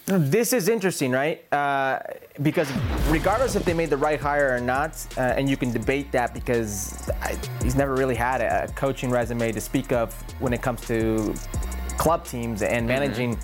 this 0.05 0.53
is 0.53 0.68
interesting, 0.68 1.11
right? 1.11 1.43
Uh, 1.51 2.01
because 2.43 2.70
regardless 3.09 3.57
if 3.57 3.64
they 3.64 3.72
made 3.72 3.89
the 3.89 3.97
right 3.97 4.20
hire 4.20 4.55
or 4.55 4.61
not, 4.61 5.07
uh, 5.16 5.20
and 5.20 5.49
you 5.49 5.57
can 5.57 5.72
debate 5.72 6.12
that 6.12 6.35
because 6.35 7.09
I, 7.22 7.39
he's 7.62 7.77
never 7.77 7.95
really 7.95 8.14
had 8.14 8.43
a, 8.43 8.64
a 8.64 8.68
coaching 8.75 9.09
resume 9.09 9.53
to 9.53 9.61
speak 9.61 9.91
of 9.91 10.12
when 10.39 10.53
it 10.53 10.61
comes 10.61 10.83
to 10.83 11.35
club 11.97 12.27
teams 12.27 12.61
and 12.61 12.87
managing 12.87 13.39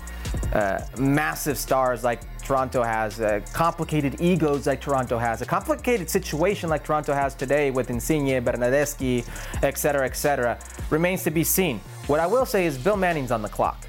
uh, 0.53 0.85
massive 0.99 1.57
stars 1.57 2.03
like 2.03 2.21
Toronto 2.43 2.83
has, 2.83 3.19
uh, 3.19 3.39
complicated 3.53 4.21
egos 4.21 4.67
like 4.67 4.81
Toronto 4.81 5.17
has, 5.17 5.41
a 5.41 5.45
complicated 5.45 6.09
situation 6.09 6.69
like 6.69 6.83
Toronto 6.83 7.13
has 7.13 7.33
today 7.33 7.71
with 7.71 7.89
Insigne, 7.89 8.43
Bernardeschi, 8.43 9.25
etc., 9.63 9.75
cetera, 9.75 10.05
et 10.05 10.15
cetera, 10.15 10.59
remains 10.89 11.23
to 11.23 11.31
be 11.31 11.43
seen. 11.43 11.79
What 12.11 12.19
I 12.19 12.27
will 12.27 12.45
say 12.45 12.65
is 12.65 12.77
Bill 12.77 12.97
Manning's 12.97 13.31
on 13.31 13.41
the 13.41 13.47
clock. 13.47 13.87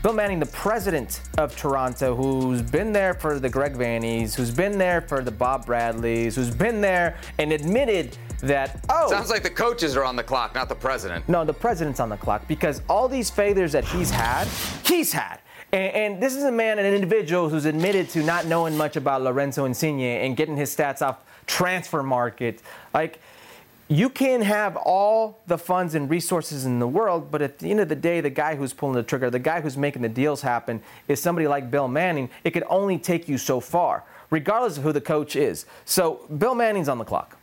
Bill 0.00 0.12
Manning, 0.12 0.38
the 0.38 0.46
president 0.46 1.20
of 1.36 1.56
Toronto, 1.56 2.14
who's 2.14 2.62
been 2.62 2.92
there 2.92 3.12
for 3.12 3.40
the 3.40 3.48
Greg 3.48 3.74
Vanneys, 3.74 4.36
who's 4.36 4.52
been 4.52 4.78
there 4.78 5.00
for 5.00 5.20
the 5.20 5.32
Bob 5.32 5.66
Bradleys, 5.66 6.36
who's 6.36 6.54
been 6.54 6.80
there 6.80 7.16
and 7.38 7.52
admitted 7.52 8.16
that, 8.38 8.84
oh. 8.88 9.10
Sounds 9.10 9.30
like 9.30 9.42
the 9.42 9.50
coaches 9.50 9.96
are 9.96 10.04
on 10.04 10.14
the 10.14 10.22
clock, 10.22 10.54
not 10.54 10.68
the 10.68 10.76
president. 10.76 11.28
No, 11.28 11.44
the 11.44 11.52
president's 11.52 11.98
on 11.98 12.08
the 12.08 12.16
clock 12.16 12.46
because 12.46 12.82
all 12.88 13.08
these 13.08 13.30
failures 13.30 13.72
that 13.72 13.84
he's 13.84 14.10
had, 14.10 14.46
he's 14.84 15.12
had. 15.12 15.40
And, 15.72 15.92
and, 15.92 16.22
this 16.22 16.36
is 16.36 16.44
a 16.44 16.52
man, 16.52 16.78
an 16.78 16.86
individual 16.86 17.48
who's 17.48 17.64
admitted 17.64 18.08
to 18.10 18.22
not 18.22 18.46
knowing 18.46 18.76
much 18.76 18.94
about 18.94 19.22
Lorenzo 19.22 19.64
Insigne 19.64 20.22
and 20.22 20.36
getting 20.36 20.56
his 20.56 20.74
stats 20.74 21.02
off 21.02 21.18
transfer 21.46 22.04
market. 22.04 22.62
Like, 22.94 23.18
you 23.88 24.08
can 24.08 24.42
have 24.42 24.76
all 24.76 25.40
the 25.46 25.56
funds 25.56 25.94
and 25.94 26.10
resources 26.10 26.64
in 26.64 26.80
the 26.80 26.88
world, 26.88 27.30
but 27.30 27.40
at 27.40 27.58
the 27.58 27.70
end 27.70 27.80
of 27.80 27.88
the 27.88 27.94
day, 27.94 28.20
the 28.20 28.30
guy 28.30 28.56
who's 28.56 28.72
pulling 28.72 28.96
the 28.96 29.02
trigger, 29.02 29.30
the 29.30 29.38
guy 29.38 29.60
who's 29.60 29.76
making 29.76 30.02
the 30.02 30.08
deals 30.08 30.42
happen, 30.42 30.82
is 31.06 31.22
somebody 31.22 31.46
like 31.46 31.70
Bill 31.70 31.86
Manning. 31.86 32.28
It 32.42 32.50
could 32.50 32.64
only 32.68 32.98
take 32.98 33.28
you 33.28 33.38
so 33.38 33.60
far, 33.60 34.02
regardless 34.30 34.76
of 34.76 34.82
who 34.82 34.92
the 34.92 35.00
coach 35.00 35.36
is. 35.36 35.66
So, 35.84 36.26
Bill 36.38 36.54
Manning's 36.54 36.88
on 36.88 36.98
the 36.98 37.04
clock. 37.04 37.38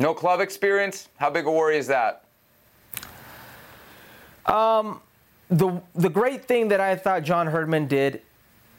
No 0.00 0.14
club 0.14 0.40
experience? 0.40 1.08
How 1.16 1.30
big 1.30 1.46
a 1.46 1.50
worry 1.50 1.78
is 1.78 1.86
that? 1.86 2.24
Um, 4.46 5.00
the 5.48 5.80
the 5.94 6.10
great 6.10 6.44
thing 6.44 6.68
that 6.68 6.80
I 6.80 6.96
thought 6.96 7.22
John 7.22 7.46
Herdman 7.46 7.86
did 7.86 8.22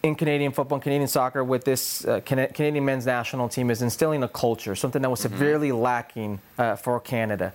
in 0.07 0.15
Canadian 0.15 0.51
football 0.51 0.77
and 0.77 0.83
Canadian 0.83 1.07
soccer 1.07 1.43
with 1.43 1.63
this 1.63 2.05
uh, 2.05 2.21
Canadian 2.21 2.85
men's 2.85 3.05
national 3.05 3.49
team 3.49 3.69
is 3.69 3.81
instilling 3.81 4.23
a 4.23 4.27
culture, 4.27 4.73
something 4.75 5.01
that 5.01 5.09
was 5.09 5.19
mm-hmm. 5.19 5.33
severely 5.33 5.71
lacking 5.71 6.39
uh, 6.57 6.75
for 6.75 6.99
Canada. 6.99 7.53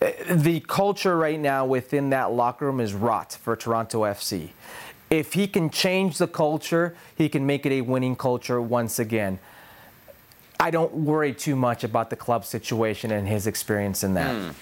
Uh, 0.00 0.10
the 0.30 0.60
culture 0.60 1.16
right 1.16 1.38
now 1.38 1.64
within 1.64 2.10
that 2.10 2.32
locker 2.32 2.66
room 2.66 2.80
is 2.80 2.94
rot 2.94 3.38
for 3.40 3.54
Toronto 3.54 4.02
FC. 4.02 4.48
If 5.10 5.34
he 5.34 5.46
can 5.46 5.70
change 5.70 6.18
the 6.18 6.28
culture, 6.28 6.96
he 7.16 7.28
can 7.28 7.46
make 7.46 7.66
it 7.66 7.72
a 7.72 7.80
winning 7.82 8.16
culture 8.16 8.60
once 8.60 8.98
again. 8.98 9.38
I 10.58 10.70
don't 10.70 10.92
worry 10.92 11.32
too 11.32 11.56
much 11.56 11.84
about 11.84 12.10
the 12.10 12.16
club 12.16 12.44
situation 12.44 13.10
and 13.10 13.26
his 13.26 13.46
experience 13.46 14.04
in 14.04 14.14
that. 14.14 14.34
Mm. 14.34 14.54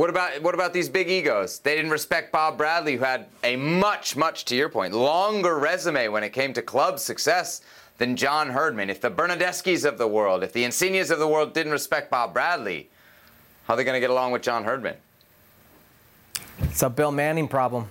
What 0.00 0.08
about 0.08 0.40
what 0.40 0.54
about 0.54 0.72
these 0.72 0.88
big 0.88 1.10
egos? 1.10 1.58
They 1.58 1.76
didn't 1.76 1.90
respect 1.90 2.32
Bob 2.32 2.56
Bradley, 2.56 2.96
who 2.96 3.04
had 3.04 3.26
a 3.44 3.54
much, 3.56 4.16
much 4.16 4.46
to 4.46 4.56
your 4.56 4.70
point, 4.70 4.94
longer 4.94 5.58
resume 5.58 6.08
when 6.08 6.24
it 6.24 6.30
came 6.30 6.54
to 6.54 6.62
club 6.62 6.98
success 6.98 7.60
than 7.98 8.16
John 8.16 8.48
Herdman. 8.48 8.88
If 8.88 9.02
the 9.02 9.10
Bernardeschi's 9.10 9.84
of 9.84 9.98
the 9.98 10.08
world, 10.08 10.42
if 10.42 10.54
the 10.54 10.64
Insignes 10.64 11.10
of 11.10 11.18
the 11.18 11.28
world 11.28 11.52
didn't 11.52 11.72
respect 11.72 12.10
Bob 12.10 12.32
Bradley, 12.32 12.88
how 13.66 13.74
are 13.74 13.76
they 13.76 13.84
going 13.84 13.92
to 13.92 14.00
get 14.00 14.08
along 14.08 14.32
with 14.32 14.40
John 14.40 14.64
Herdman? 14.64 14.96
It's 16.60 16.82
a 16.82 16.88
Bill 16.88 17.12
Manning 17.12 17.46
problem. 17.46 17.90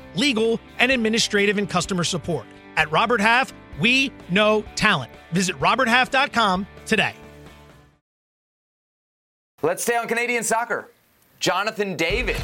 legal, 0.15 0.59
and 0.79 0.91
administrative 0.91 1.57
and 1.57 1.69
customer 1.69 2.03
support. 2.03 2.45
At 2.77 2.91
Robert 2.91 3.21
Half, 3.21 3.53
we 3.79 4.11
know 4.29 4.63
talent. 4.75 5.11
Visit 5.31 5.57
RobertHalf.com 5.59 6.67
today. 6.85 7.13
Let's 9.61 9.83
stay 9.83 9.95
on 9.95 10.07
Canadian 10.07 10.43
soccer. 10.43 10.89
Jonathan 11.39 11.95
David 11.95 12.37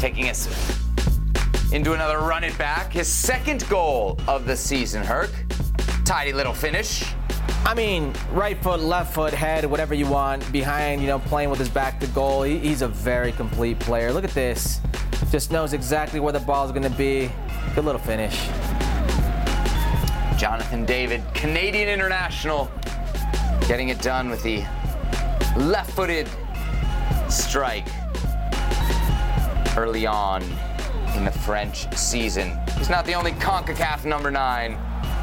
taking 0.00 0.28
us 0.28 0.48
into 1.72 1.92
another 1.92 2.18
run 2.18 2.42
it 2.42 2.56
back. 2.58 2.92
His 2.92 3.06
second 3.06 3.68
goal 3.68 4.18
of 4.26 4.46
the 4.46 4.56
season, 4.56 5.02
Herc. 5.04 5.30
Tidy 6.04 6.32
little 6.32 6.54
finish. 6.54 7.04
I 7.64 7.74
mean, 7.74 8.12
right 8.32 8.60
foot, 8.62 8.80
left 8.80 9.14
foot, 9.14 9.34
head, 9.34 9.64
whatever 9.64 9.94
you 9.94 10.06
want, 10.06 10.50
behind, 10.50 11.02
you 11.02 11.06
know, 11.06 11.18
playing 11.18 11.50
with 11.50 11.58
his 11.58 11.68
back 11.68 12.00
to 12.00 12.06
goal. 12.08 12.42
He, 12.42 12.58
he's 12.58 12.82
a 12.82 12.88
very 12.88 13.32
complete 13.32 13.78
player. 13.78 14.12
Look 14.12 14.24
at 14.24 14.30
this. 14.30 14.80
Just 15.28 15.52
knows 15.52 15.72
exactly 15.72 16.20
where 16.20 16.32
the 16.32 16.40
ball 16.40 16.64
is 16.64 16.72
going 16.72 16.82
to 16.82 16.90
be. 16.90 17.30
Good 17.74 17.84
little 17.84 18.00
finish. 18.00 18.48
Jonathan 20.36 20.84
David, 20.84 21.22
Canadian 21.34 21.88
international, 21.88 22.70
getting 23.68 23.90
it 23.90 24.00
done 24.00 24.30
with 24.30 24.42
the 24.42 24.64
left 25.56 25.92
footed 25.92 26.28
strike 27.28 27.86
early 29.76 30.06
on 30.06 30.42
in 31.14 31.24
the 31.24 31.30
French 31.30 31.94
season. 31.96 32.58
He's 32.78 32.90
not 32.90 33.04
the 33.04 33.14
only 33.14 33.32
CONCACAF 33.32 34.04
number 34.04 34.30
nine 34.30 34.72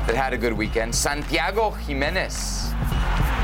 that 0.05 0.15
had 0.15 0.33
a 0.33 0.37
good 0.37 0.53
weekend. 0.53 0.93
Santiago 0.95 1.71
Gimenez 1.71 2.71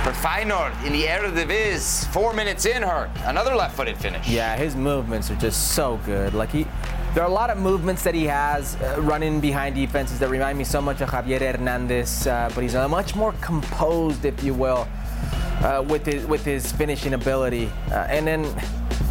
for 0.04 0.12
Feyenoord 0.12 0.74
in 0.86 0.92
the 0.92 1.04
Eredivisie. 1.04 2.06
Four 2.12 2.34
minutes 2.34 2.66
in, 2.66 2.84
her 2.84 3.10
another 3.24 3.56
left-footed 3.56 3.96
finish. 3.96 4.28
Yeah, 4.28 4.58
his 4.58 4.76
movements 4.76 5.32
are 5.32 5.36
just 5.36 5.76
so 5.76 5.98
good. 6.06 6.34
Like 6.34 6.50
he, 6.52 6.68
there 7.14 7.24
are 7.24 7.30
a 7.30 7.34
lot 7.34 7.50
of 7.50 7.58
movements 7.58 8.04
that 8.04 8.14
he 8.14 8.26
has 8.26 8.76
uh, 8.76 8.98
running 9.00 9.40
behind 9.40 9.76
defenses 9.76 10.20
that 10.20 10.28
remind 10.28 10.58
me 10.58 10.66
so 10.66 10.82
much 10.82 11.00
of 11.00 11.10
Javier 11.10 11.40
Hernandez, 11.40 12.28
uh, 12.28 12.52
but 12.54 12.64
he's 12.64 12.74
much 12.74 13.16
more 13.16 13.32
composed, 13.40 14.26
if 14.26 14.44
you 14.44 14.54
will, 14.54 14.86
uh, 15.62 15.86
with 15.88 16.06
his 16.06 16.26
with 16.26 16.44
his 16.44 16.70
finishing 16.74 17.14
ability. 17.14 17.72
Uh, 17.90 18.06
and 18.10 18.28
then, 18.28 18.44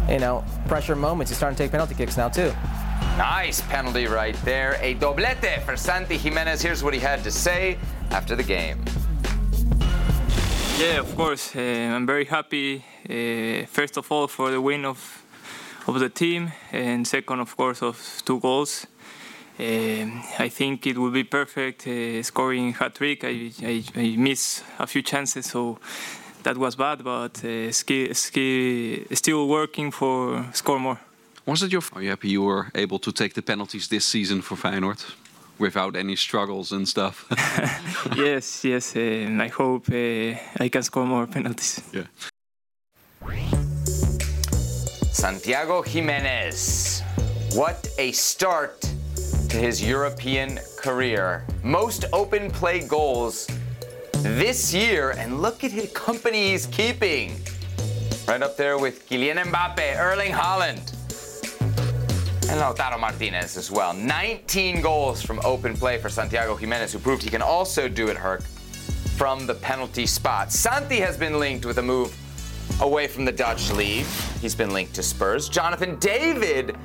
you 0.07 0.19
know, 0.19 0.45
pressure 0.67 0.95
moments. 0.95 1.31
He's 1.31 1.37
starting 1.37 1.57
to 1.57 1.63
take 1.63 1.71
penalty 1.71 1.95
kicks 1.95 2.17
now 2.17 2.29
too. 2.29 2.53
Nice 3.17 3.61
penalty 3.61 4.05
right 4.05 4.35
there. 4.45 4.77
A 4.79 4.93
doblete 4.93 5.63
for 5.63 5.75
Santi 5.75 6.19
Giménez. 6.19 6.61
Here's 6.61 6.83
what 6.83 6.93
he 6.93 6.99
had 6.99 7.23
to 7.23 7.31
say 7.31 7.79
after 8.11 8.35
the 8.35 8.43
game. 8.43 8.85
Yeah, 10.79 10.99
of 10.99 11.15
course. 11.15 11.55
Uh, 11.55 11.59
I'm 11.95 12.05
very 12.05 12.25
happy, 12.25 12.83
uh, 13.09 13.65
first 13.67 13.95
of 13.97 14.11
all, 14.11 14.27
for 14.27 14.51
the 14.51 14.59
win 14.59 14.85
of, 14.85 15.23
of 15.87 15.99
the 15.99 16.09
team, 16.09 16.51
and 16.71 17.07
second, 17.07 17.39
of 17.39 17.55
course, 17.55 17.81
of 17.83 18.21
two 18.25 18.39
goals. 18.39 18.87
Um, 19.59 20.23
I 20.39 20.49
think 20.49 20.87
it 20.87 20.97
would 20.97 21.13
be 21.13 21.23
perfect 21.23 21.87
uh, 21.87 22.23
scoring 22.23 22.73
hat 22.73 22.95
trick. 22.95 23.23
I, 23.23 23.51
I, 23.61 23.83
I 23.95 24.15
missed 24.17 24.63
a 24.79 24.87
few 24.87 25.03
chances, 25.03 25.45
so 25.45 25.77
that 26.41 26.57
was 26.57 26.75
bad, 26.75 27.03
but 27.03 27.45
uh, 27.45 27.71
ski, 27.71 28.13
ski, 28.13 29.05
still 29.13 29.47
working 29.47 29.91
for 29.91 30.43
score 30.53 30.79
more. 30.79 30.99
Was 31.45 31.61
it 31.61 31.71
your? 31.71 31.83
Are 31.93 32.01
you 32.01 32.09
happy 32.09 32.29
you 32.29 32.41
were 32.41 32.71
able 32.73 32.99
to 32.99 33.11
take 33.11 33.35
the 33.35 33.41
penalties 33.41 33.87
this 33.87 34.05
season 34.05 34.41
for 34.41 34.55
Feyenoord? 34.55 35.03
Without 35.59 35.95
any 35.95 36.15
struggles 36.15 36.71
and 36.71 36.87
stuff. 36.87 37.25
yes, 38.15 38.65
yes. 38.65 38.95
and 38.95 39.41
I 39.41 39.47
hope 39.47 39.89
uh, 39.89 40.35
I 40.59 40.69
can 40.69 40.83
score 40.83 41.05
more 41.05 41.27
penalties. 41.27 41.81
Yeah. 41.93 42.07
Santiago 45.11 45.83
Giménez. 45.83 47.01
What 47.55 47.87
a 47.97 48.11
start 48.11 48.81
to 49.49 49.57
his 49.57 49.81
European 49.81 50.59
career. 50.75 51.45
Most 51.63 52.05
open 52.11 52.49
play 52.49 52.79
goals 52.87 53.47
this 54.23 54.73
year, 54.73 55.11
and 55.11 55.41
look 55.41 55.63
at 55.63 55.71
his 55.71 55.91
company 55.91 56.51
he's 56.51 56.65
keeping. 56.65 57.39
Right 58.27 58.41
up 58.41 58.57
there 58.57 58.77
with 58.77 59.07
Kylian 59.07 59.37
Mbappe, 59.43 59.97
Erling 59.99 60.31
Haaland, 60.31 60.95
and 62.53 62.61
Lautaro 62.61 62.99
Martinez 62.99 63.57
as 63.57 63.71
well. 63.71 63.93
19 63.93 64.79
goals 64.79 65.23
from 65.23 65.39
open 65.43 65.75
play 65.75 65.97
for 65.97 66.07
Santiago 66.07 66.55
Giménez, 66.55 66.93
who 66.93 66.99
proved 66.99 67.23
he 67.23 67.29
can 67.31 67.41
also 67.41 67.87
do 67.87 68.09
it, 68.09 68.15
Herc, 68.15 68.43
from 69.17 69.47
the 69.47 69.55
penalty 69.55 70.05
spot. 70.05 70.51
Santi 70.51 70.97
has 70.97 71.17
been 71.17 71.39
linked 71.39 71.65
with 71.65 71.79
a 71.79 71.81
move 71.81 72.15
away 72.79 73.07
from 73.07 73.25
the 73.25 73.31
Dutch 73.31 73.71
league. 73.71 74.05
He's 74.39 74.53
been 74.53 74.71
linked 74.71 74.93
to 74.93 75.01
Spurs. 75.01 75.49
Jonathan 75.49 75.97
David 75.97 76.75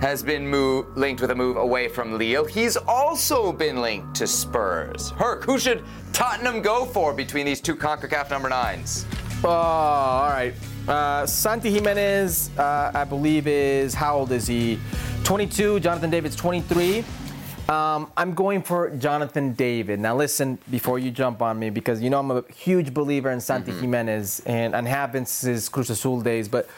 has 0.00 0.22
been 0.22 0.48
move, 0.48 0.86
linked 0.96 1.20
with 1.20 1.32
a 1.32 1.34
move 1.34 1.58
away 1.58 1.86
from 1.86 2.16
Lille. 2.16 2.46
He's 2.46 2.78
also 2.78 3.52
been 3.52 3.82
linked 3.82 4.14
to 4.14 4.26
Spurs. 4.26 5.10
Herc, 5.10 5.44
who 5.44 5.58
should 5.58 5.84
Tottenham 6.14 6.62
go 6.62 6.86
for 6.86 7.12
between 7.12 7.44
these 7.44 7.60
two 7.60 7.76
CONCACAF 7.76 8.30
number 8.30 8.48
nines? 8.48 9.04
Oh, 9.44 9.50
all 9.50 10.30
right. 10.30 10.54
Uh, 10.88 11.26
Santi 11.26 11.78
Giménez, 11.78 12.48
uh, 12.58 12.90
I 12.94 13.04
believe, 13.04 13.46
is 13.46 13.92
how 13.92 14.18
old 14.18 14.32
is 14.32 14.46
he? 14.46 14.78
22. 15.24 15.80
Jonathan 15.80 16.10
David's 16.10 16.36
23. 16.36 17.04
Um, 17.68 18.10
I'm 18.16 18.34
going 18.34 18.62
for 18.62 18.90
Jonathan 18.90 19.52
David. 19.52 20.00
Now, 20.00 20.16
listen 20.16 20.58
before 20.70 20.98
you 20.98 21.12
jump 21.12 21.40
on 21.40 21.58
me 21.58 21.70
because 21.70 22.02
you 22.02 22.10
know 22.10 22.18
I'm 22.18 22.30
a 22.30 22.44
huge 22.52 22.92
believer 22.92 23.30
in 23.30 23.40
Santi 23.40 23.70
mm-hmm. 23.70 23.94
Giménez 23.94 24.42
and, 24.44 24.74
and 24.74 24.88
have 24.88 25.12
been 25.12 25.24
since 25.24 25.46
his 25.46 25.68
Cruz 25.68 25.88
Azul 25.88 26.20
days. 26.20 26.48
But 26.48 26.68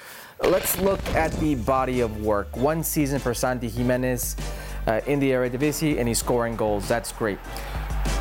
let's 0.43 0.79
look 0.79 1.03
at 1.15 1.33
the 1.41 1.55
body 1.55 2.01
of 2.01 2.23
work. 2.23 2.55
One 2.57 2.85
season 2.85 3.19
for 3.21 3.33
Santi 3.33 3.71
Giménez 3.71 4.39
uh, 4.87 5.01
in 5.07 5.19
the 5.19 5.31
Eredivisie, 5.31 5.99
and 5.99 6.07
he's 6.07 6.19
scoring 6.19 6.57
goals. 6.57 6.87
That's 6.89 7.11
great. 7.13 7.39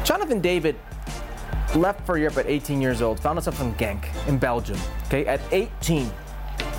Jonathan 0.05 0.39
David 0.39 0.77
left 1.75 2.05
for 2.05 2.17
Europe 2.17 2.37
at 2.37 2.45
18 2.47 2.81
years 2.81 3.01
old, 3.01 3.19
found 3.19 3.37
himself 3.37 3.59
in 3.61 3.73
Genk 3.75 4.05
in 4.27 4.37
Belgium. 4.37 4.77
Okay, 5.07 5.25
at 5.25 5.41
18. 5.51 6.09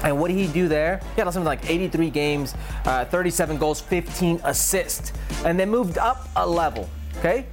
And 0.04 0.18
what 0.18 0.28
did 0.28 0.36
he 0.36 0.46
do 0.48 0.68
there? 0.68 1.00
He 1.14 1.20
had 1.20 1.32
something 1.32 1.44
like 1.44 1.68
83 1.68 2.10
games, 2.10 2.54
uh, 2.84 3.04
37 3.04 3.58
goals, 3.58 3.80
15 3.80 4.40
assists, 4.44 5.12
and 5.44 5.58
then 5.58 5.70
moved 5.70 5.98
up 5.98 6.28
a 6.36 6.46
level. 6.46 6.88
Okay, 7.18 7.46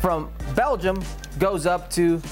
from 0.00 0.30
Belgium 0.54 1.02
goes 1.38 1.66
up 1.66 1.90
to 1.90 2.22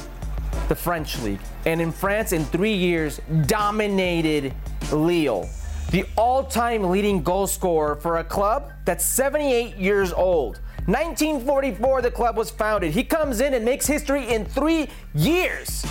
the 0.69 0.75
French 0.75 1.19
league, 1.23 1.41
and 1.67 1.81
in 1.81 1.91
France, 1.91 2.33
in 2.33 2.45
three 2.45 2.75
years, 2.75 3.21
dominated 3.47 4.55
Lille, 4.93 5.49
the 5.91 6.05
all-time 6.17 6.85
leading 6.85 7.23
goal 7.23 7.47
scorer 7.47 7.97
for 7.97 8.19
a 8.19 8.25
club 8.25 8.71
that's 8.85 9.05
78 9.05 9.77
years 9.77 10.13
old. 10.13 10.61
1944, 10.87 12.03
the 12.03 12.11
club 12.11 12.37
was 12.37 12.51
founded. 12.51 12.93
He 12.93 13.03
comes 13.03 13.41
in 13.41 13.55
and 13.55 13.65
makes 13.65 13.87
history 13.87 14.29
in 14.29 14.45
three 14.45 14.89
years. 15.15 15.85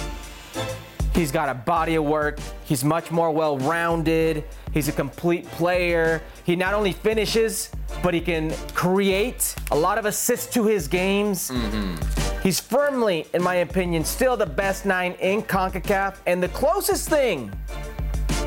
He's 1.14 1.32
got 1.32 1.50
a 1.50 1.54
body 1.54 1.96
of 1.96 2.04
work. 2.04 2.40
He's 2.66 2.84
much 2.84 3.12
more 3.12 3.32
well 3.32 3.58
rounded. 3.60 4.44
He's 4.74 4.88
a 4.88 4.92
complete 4.92 5.46
player. 5.48 6.22
He 6.44 6.56
not 6.56 6.74
only 6.74 6.94
finishes, 6.94 7.70
but 8.02 8.14
he 8.14 8.22
can 8.22 8.52
create 8.74 9.56
a 9.72 9.76
lot 9.76 9.98
of 9.98 10.06
assists 10.06 10.52
to 10.56 10.66
his 10.66 10.88
games. 10.88 11.52
Mm-hmm. 11.52 12.40
He's 12.42 12.60
firmly, 12.60 13.28
in 13.34 13.44
my 13.44 13.56
opinion, 13.56 14.04
still 14.04 14.36
the 14.36 14.46
best 14.46 14.86
nine 14.86 15.14
in 15.20 15.44
CONCACAF. 15.44 16.18
And 16.26 16.42
the 16.42 16.50
closest 16.50 17.10
thing 17.10 17.52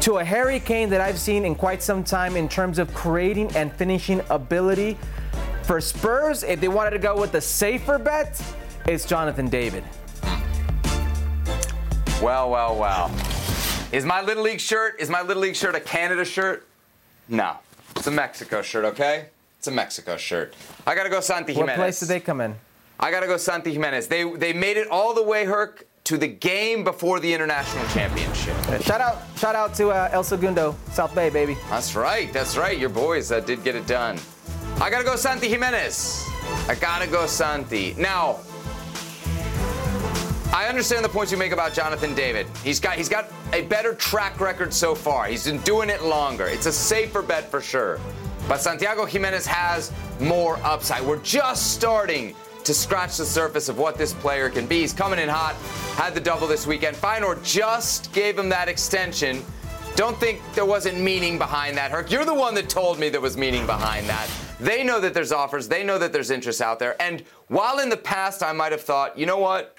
to 0.00 0.18
a 0.18 0.24
Harry 0.24 0.60
Kane 0.60 0.90
that 0.90 1.00
I've 1.00 1.18
seen 1.18 1.44
in 1.44 1.54
quite 1.54 1.82
some 1.82 2.04
time 2.04 2.36
in 2.36 2.48
terms 2.48 2.78
of 2.78 2.92
creating 2.92 3.54
and 3.56 3.72
finishing 3.72 4.20
ability 4.28 4.98
for 5.62 5.80
Spurs, 5.80 6.44
if 6.44 6.60
they 6.60 6.68
wanted 6.68 6.90
to 6.90 6.98
go 7.00 7.20
with 7.20 7.32
the 7.32 7.40
safer 7.40 7.98
bet, 7.98 8.40
it's 8.86 9.04
Jonathan 9.04 9.48
David. 9.48 9.82
Well, 12.22 12.50
well, 12.50 12.76
well. 12.76 13.10
Is 13.92 14.04
my 14.04 14.22
Little 14.22 14.42
League 14.42 14.60
shirt, 14.60 14.96
is 14.98 15.10
my 15.10 15.22
Little 15.22 15.42
League 15.42 15.54
shirt 15.54 15.74
a 15.74 15.80
Canada 15.80 16.24
shirt? 16.24 16.66
No. 17.28 17.56
It's 17.94 18.06
a 18.06 18.10
Mexico 18.10 18.62
shirt, 18.62 18.84
okay? 18.86 19.26
It's 19.58 19.66
a 19.66 19.70
Mexico 19.70 20.16
shirt. 20.16 20.54
I 20.86 20.94
gotta 20.94 21.10
go 21.10 21.20
Santi 21.20 21.54
Giménez. 21.54 21.58
What 21.58 21.74
place 21.76 22.00
did 22.00 22.08
they 22.08 22.20
come 22.20 22.40
in? 22.40 22.54
I 22.98 23.10
gotta 23.10 23.26
go 23.26 23.36
Santi 23.36 23.74
Giménez. 23.76 24.08
They 24.08 24.24
they 24.36 24.52
made 24.52 24.76
it 24.76 24.88
all 24.88 25.12
the 25.14 25.22
way, 25.22 25.44
Herc, 25.44 25.86
to 26.04 26.16
the 26.16 26.26
game 26.28 26.84
before 26.84 27.20
the 27.20 27.32
international 27.32 27.86
championship. 27.88 28.56
Shout 28.82 29.00
out, 29.00 29.22
shout 29.36 29.54
out 29.54 29.74
to 29.74 29.88
uh, 29.90 30.08
El 30.12 30.24
Segundo, 30.24 30.74
South 30.92 31.14
Bay, 31.14 31.28
baby. 31.28 31.56
That's 31.68 31.94
right, 31.94 32.32
that's 32.32 32.56
right. 32.56 32.78
Your 32.78 32.88
boys 32.90 33.30
uh, 33.30 33.40
did 33.40 33.62
get 33.62 33.74
it 33.74 33.86
done. 33.86 34.18
I 34.80 34.88
gotta 34.88 35.04
go 35.04 35.16
Santi 35.16 35.48
Giménez. 35.48 36.26
I 36.68 36.74
gotta 36.76 37.06
go 37.06 37.26
Santi. 37.26 37.94
Now, 37.98 38.40
I 40.52 40.66
understand 40.68 41.04
the 41.04 41.08
points 41.08 41.32
you 41.32 41.38
make 41.38 41.52
about 41.52 41.74
Jonathan 41.74 42.14
David. 42.14 42.46
He's 42.62 42.80
got 42.80 42.96
he's 42.96 43.08
got 43.08 43.30
a 43.52 43.62
better 43.62 43.94
track 43.94 44.40
record 44.40 44.72
so 44.72 44.94
far. 44.94 45.26
He's 45.26 45.44
been 45.44 45.58
doing 45.58 45.90
it 45.90 46.02
longer. 46.02 46.46
It's 46.46 46.66
a 46.66 46.72
safer 46.72 47.20
bet 47.22 47.50
for 47.50 47.60
sure. 47.60 48.00
But 48.48 48.60
Santiago 48.60 49.06
Giménez 49.06 49.44
has 49.46 49.92
more 50.20 50.58
upside. 50.62 51.02
We're 51.02 51.20
just 51.22 51.74
starting 51.74 52.34
to 52.62 52.74
scratch 52.74 53.16
the 53.16 53.24
surface 53.24 53.68
of 53.68 53.78
what 53.78 53.98
this 53.98 54.12
player 54.14 54.48
can 54.48 54.66
be. 54.66 54.80
He's 54.80 54.92
coming 54.92 55.18
in 55.18 55.28
hot, 55.28 55.54
had 55.96 56.14
the 56.14 56.20
double 56.20 56.46
this 56.46 56.66
weekend. 56.66 56.96
Feyenoord 56.96 57.44
just 57.44 58.12
gave 58.12 58.38
him 58.38 58.48
that 58.48 58.68
extension. 58.68 59.44
Don't 59.94 60.18
think 60.18 60.40
there 60.54 60.64
wasn't 60.64 60.98
meaning 60.98 61.38
behind 61.38 61.76
that, 61.76 61.90
Herc. 61.90 62.10
You're 62.10 62.24
the 62.24 62.34
one 62.34 62.54
that 62.54 62.68
told 62.68 62.98
me 62.98 63.08
there 63.08 63.20
was 63.20 63.36
meaning 63.36 63.66
behind 63.66 64.08
that. 64.08 64.28
They 64.58 64.82
know 64.82 65.00
that 65.00 65.14
there's 65.14 65.32
offers, 65.32 65.68
they 65.68 65.84
know 65.84 65.98
that 65.98 66.12
there's 66.12 66.30
interest 66.30 66.60
out 66.60 66.78
there. 66.78 67.00
And 67.00 67.22
while 67.48 67.78
in 67.78 67.88
the 67.88 67.96
past 67.96 68.42
I 68.42 68.52
might 68.52 68.72
have 68.72 68.80
thought, 68.80 69.18
you 69.18 69.26
know 69.26 69.38
what? 69.38 69.75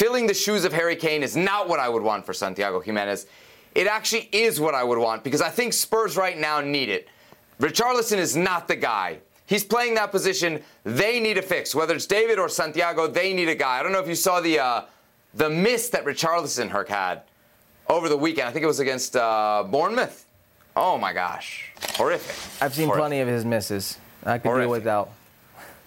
Filling 0.00 0.26
the 0.26 0.32
shoes 0.32 0.64
of 0.64 0.72
Harry 0.72 0.96
Kane 0.96 1.22
is 1.22 1.36
not 1.36 1.68
what 1.68 1.78
I 1.78 1.86
would 1.86 2.02
want 2.02 2.24
for 2.24 2.32
Santiago 2.32 2.80
Giménez. 2.80 3.26
It 3.74 3.86
actually 3.86 4.30
is 4.32 4.58
what 4.58 4.74
I 4.74 4.82
would 4.82 4.96
want 4.96 5.22
because 5.22 5.42
I 5.42 5.50
think 5.50 5.74
Spurs 5.74 6.16
right 6.16 6.38
now 6.38 6.62
need 6.62 6.88
it. 6.88 7.06
Richarlison 7.60 8.16
is 8.16 8.34
not 8.34 8.66
the 8.66 8.76
guy. 8.76 9.18
He's 9.44 9.62
playing 9.62 9.96
that 9.96 10.10
position. 10.10 10.62
They 10.84 11.20
need 11.20 11.36
a 11.36 11.42
fix. 11.42 11.74
Whether 11.74 11.94
it's 11.96 12.06
David 12.06 12.38
or 12.38 12.48
Santiago, 12.48 13.08
they 13.08 13.34
need 13.34 13.50
a 13.50 13.54
guy. 13.54 13.78
I 13.78 13.82
don't 13.82 13.92
know 13.92 13.98
if 14.00 14.08
you 14.08 14.14
saw 14.14 14.40
the 14.40 14.58
uh, 14.58 14.84
the 15.34 15.50
miss 15.50 15.90
that 15.90 16.06
Richarlison 16.06 16.70
Herc 16.70 16.88
had 16.88 17.20
over 17.86 18.08
the 18.08 18.16
weekend. 18.16 18.48
I 18.48 18.52
think 18.52 18.62
it 18.62 18.68
was 18.68 18.80
against 18.80 19.16
uh, 19.16 19.64
Bournemouth. 19.70 20.24
Oh 20.74 20.96
my 20.96 21.12
gosh, 21.12 21.72
horrific! 21.96 22.62
I've 22.62 22.74
seen 22.74 22.86
horrific. 22.86 23.00
plenty 23.02 23.20
of 23.20 23.28
his 23.28 23.44
misses. 23.44 23.98
I 24.24 24.38
could 24.38 24.48
horrific. 24.48 24.66
do 24.66 24.70
without. 24.70 25.10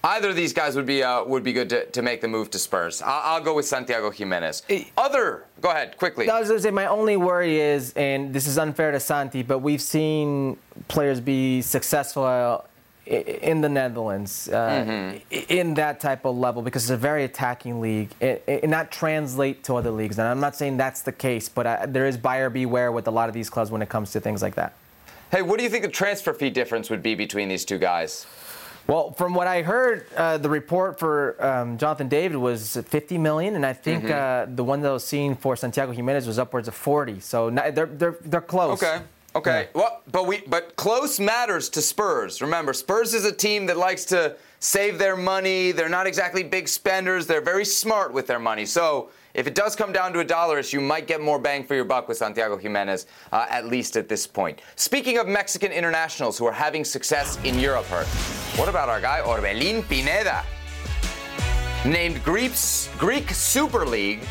Either 0.05 0.29
of 0.31 0.35
these 0.35 0.51
guys 0.51 0.75
would 0.75 0.85
be 0.85 1.01
uh, 1.01 1.23
would 1.23 1.43
be 1.43 1.53
good 1.53 1.69
to, 1.69 1.85
to 1.85 2.01
make 2.01 2.19
the 2.19 2.27
move 2.27 2.51
to 2.51 2.59
Spurs. 2.59 3.01
I'll, 3.01 3.35
I'll 3.35 3.41
go 3.41 3.55
with 3.55 3.65
Santiago 3.65 4.11
Giménez. 4.11 4.61
Other, 4.97 5.45
go 5.61 5.69
ahead 5.69 5.97
quickly. 5.97 6.29
I 6.29 6.39
was 6.39 6.49
going 6.49 6.59
to 6.59 6.63
say 6.63 6.71
my 6.71 6.87
only 6.87 7.15
worry 7.15 7.57
is, 7.59 7.93
and 7.93 8.33
this 8.33 8.45
is 8.45 8.57
unfair 8.57 8.91
to 8.91 8.99
Santi, 8.99 9.43
but 9.43 9.59
we've 9.59 9.81
seen 9.81 10.57
players 10.89 11.21
be 11.21 11.61
successful 11.61 12.65
in 13.05 13.61
the 13.61 13.69
Netherlands 13.69 14.49
uh, 14.49 14.85
mm-hmm. 14.85 15.35
in 15.49 15.73
that 15.75 15.99
type 15.99 16.25
of 16.25 16.37
level 16.37 16.61
because 16.61 16.83
it's 16.83 16.91
a 16.91 16.97
very 16.97 17.23
attacking 17.23 17.79
league. 17.79 18.09
and, 18.21 18.69
not 18.69 18.91
translate 18.91 19.63
to 19.63 19.75
other 19.75 19.91
leagues, 19.91 20.19
and 20.19 20.27
I'm 20.27 20.41
not 20.41 20.57
saying 20.57 20.75
that's 20.75 21.01
the 21.01 21.11
case, 21.13 21.47
but 21.47 21.65
I, 21.65 21.85
there 21.85 22.07
is 22.07 22.17
buyer 22.17 22.49
beware 22.49 22.91
with 22.91 23.07
a 23.07 23.11
lot 23.11 23.29
of 23.29 23.33
these 23.33 23.49
clubs 23.49 23.71
when 23.71 23.81
it 23.81 23.87
comes 23.87 24.11
to 24.11 24.19
things 24.19 24.41
like 24.41 24.55
that. 24.55 24.73
Hey, 25.31 25.41
what 25.41 25.57
do 25.57 25.63
you 25.63 25.69
think 25.69 25.83
the 25.83 25.89
transfer 25.89 26.33
fee 26.33 26.49
difference 26.49 26.89
would 26.89 27.01
be 27.01 27.15
between 27.15 27.47
these 27.47 27.65
two 27.65 27.77
guys? 27.77 28.25
Well, 28.85 29.13
from 29.13 29.33
what 29.33 29.47
I 29.47 29.61
heard, 29.61 30.05
uh, 30.15 30.37
the 30.37 30.49
report 30.49 30.99
for 30.99 31.43
um, 31.43 31.77
Jonathan 31.77 32.09
David 32.09 32.37
was 32.37 32.75
50 32.75 33.17
million, 33.17 33.55
and 33.55 33.65
I 33.65 33.73
think 33.73 34.05
mm-hmm. 34.05 34.51
uh, 34.51 34.53
the 34.55 34.63
one 34.63 34.81
that 34.81 34.89
I 34.89 34.93
was 34.93 35.05
seen 35.05 35.35
for 35.35 35.55
Santiago 35.55 35.93
Giménez 35.93 36.27
was 36.27 36.37
upwards 36.37 36.67
of 36.67 36.75
40. 36.75 37.21
So 37.21 37.49
they're 37.49 37.85
they're 37.85 38.17
they're 38.21 38.41
close. 38.41 38.83
Okay. 38.83 39.01
Okay. 39.35 39.69
Well, 39.73 40.01
but 40.11 40.27
we 40.27 40.41
but 40.47 40.75
close 40.75 41.19
matters 41.19 41.69
to 41.69 41.81
Spurs. 41.81 42.41
Remember, 42.41 42.73
Spurs 42.73 43.13
is 43.13 43.25
a 43.25 43.31
team 43.31 43.65
that 43.67 43.77
likes 43.77 44.05
to 44.05 44.35
save 44.59 44.99
their 44.99 45.15
money. 45.15 45.71
They're 45.71 45.89
not 45.89 46.05
exactly 46.05 46.43
big 46.43 46.67
spenders. 46.67 47.25
They're 47.25 47.41
very 47.41 47.65
smart 47.65 48.13
with 48.13 48.27
their 48.27 48.39
money. 48.39 48.65
So 48.65 49.09
if 49.33 49.47
it 49.47 49.55
does 49.55 49.75
come 49.75 49.91
down 49.91 50.13
to 50.13 50.19
a 50.19 50.23
dollar 50.23 50.59
issue, 50.59 50.79
you 50.79 50.85
might 50.85 51.07
get 51.07 51.19
more 51.19 51.39
bang 51.39 51.63
for 51.63 51.75
your 51.75 51.85
buck 51.85 52.07
with 52.07 52.17
Santiago 52.17 52.57
Giménez, 52.57 53.05
uh, 53.31 53.47
at 53.49 53.65
least 53.65 53.97
at 53.97 54.07
this 54.07 54.27
point. 54.27 54.61
Speaking 54.75 55.17
of 55.17 55.27
Mexican 55.27 55.71
internationals 55.71 56.37
who 56.37 56.45
are 56.45 56.53
having 56.53 56.85
success 56.85 57.39
in 57.43 57.57
Europe, 57.57 57.85
what 58.57 58.69
about 58.69 58.89
our 58.89 59.01
guy 59.01 59.21
Orbelin 59.21 59.87
Pineda? 59.89 60.43
Named 61.85 62.23
Greek 62.23 62.53
Super 62.53 63.85
League, 63.85 64.21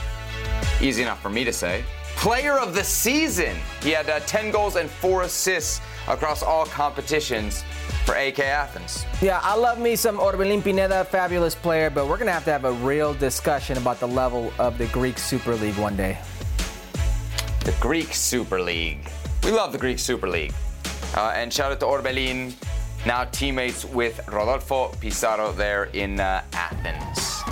easy 0.81 1.03
enough 1.03 1.21
for 1.21 1.31
me 1.31 1.45
to 1.45 1.53
say, 1.53 1.85
Player 2.17 2.59
of 2.59 2.73
the 2.73 2.85
Season. 2.85 3.57
He 3.83 3.91
had 3.91 4.09
uh, 4.09 4.21
10 4.21 4.53
goals 4.53 4.77
and 4.77 4.89
4 4.89 5.23
assists 5.23 5.81
across 6.07 6.43
all 6.43 6.67
competitions 6.67 7.65
for 8.05 8.15
AK 8.15 8.41
Athens. 8.41 9.05
Yeah, 9.21 9.41
I 9.43 9.55
love 9.57 9.79
me 9.79 9.97
some 9.97 10.19
Orbelin 10.19 10.63
Pineda, 10.63 11.05
fabulous 11.05 11.55
player, 11.55 11.91
but 11.91 12.07
we're 12.09 12.17
going 12.17 12.27
to 12.27 12.33
have 12.33 12.45
to 12.45 12.53
have 12.53 12.65
a 12.65 12.73
real 12.73 13.15
discussion 13.15 13.79
about 13.79 14.01
the 14.01 14.09
level 14.09 14.53
of 14.59 14.79
the 14.79 14.87
Greek 14.87 15.19
Super 15.19 15.55
League 15.55 15.77
one 15.77 15.97
day. 15.97 16.19
The 17.65 17.75
Greek 17.81 18.13
Super 18.13 18.61
League. 18.61 19.09
We 19.45 19.53
love 19.53 19.73
the 19.73 19.79
Greek 19.79 19.99
Super 19.99 20.29
League. 20.29 20.53
Uh, 21.15 21.33
and 21.37 21.53
shout 21.53 21.73
out 21.73 21.81
to 21.81 21.87
Orbelin, 21.87 22.55
now 23.07 23.25
teammates 23.25 23.85
with 23.85 24.27
Rodolfo 24.29 24.89
Pizarro 25.01 25.53
there 25.53 25.85
in 25.93 26.19
uh, 26.19 26.43
Athens. 26.53 27.43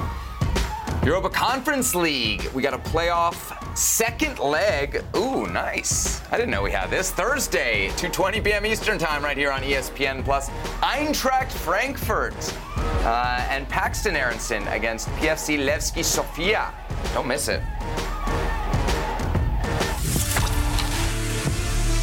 Europa 1.11 1.29
Conference 1.29 1.97
League. 1.97 2.49
We 2.55 2.63
got 2.63 2.73
a 2.73 2.79
playoff 2.79 3.77
second 3.77 4.39
leg. 4.39 5.05
Ooh, 5.17 5.45
nice. 5.49 6.23
I 6.31 6.37
didn't 6.37 6.53
know 6.53 6.63
we 6.63 6.71
had 6.71 6.89
this. 6.89 7.11
Thursday, 7.11 7.89
2:20 7.97 8.45
p.m. 8.45 8.65
Eastern 8.65 8.97
Time, 8.97 9.25
right 9.25 9.37
here 9.37 9.51
on 9.51 9.61
ESPN 9.63 10.25
Plus. 10.25 10.49
Eintracht 10.81 11.51
Frankfurt 11.51 12.55
uh, 12.77 13.45
and 13.51 13.69
Paxten 13.69 14.15
Aaronson 14.15 14.65
against 14.69 15.09
PFC 15.17 15.59
Levski 15.59 16.05
Sofia. 16.05 16.73
Don't 17.13 17.27
miss 17.27 17.49
it. 17.49 17.61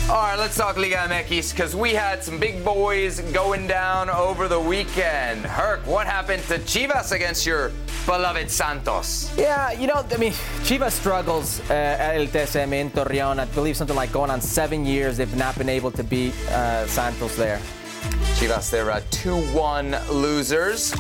All 0.10 0.16
right, 0.16 0.40
let's 0.40 0.56
talk 0.56 0.78
Liga 0.78 0.96
MX 0.96 1.52
because 1.52 1.76
we 1.76 1.92
had 1.92 2.24
some 2.24 2.40
big 2.40 2.64
boys 2.64 3.20
going 3.34 3.68
down 3.68 4.10
over 4.10 4.48
the 4.48 4.58
weekend. 4.58 5.46
Herc, 5.46 5.86
what 5.86 6.08
happened 6.08 6.42
to 6.44 6.60
Chivas 6.60 7.12
against 7.12 7.46
your 7.46 7.74
beloved 8.06 8.50
Santos? 8.50 9.30
Yeah, 9.38 9.74
you 9.74 9.86
know, 9.86 10.06
I 10.10 10.16
mean, 10.16 10.32
Chivas 10.64 10.92
struggles 10.92 11.60
uh, 11.70 11.74
at 11.74 12.16
El 12.16 12.28
TSM 12.28 12.72
in 12.72 12.90
Torreon. 12.90 13.38
I 13.38 13.46
believe 13.54 13.76
something 13.76 13.98
like 13.98 14.14
going 14.14 14.32
on 14.32 14.40
seven 14.40 14.86
years 14.86 15.18
they've 15.18 15.36
not 15.36 15.58
been 15.58 15.68
able 15.68 15.92
to 15.92 16.06
beat 16.06 16.34
uh, 16.52 16.88
Santos 16.88 17.36
there. 17.36 17.60
Chivas, 18.40 18.72
they're 18.72 18.90
uh, 18.90 19.02
2-1 19.12 20.08
losers. 20.10 20.94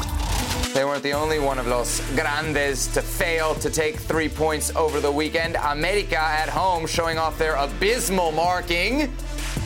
They 0.73 0.85
weren't 0.85 1.01
the 1.03 1.13
only 1.13 1.39
one 1.39 1.57
of 1.57 1.65
Los 1.67 1.99
Grandes 2.15 2.87
to 2.93 3.01
fail 3.01 3.55
to 3.55 3.69
take 3.69 3.95
three 3.95 4.29
points 4.29 4.75
over 4.75 4.99
the 4.99 5.11
weekend. 5.11 5.55
America 5.55 6.19
at 6.19 6.49
home 6.49 6.85
showing 6.85 7.17
off 7.17 7.37
their 7.39 7.55
abysmal 7.55 8.31
marking 8.31 9.11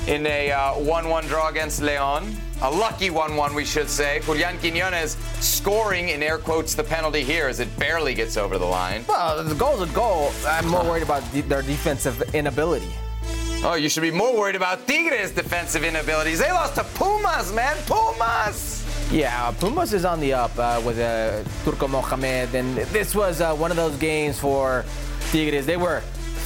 in 0.08 0.26
a 0.26 0.52
1 0.78 1.06
uh, 1.06 1.10
1 1.10 1.26
draw 1.28 1.50
against 1.50 1.82
Leon. 1.82 2.34
A 2.62 2.70
lucky 2.70 3.10
1 3.10 3.36
1, 3.36 3.54
we 3.54 3.66
should 3.66 3.90
say. 3.90 4.22
Julian 4.24 4.58
Quinones 4.60 5.18
scoring, 5.40 6.10
in 6.10 6.24
air 6.24 6.38
quotes, 6.38 6.76
the 6.76 6.84
penalty 6.84 7.24
here 7.24 7.48
as 7.48 7.60
it 7.60 7.78
barely 7.78 8.14
gets 8.14 8.38
over 8.38 8.58
the 8.58 8.66
line. 8.66 9.04
Well, 9.10 9.44
the 9.44 9.56
goal's 9.56 9.82
a 9.82 9.94
goal. 9.94 10.32
I'm 10.46 10.68
more 10.68 10.84
worried 10.84 11.04
about 11.04 11.24
de- 11.34 11.42
their 11.42 11.64
defensive 11.64 12.22
inability. 12.34 12.94
Oh, 13.64 13.76
you 13.76 13.90
should 13.90 14.02
be 14.02 14.12
more 14.12 14.36
worried 14.38 14.56
about 14.56 14.88
Tigres' 14.88 15.32
defensive 15.32 15.84
inabilities. 15.84 16.40
They 16.40 16.52
lost 16.52 16.76
to 16.76 16.84
Pumas, 16.84 17.52
man. 17.54 17.76
Pumas! 17.86 18.81
Yeah, 19.12 19.52
Pumas 19.60 19.92
is 19.92 20.06
on 20.06 20.22
the 20.22 20.32
up 20.32 20.58
uh, 20.58 20.82
with 20.86 20.98
uh, 20.98 21.44
Turco 21.66 21.90
Mohamed, 21.90 22.56
and 22.56 22.78
this 22.78 23.14
was 23.14 23.42
uh, 23.42 23.54
one 23.54 23.70
of 23.70 23.76
those 23.76 23.98
games 23.98 24.40
for 24.40 24.86
Tigres. 25.32 25.66
They 25.66 25.76
were 25.76 26.00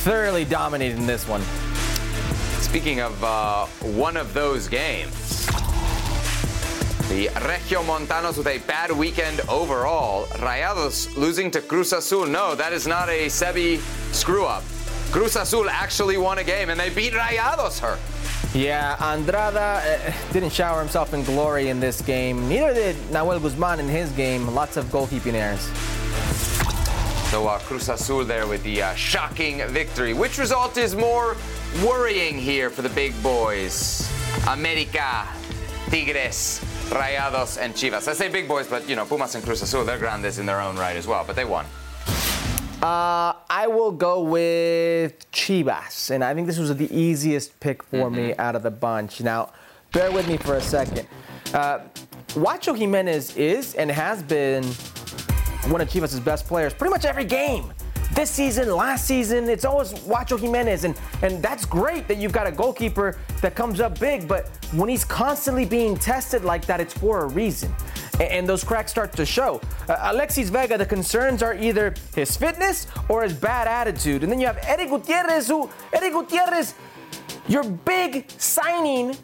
thoroughly 0.04 0.46
dominated 0.46 0.98
in 0.98 1.06
this 1.06 1.28
one. 1.28 1.44
Speaking 2.62 3.02
of 3.02 3.24
uh, 3.24 3.68
one 3.96 4.18
of 4.18 4.34
those 4.34 4.68
games, 4.68 5.46
the 7.08 7.28
Regiomontanos 7.28 8.36
with 8.36 8.48
a 8.48 8.58
bad 8.66 8.90
weekend 8.90 9.42
overall. 9.42 10.26
Rayados 10.38 11.16
losing 11.16 11.52
to 11.52 11.62
Cruz 11.62 11.94
Azul. 11.94 12.26
No, 12.26 12.56
that 12.56 12.74
is 12.74 12.88
not 12.88 13.10
a 13.10 13.28
Sebi 13.28 13.78
screw 14.12 14.44
up. 14.44 14.64
Cruz 15.12 15.36
Azul 15.36 15.70
actually 15.70 16.18
won 16.18 16.40
a 16.40 16.44
game 16.44 16.72
and 16.72 16.80
they 16.80 16.90
beat 16.90 17.14
Rayados 17.14 17.80
her. 17.80 18.00
Yeah, 18.56 18.96
Andrada 19.00 19.82
uh, 19.82 20.32
didn't 20.32 20.52
shower 20.52 20.80
himself 20.80 21.14
in 21.14 21.26
glory 21.26 21.68
in 21.68 21.82
this 21.82 22.00
game. 22.00 22.48
Neither 22.48 22.74
did 22.74 22.96
Nahuel 23.12 23.42
Guzman 23.42 23.82
in 23.82 23.90
his 23.90 24.10
game. 24.14 24.48
Lots 24.48 24.78
of 24.78 24.86
goalkeeping 24.86 25.34
errors. 25.34 25.60
So 27.32 27.48
uh, 27.48 27.60
Cruz 27.60 27.90
Azul 27.90 28.24
there 28.24 28.48
with 28.48 28.64
the 28.64 28.82
uh, 28.82 28.96
shocking 28.96 29.58
victory. 29.68 30.14
Which 30.14 30.38
result 30.38 30.78
is 30.78 30.96
more 30.96 31.36
worrying 31.86 32.38
here 32.38 32.70
for 32.70 32.82
the 32.82 32.88
big 32.88 33.12
boys? 33.22 34.10
America, 34.48 35.28
Tigres, 35.90 36.62
Rayados, 36.92 37.62
and 37.62 37.74
Chivas. 37.74 38.08
I 38.08 38.14
say 38.14 38.30
big 38.30 38.48
boys, 38.48 38.68
but 38.68 38.88
you 38.88 38.96
know, 38.96 39.04
Pumas 39.04 39.36
and 39.36 39.44
Cruz 39.44 39.64
Azul, 39.64 39.84
they're 39.84 40.00
grandes 40.00 40.40
in 40.40 40.46
their 40.46 40.62
own 40.62 40.78
right 40.78 40.96
as 40.96 41.08
well, 41.08 41.26
but 41.28 41.36
they 41.36 41.44
won. 41.44 41.66
Uh, 42.86 43.34
I 43.50 43.66
will 43.66 43.92
go 43.92 44.22
with 44.22 45.32
Chivas, 45.32 46.12
and 46.12 46.24
I 46.24 46.36
think 46.36 46.46
this 46.46 46.60
was 46.60 46.78
the 46.78 46.96
easiest 46.96 47.60
pick 47.60 47.82
for 47.82 48.12
mm-hmm. 48.12 48.16
me 48.16 48.36
out 48.36 48.56
of 48.56 48.62
the 48.62 48.70
bunch. 48.70 49.22
Now, 49.22 49.54
bear 49.92 50.12
with 50.12 50.28
me 50.28 50.38
for 50.38 50.58
a 50.58 50.62
second. 50.62 51.08
Uh, 51.52 51.80
Juancho 52.28 52.78
Jimenez 52.78 53.36
is 53.38 53.74
and 53.74 53.90
has 53.90 54.22
been 54.22 54.64
one 55.72 55.82
of 55.82 55.90
Chivas' 55.90 56.24
best 56.24 56.46
players 56.46 56.76
pretty 56.76 56.92
much 56.92 57.06
every 57.06 57.26
game. 57.26 57.74
This 58.14 58.30
season, 58.30 58.70
last 58.70 59.08
season, 59.08 59.50
it's 59.50 59.66
always 59.66 59.92
Juancho 59.92 60.40
Jimenez, 60.40 60.84
and, 60.84 60.96
and 61.24 61.42
that's 61.42 61.66
great 61.66 62.08
that 62.08 62.18
you've 62.18 62.34
got 62.34 62.46
a 62.46 62.52
goalkeeper 62.52 63.18
that 63.42 63.56
comes 63.56 63.80
up 63.80 64.00
big, 64.00 64.28
but 64.28 64.50
when 64.74 64.90
he's 64.90 65.04
constantly 65.04 65.66
being 65.66 65.98
tested 65.98 66.46
like 66.46 66.68
that, 66.68 66.80
it's 66.80 66.94
for 66.94 67.24
a 67.24 67.28
reason 67.30 67.74
and 68.20 68.48
those 68.48 68.64
cracks 68.64 68.92
start 68.92 69.14
to 69.14 69.26
show. 69.26 69.62
Uh, 69.88 69.98
Alexis 70.02 70.50
Vega, 70.50 70.78
the 70.78 70.86
concerns 70.86 71.44
are 71.44 71.54
either 71.54 71.94
his 72.14 72.36
fitness 72.38 72.88
or 73.10 73.24
his 73.24 73.34
bad 73.34 73.68
attitude. 73.68 74.24
And 74.24 74.32
then 74.32 74.40
you 74.40 74.48
have 74.48 74.60
Eric 74.64 74.90
Gutierrez, 74.90 75.48
who, 75.48 75.70
Eric 75.94 76.14
Gutierrez, 76.14 76.76
your 77.48 77.64
big 77.64 78.30
signing 78.32 79.16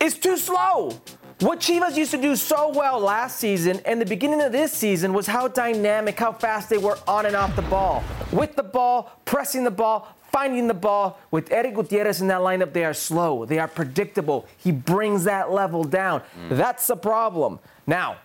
is 0.00 0.18
too 0.18 0.36
slow. 0.36 1.00
What 1.40 1.60
Chivas 1.60 1.96
used 1.96 2.12
to 2.12 2.20
do 2.20 2.34
so 2.34 2.70
well 2.70 2.98
last 2.98 3.38
season 3.38 3.80
and 3.84 4.00
the 4.00 4.06
beginning 4.06 4.40
of 4.40 4.52
this 4.52 4.72
season 4.72 5.12
was 5.12 5.26
how 5.26 5.48
dynamic, 5.48 6.18
how 6.18 6.32
fast 6.32 6.70
they 6.70 6.78
were 6.78 6.98
on 7.06 7.26
and 7.26 7.36
off 7.36 7.54
the 7.54 7.62
ball. 7.62 8.02
With 8.32 8.56
the 8.56 8.62
ball, 8.62 9.12
pressing 9.26 9.62
the 9.62 9.70
ball, 9.70 10.16
finding 10.32 10.66
the 10.66 10.74
ball. 10.74 11.18
With 11.30 11.52
Eric 11.52 11.74
Gutierrez 11.74 12.22
in 12.22 12.28
that 12.28 12.40
lineup, 12.40 12.72
they 12.72 12.86
are 12.86 12.94
slow, 12.94 13.44
they 13.44 13.58
are 13.58 13.68
predictable. 13.68 14.46
He 14.56 14.72
brings 14.72 15.24
that 15.24 15.50
level 15.50 15.84
down. 15.84 16.20
Mm. 16.20 16.56
That's 16.56 16.86
the 16.86 16.96
problem. 16.96 17.58
Now, 17.86 18.16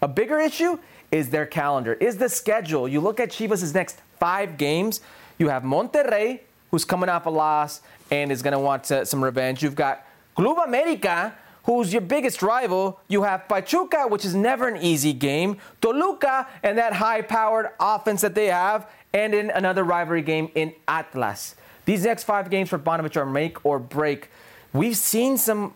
a 0.00 0.08
bigger 0.08 0.38
issue 0.38 0.78
is 1.10 1.30
their 1.30 1.46
calendar, 1.46 1.94
is 1.94 2.16
the 2.16 2.28
schedule. 2.28 2.88
You 2.88 3.00
look 3.00 3.20
at 3.20 3.30
Chivas' 3.30 3.74
next 3.74 4.00
five 4.18 4.56
games, 4.56 5.00
you 5.38 5.48
have 5.48 5.62
Monterrey, 5.62 6.40
who's 6.70 6.84
coming 6.84 7.08
off 7.08 7.26
a 7.26 7.30
loss 7.30 7.80
and 8.10 8.32
is 8.32 8.42
going 8.42 8.52
to 8.52 8.58
want 8.58 8.86
some 8.86 9.22
revenge. 9.22 9.62
You've 9.62 9.76
got 9.76 10.06
Club 10.34 10.58
America, 10.58 11.34
who's 11.64 11.92
your 11.92 12.02
biggest 12.02 12.42
rival. 12.42 13.00
You 13.08 13.22
have 13.22 13.48
Pachuca, 13.48 14.06
which 14.08 14.24
is 14.24 14.34
never 14.34 14.68
an 14.68 14.82
easy 14.82 15.12
game, 15.12 15.58
Toluca, 15.80 16.48
and 16.62 16.76
that 16.78 16.94
high 16.94 17.22
powered 17.22 17.70
offense 17.78 18.22
that 18.22 18.34
they 18.34 18.46
have, 18.46 18.90
and 19.12 19.34
in 19.34 19.50
another 19.50 19.84
rivalry 19.84 20.22
game 20.22 20.50
in 20.54 20.74
Atlas. 20.88 21.54
These 21.84 22.04
next 22.04 22.24
five 22.24 22.50
games 22.50 22.68
for 22.68 22.78
Paunovic 22.78 23.16
are 23.16 23.24
make 23.24 23.64
or 23.64 23.78
break. 23.78 24.30
We've 24.72 24.96
seen 24.96 25.38
some 25.38 25.74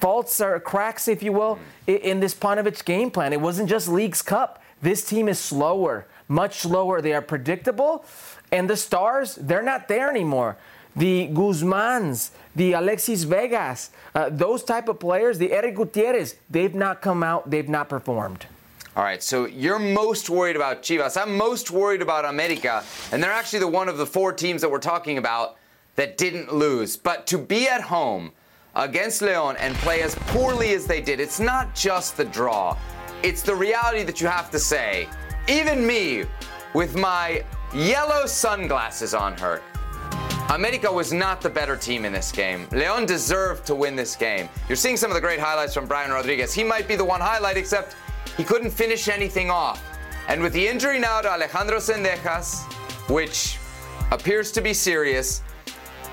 faults 0.00 0.40
or 0.40 0.58
cracks, 0.60 1.08
if 1.08 1.22
you 1.22 1.32
will, 1.32 1.58
in 1.86 2.20
this 2.20 2.34
Paunovic 2.34 2.84
game 2.84 3.10
plan. 3.10 3.32
It 3.32 3.40
wasn't 3.40 3.68
just 3.68 3.88
Leagues 3.88 4.22
Cup. 4.22 4.62
This 4.82 5.04
team 5.04 5.28
is 5.28 5.38
slower, 5.38 6.06
much 6.28 6.60
slower. 6.60 7.00
They 7.00 7.12
are 7.12 7.22
predictable, 7.22 8.04
and 8.52 8.68
the 8.68 8.76
stars, 8.76 9.36
they're 9.36 9.62
not 9.62 9.88
there 9.88 10.10
anymore. 10.10 10.56
The 10.94 11.28
Guzmans, 11.28 12.30
the 12.54 12.72
Alexis 12.72 13.24
Vegas, 13.24 13.90
uh, 14.14 14.30
those 14.30 14.62
type 14.64 14.88
of 14.88 14.98
players, 14.98 15.38
the 15.38 15.52
Eric 15.52 15.76
Gutierrez, 15.76 16.36
they've 16.48 16.74
not 16.74 17.02
come 17.02 17.22
out, 17.22 17.50
they've 17.50 17.68
not 17.68 17.88
performed. 17.88 18.46
All 18.96 19.04
right, 19.04 19.22
so 19.22 19.44
you're 19.44 19.78
most 19.78 20.30
worried 20.30 20.56
about 20.56 20.82
Chivas. 20.82 21.20
I'm 21.20 21.36
most 21.36 21.70
worried 21.70 22.00
about 22.00 22.24
America, 22.24 22.82
and 23.12 23.22
they're 23.22 23.30
actually 23.30 23.58
the 23.58 23.68
one 23.68 23.90
of 23.90 23.98
the 23.98 24.06
four 24.06 24.32
teams 24.32 24.62
that 24.62 24.70
we're 24.70 24.78
talking 24.78 25.18
about 25.18 25.56
that 25.96 26.16
didn't 26.16 26.54
lose. 26.54 26.96
But 26.96 27.26
to 27.26 27.36
be 27.36 27.68
at 27.68 27.82
home 27.82 28.32
against 28.76 29.22
Leon 29.22 29.56
and 29.56 29.74
play 29.76 30.02
as 30.02 30.14
poorly 30.14 30.74
as 30.74 30.86
they 30.86 31.00
did, 31.00 31.18
it's 31.18 31.40
not 31.40 31.74
just 31.74 32.16
the 32.16 32.24
draw. 32.24 32.76
It's 33.22 33.42
the 33.42 33.54
reality 33.54 34.02
that 34.04 34.20
you 34.20 34.28
have 34.28 34.50
to 34.50 34.58
say, 34.58 35.08
even 35.48 35.86
me 35.86 36.24
with 36.74 36.94
my 36.94 37.42
yellow 37.74 38.26
sunglasses 38.26 39.14
on 39.14 39.36
her, 39.38 39.62
America 40.50 40.92
was 40.92 41.12
not 41.12 41.40
the 41.40 41.50
better 41.50 41.76
team 41.76 42.04
in 42.04 42.12
this 42.12 42.30
game. 42.30 42.68
Leon 42.70 43.06
deserved 43.06 43.66
to 43.66 43.74
win 43.74 43.96
this 43.96 44.14
game. 44.14 44.48
You're 44.68 44.76
seeing 44.76 44.96
some 44.96 45.10
of 45.10 45.14
the 45.14 45.20
great 45.20 45.40
highlights 45.40 45.74
from 45.74 45.86
Brian 45.86 46.10
Rodriguez. 46.10 46.54
He 46.54 46.62
might 46.62 46.86
be 46.86 46.94
the 46.94 47.04
one 47.04 47.20
highlight, 47.20 47.56
except 47.56 47.96
he 48.36 48.44
couldn't 48.44 48.70
finish 48.70 49.08
anything 49.08 49.50
off. 49.50 49.82
And 50.28 50.40
with 50.40 50.52
the 50.52 50.66
injury 50.68 51.00
now 51.00 51.20
to 51.20 51.30
Alejandro 51.30 51.78
Zendejas, 51.78 52.62
which 53.10 53.58
appears 54.12 54.52
to 54.52 54.60
be 54.60 54.72
serious, 54.72 55.42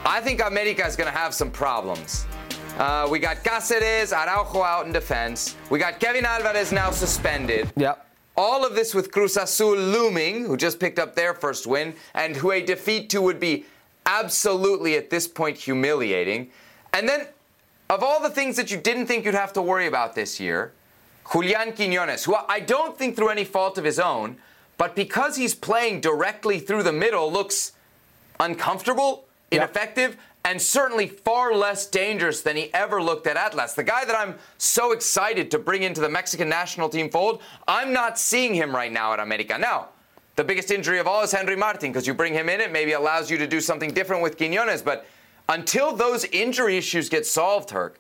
I 0.05 0.20
think 0.20 0.41
America 0.41 0.86
is 0.86 0.95
going 0.95 1.11
to 1.11 1.18
have 1.18 1.34
some 1.34 1.51
problems. 1.51 2.26
Uh, 2.78 3.07
we 3.09 3.19
got 3.19 3.43
Cáceres, 3.43 4.11
Araujo 4.11 4.63
out 4.63 4.88
in 4.88 4.91
defense. 4.91 5.55
We 5.69 5.78
got 5.78 5.99
Kevin 5.99 6.26
Alvarez 6.26 6.71
now 6.71 6.89
suspended. 6.89 7.71
Yep. 7.78 8.07
All 8.36 8.65
of 8.65 8.74
this 8.74 8.95
with 8.95 9.11
Cruz 9.11 9.38
Azul 9.38 9.78
looming, 9.78 10.45
who 10.45 10.57
just 10.57 10.80
picked 10.80 10.97
up 10.97 11.15
their 11.15 11.36
first 11.36 11.67
win, 11.67 11.93
and 12.15 12.36
who 12.36 12.51
a 12.51 12.65
defeat 12.65 13.11
to 13.11 13.21
would 13.21 13.39
be 13.39 13.65
absolutely 14.07 14.95
at 14.95 15.11
this 15.11 15.28
point 15.28 15.55
humiliating. 15.55 16.49
And 16.93 17.07
then, 17.07 17.28
of 17.91 18.01
all 18.01 18.19
the 18.19 18.32
things 18.32 18.55
that 18.55 18.71
you 18.71 18.78
didn't 18.78 19.05
think 19.05 19.26
you'd 19.26 19.36
have 19.36 19.53
to 19.53 19.61
worry 19.61 19.86
about 19.86 20.15
this 20.15 20.39
year, 20.39 20.71
Julian 21.32 21.74
Quinones, 21.74 22.24
who 22.24 22.36
I 22.36 22.59
don't 22.59 22.97
think 22.97 23.15
through 23.15 23.30
any 23.30 23.45
fault 23.45 23.78
of 23.78 23.84
his 23.84 23.99
own, 23.99 24.38
but 24.80 24.95
because 24.95 25.36
he's 25.36 25.53
playing 25.53 26.01
directly 26.01 26.57
through 26.57 26.84
the 26.84 26.91
middle, 26.91 27.32
looks 27.32 27.74
uncomfortable, 28.39 29.26
ineffective, 29.51 30.17
and 30.46 30.62
certainly 30.62 31.08
far 31.08 31.54
less 31.54 31.88
dangerous 31.88 32.41
than 32.41 32.56
he 32.56 32.74
ever 32.74 33.02
looked 33.02 33.28
at 33.28 33.38
Atlas. 33.38 33.74
The 33.74 33.84
guy 33.84 34.04
that 34.06 34.16
I'm 34.16 34.36
so 34.58 34.91
excited 34.91 35.50
to 35.52 35.60
bring 35.60 35.84
into 35.84 36.02
the 36.02 36.10
Mexican 36.10 36.50
national 36.50 36.89
team 36.89 37.10
fold, 37.10 37.41
I'm 37.68 37.94
not 37.94 38.20
seeing 38.20 38.54
him 38.54 38.76
right 38.76 38.91
now 38.91 39.14
at 39.14 39.20
America. 39.20 39.58
Now, 39.58 39.89
the 40.36 40.44
biggest 40.44 40.72
injury 40.72 41.00
of 41.00 41.08
all 41.08 41.22
is 41.24 41.32
Henry 41.32 41.56
Martin 41.56 41.91
because 41.91 42.06
you 42.06 42.14
bring 42.14 42.34
him 42.34 42.50
in, 42.50 42.60
it 42.60 42.72
maybe 42.72 42.94
allows 42.94 43.32
you 43.32 43.38
to 43.38 43.48
do 43.48 43.62
something 43.62 43.91
different 43.91 44.22
with 44.22 44.38
Quinones. 44.38 44.82
But 44.82 45.06
until 45.48 45.96
those 45.96 46.26
injury 46.26 46.78
issues 46.78 47.08
get 47.08 47.26
solved, 47.26 47.70
Herc, 47.70 48.00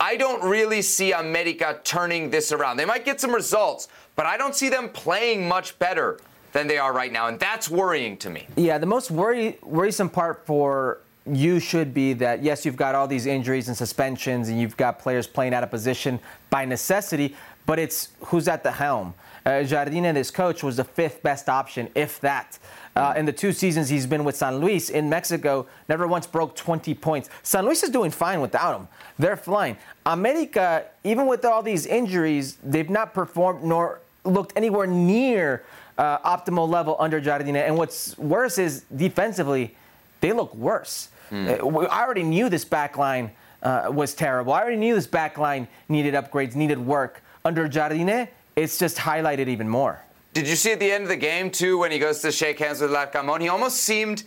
I 0.00 0.16
don't 0.16 0.42
really 0.42 0.82
see 0.82 1.12
America 1.12 1.80
turning 1.84 2.30
this 2.30 2.52
around. 2.52 2.76
They 2.76 2.84
might 2.84 3.04
get 3.04 3.20
some 3.20 3.34
results, 3.34 3.88
but 4.16 4.26
I 4.26 4.36
don't 4.36 4.54
see 4.54 4.68
them 4.68 4.88
playing 4.88 5.46
much 5.46 5.78
better 5.78 6.20
than 6.52 6.66
they 6.66 6.78
are 6.78 6.92
right 6.92 7.12
now, 7.12 7.28
and 7.28 7.38
that's 7.38 7.68
worrying 7.68 8.16
to 8.18 8.30
me. 8.30 8.46
Yeah, 8.56 8.78
the 8.78 8.86
most 8.86 9.10
worry, 9.10 9.58
worrisome 9.62 10.10
part 10.10 10.44
for 10.46 11.00
you 11.26 11.60
should 11.60 11.94
be 11.94 12.12
that 12.14 12.42
yes, 12.42 12.64
you've 12.64 12.76
got 12.76 12.94
all 12.94 13.06
these 13.06 13.26
injuries 13.26 13.68
and 13.68 13.76
suspensions, 13.76 14.48
and 14.48 14.60
you've 14.60 14.76
got 14.76 14.98
players 14.98 15.26
playing 15.26 15.54
out 15.54 15.62
of 15.62 15.70
position 15.70 16.18
by 16.50 16.64
necessity, 16.64 17.36
but 17.66 17.78
it's 17.78 18.08
who's 18.26 18.48
at 18.48 18.62
the 18.62 18.72
helm. 18.72 19.14
Uh, 19.44 19.62
Jardine, 19.64 20.14
his 20.14 20.30
coach, 20.30 20.62
was 20.62 20.76
the 20.76 20.84
fifth 20.84 21.22
best 21.22 21.48
option, 21.48 21.88
if 21.94 22.20
that. 22.20 22.58
Uh, 22.94 23.14
in 23.16 23.24
the 23.24 23.32
two 23.32 23.52
seasons 23.52 23.88
he's 23.88 24.06
been 24.06 24.22
with 24.22 24.36
San 24.36 24.58
Luis 24.58 24.90
in 24.90 25.08
Mexico, 25.08 25.66
never 25.88 26.06
once 26.06 26.26
broke 26.26 26.54
20 26.54 26.94
points. 26.94 27.30
San 27.42 27.64
Luis 27.64 27.82
is 27.82 27.90
doing 27.90 28.10
fine 28.10 28.40
without 28.40 28.78
him. 28.78 28.88
They're 29.18 29.36
flying. 29.36 29.78
America, 30.04 30.84
even 31.02 31.26
with 31.26 31.44
all 31.44 31.62
these 31.62 31.86
injuries, 31.86 32.58
they've 32.62 32.90
not 32.90 33.14
performed 33.14 33.64
nor 33.64 34.00
looked 34.24 34.52
anywhere 34.56 34.86
near 34.86 35.64
uh, 35.98 36.18
optimal 36.18 36.68
level 36.68 36.96
under 36.98 37.20
Jardine. 37.20 37.56
And 37.56 37.76
what's 37.76 38.16
worse 38.18 38.58
is 38.58 38.84
defensively, 38.94 39.74
they 40.20 40.32
look 40.32 40.54
worse. 40.54 41.08
Mm. 41.30 41.88
I 41.90 42.04
already 42.04 42.22
knew 42.22 42.48
this 42.48 42.64
back 42.64 42.96
line 42.98 43.30
uh, 43.62 43.90
was 43.92 44.14
terrible. 44.14 44.52
I 44.52 44.60
already 44.60 44.76
knew 44.76 44.94
this 44.94 45.06
back 45.06 45.38
line 45.38 45.68
needed 45.88 46.14
upgrades, 46.14 46.54
needed 46.54 46.78
work. 46.78 47.22
Under 47.44 47.68
Jardine, 47.68 48.28
it's 48.56 48.78
just 48.78 48.96
highlighted 48.96 49.48
even 49.48 49.68
more. 49.68 50.02
Did 50.34 50.48
you 50.48 50.56
see 50.56 50.72
at 50.72 50.80
the 50.80 50.90
end 50.90 51.02
of 51.02 51.08
the 51.08 51.16
game, 51.16 51.50
too, 51.50 51.78
when 51.78 51.92
he 51.92 51.98
goes 51.98 52.20
to 52.20 52.32
shake 52.32 52.58
hands 52.58 52.80
with 52.80 52.90
Larcamon? 52.90 53.40
He 53.40 53.48
almost 53.48 53.78
seemed 53.78 54.24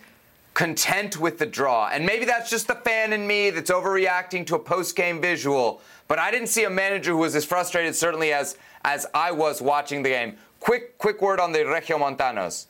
content 0.53 1.19
with 1.19 1.37
the 1.37 1.45
draw. 1.45 1.89
And 1.91 2.05
maybe 2.05 2.25
that's 2.25 2.49
just 2.49 2.67
the 2.67 2.75
fan 2.75 3.11
in 3.11 3.25
me 3.27 3.49
that's 3.49 3.71
overreacting 3.71 4.45
to 4.47 4.55
a 4.55 4.59
post 4.59 4.95
game 4.95 5.19
visual. 5.21 5.81
But 6.07 6.19
I 6.19 6.31
didn't 6.31 6.47
see 6.47 6.63
a 6.63 6.69
manager 6.69 7.11
who 7.11 7.17
was 7.17 7.35
as 7.35 7.43
frustrated, 7.43 7.95
certainly, 7.95 8.31
as, 8.31 8.57
as 8.83 9.05
I 9.13 9.31
was 9.31 9.61
watching 9.61 10.03
the 10.03 10.09
game. 10.09 10.37
Quick, 10.59 10.97
quick 10.97 11.21
word 11.21 11.39
on 11.39 11.51
the 11.51 11.59
Regiomontanos. 11.59 12.67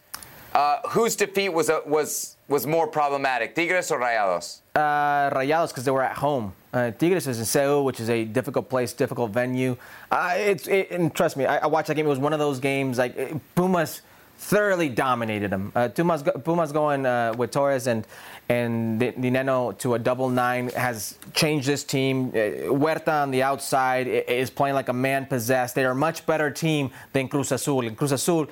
Uh, 0.56 0.80
whose 0.88 1.18
defeat 1.18 1.50
was, 1.50 1.68
a, 1.68 1.82
was, 1.86 2.38
was 2.48 2.66
more 2.66 2.88
problematic, 2.88 3.54
Tigres 3.56 3.92
or 3.92 4.00
Rayados? 4.00 4.62
Uh, 4.74 5.30
Rayados, 5.30 5.68
because 5.68 5.84
they 5.84 5.92
were 5.92 6.02
at 6.02 6.16
home. 6.16 6.54
Uh, 6.74 6.92
Tigres 6.92 7.28
is 7.28 7.40
in 7.40 7.44
Seúl, 7.46 7.84
which 7.84 8.00
is 8.00 8.10
a 8.10 8.24
difficult 8.24 8.70
place, 8.70 8.94
difficult 8.94 9.32
venue. 9.32 9.76
Uh, 10.10 10.34
it's 10.38 10.66
it, 10.68 10.92
and 10.92 11.14
trust 11.14 11.36
me, 11.36 11.46
I, 11.46 11.58
I, 11.58 11.68
watched 11.68 11.90
that 11.90 11.96
game. 11.96 12.06
It 12.06 12.10
was 12.10 12.20
one 12.20 12.32
of 12.32 12.40
those 12.40 12.62
games 12.62 12.98
like 12.98 13.18
it, 13.18 13.56
Pumas 13.56 14.02
thoroughly 14.38 14.88
dominated 14.88 15.52
them. 15.52 15.74
Uh, 15.76 15.90
Pumas, 15.90 16.24
Pumas 16.44 16.72
going 16.72 17.06
uh, 17.06 17.34
with 17.38 17.52
Torres 17.52 17.88
and 17.88 18.08
and 18.48 19.02
Dinenno 19.02 19.78
to 19.80 19.96
a 19.96 20.00
double 20.00 20.30
nine 20.30 20.70
has 20.70 21.18
changed 21.34 21.68
this 21.68 21.84
team. 21.84 22.30
Uh, 22.30 22.72
Huerta 22.72 23.24
on 23.24 23.32
the 23.32 23.44
outside 23.44 24.08
is 24.08 24.50
playing 24.50 24.76
like 24.76 24.88
a 24.88 24.94
man 24.94 25.26
possessed. 25.26 25.76
They 25.76 25.84
are 25.84 25.92
a 25.92 25.96
much 25.96 26.26
better 26.26 26.52
team 26.52 26.92
than 27.12 27.28
Cruz 27.28 27.52
Azul. 27.52 27.88
And 27.88 27.98
Cruz 27.98 28.12
Azul 28.12 28.48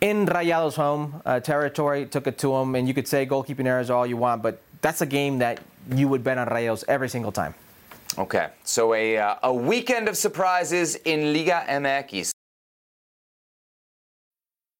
in 0.00 0.26
Rayados' 0.26 0.74
home 0.74 1.22
uh, 1.24 1.40
territory, 1.40 2.06
took 2.06 2.26
it 2.26 2.38
to 2.38 2.52
them, 2.52 2.74
and 2.74 2.86
you 2.86 2.94
could 2.94 3.08
say 3.08 3.26
goalkeeping 3.26 3.66
errors 3.66 3.90
all 3.90 4.06
you 4.06 4.16
want, 4.16 4.42
but 4.42 4.60
that's 4.80 5.00
a 5.00 5.06
game 5.06 5.38
that 5.38 5.60
you 5.94 6.08
would 6.08 6.22
bet 6.22 6.38
on 6.38 6.48
Rayados 6.48 6.84
every 6.88 7.08
single 7.08 7.32
time. 7.32 7.54
Okay, 8.16 8.48
so 8.64 8.94
a, 8.94 9.16
uh, 9.16 9.36
a 9.42 9.52
weekend 9.52 10.08
of 10.08 10.16
surprises 10.16 10.96
in 10.96 11.32
Liga 11.32 11.64
MX. 11.68 12.32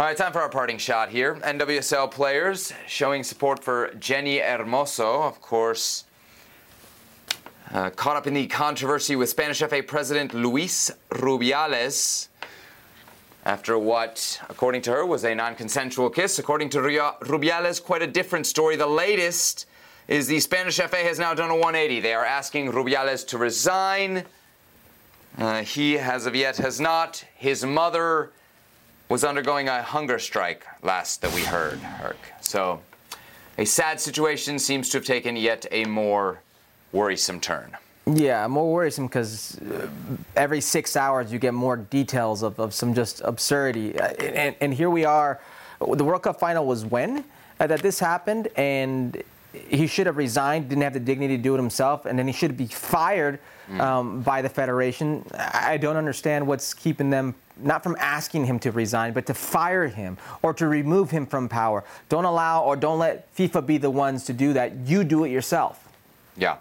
All 0.00 0.06
right, 0.06 0.16
time 0.16 0.32
for 0.32 0.40
our 0.40 0.48
parting 0.48 0.78
shot 0.78 1.10
here. 1.10 1.34
NWSL 1.34 2.10
players 2.10 2.72
showing 2.86 3.22
support 3.22 3.62
for 3.62 3.90
Jenni 3.98 4.42
Hermoso, 4.42 5.28
of 5.28 5.42
course. 5.42 6.04
Uh, 7.70 7.90
caught 7.90 8.16
up 8.16 8.26
in 8.26 8.32
the 8.32 8.46
controversy 8.46 9.14
with 9.14 9.28
Spanish 9.28 9.58
FA 9.58 9.82
President 9.82 10.32
Luis 10.32 10.90
Rubiales 11.10 12.28
after 13.44 13.78
what, 13.78 14.40
according 14.48 14.80
to 14.80 14.90
her, 14.90 15.04
was 15.04 15.22
a 15.26 15.34
non 15.34 15.54
consensual 15.54 16.08
kiss. 16.08 16.38
According 16.38 16.70
to 16.70 16.78
Rubiales, 16.78 17.84
quite 17.84 18.00
a 18.00 18.06
different 18.06 18.46
story. 18.46 18.76
The 18.76 18.86
latest 18.86 19.66
is 20.08 20.26
the 20.26 20.40
Spanish 20.40 20.78
FA 20.78 20.96
has 20.96 21.18
now 21.18 21.34
done 21.34 21.50
a 21.50 21.54
180. 21.54 22.00
They 22.00 22.14
are 22.14 22.24
asking 22.24 22.72
Rubiales 22.72 23.26
to 23.26 23.36
resign. 23.36 24.24
Uh, 25.36 25.60
he, 25.60 25.98
as 25.98 26.24
of 26.24 26.34
yet, 26.34 26.56
has 26.56 26.80
not. 26.80 27.22
His 27.36 27.66
mother 27.66 28.30
was 29.10 29.24
undergoing 29.24 29.68
a 29.68 29.82
hunger 29.82 30.20
strike 30.20 30.64
last 30.82 31.20
that 31.20 31.34
we 31.34 31.42
heard, 31.42 31.78
Herc. 31.80 32.16
So 32.40 32.80
a 33.58 33.66
sad 33.66 34.00
situation 34.00 34.58
seems 34.58 34.88
to 34.90 34.98
have 34.98 35.04
taken 35.04 35.36
yet 35.36 35.66
a 35.72 35.84
more 35.84 36.40
worrisome 36.92 37.40
turn. 37.40 37.76
Yeah, 38.06 38.46
more 38.46 38.72
worrisome 38.72 39.08
because 39.08 39.58
uh, 39.58 39.88
every 40.36 40.60
six 40.60 40.96
hours 40.96 41.32
you 41.32 41.38
get 41.38 41.54
more 41.54 41.76
details 41.76 42.42
of, 42.42 42.58
of 42.58 42.72
some 42.72 42.94
just 42.94 43.20
absurdity. 43.24 43.98
Uh, 43.98 44.08
and, 44.14 44.56
and, 44.60 44.72
here 44.72 44.90
we 44.90 45.04
are. 45.04 45.40
The 45.80 46.04
World 46.04 46.22
Cup 46.22 46.38
final 46.40 46.64
was 46.64 46.84
when 46.84 47.24
uh, 47.58 47.66
that 47.66 47.82
this 47.82 47.98
happened, 47.98 48.48
and 48.56 49.22
he 49.52 49.86
should 49.86 50.06
have 50.06 50.16
resigned, 50.16 50.68
didn't 50.68 50.82
have 50.82 50.92
the 50.92 51.00
dignity 51.00 51.36
to 51.36 51.42
do 51.42 51.54
it 51.54 51.58
himself, 51.58 52.06
and 52.06 52.18
then 52.18 52.26
he 52.26 52.32
should 52.32 52.56
be 52.56 52.66
fired 52.66 53.38
um, 53.78 54.20
by 54.22 54.42
the 54.42 54.48
federation. 54.48 55.24
I 55.34 55.76
don't 55.76 55.96
understand 55.96 56.46
what's 56.46 56.74
keeping 56.74 57.10
them 57.10 57.34
not 57.62 57.82
from 57.82 57.96
asking 58.00 58.46
him 58.46 58.58
to 58.60 58.72
resign, 58.72 59.12
but 59.12 59.26
to 59.26 59.34
fire 59.34 59.86
him 59.86 60.16
or 60.42 60.54
to 60.54 60.66
remove 60.66 61.10
him 61.10 61.26
from 61.26 61.48
power. 61.48 61.84
Don't 62.08 62.24
allow 62.24 62.64
or 62.64 62.74
don't 62.74 62.98
let 62.98 63.34
FIFA 63.36 63.66
be 63.66 63.78
the 63.78 63.90
ones 63.90 64.24
to 64.24 64.32
do 64.32 64.52
that. 64.54 64.74
You 64.86 65.04
do 65.04 65.24
it 65.24 65.30
yourself. 65.30 65.88
Yeah. 66.36 66.56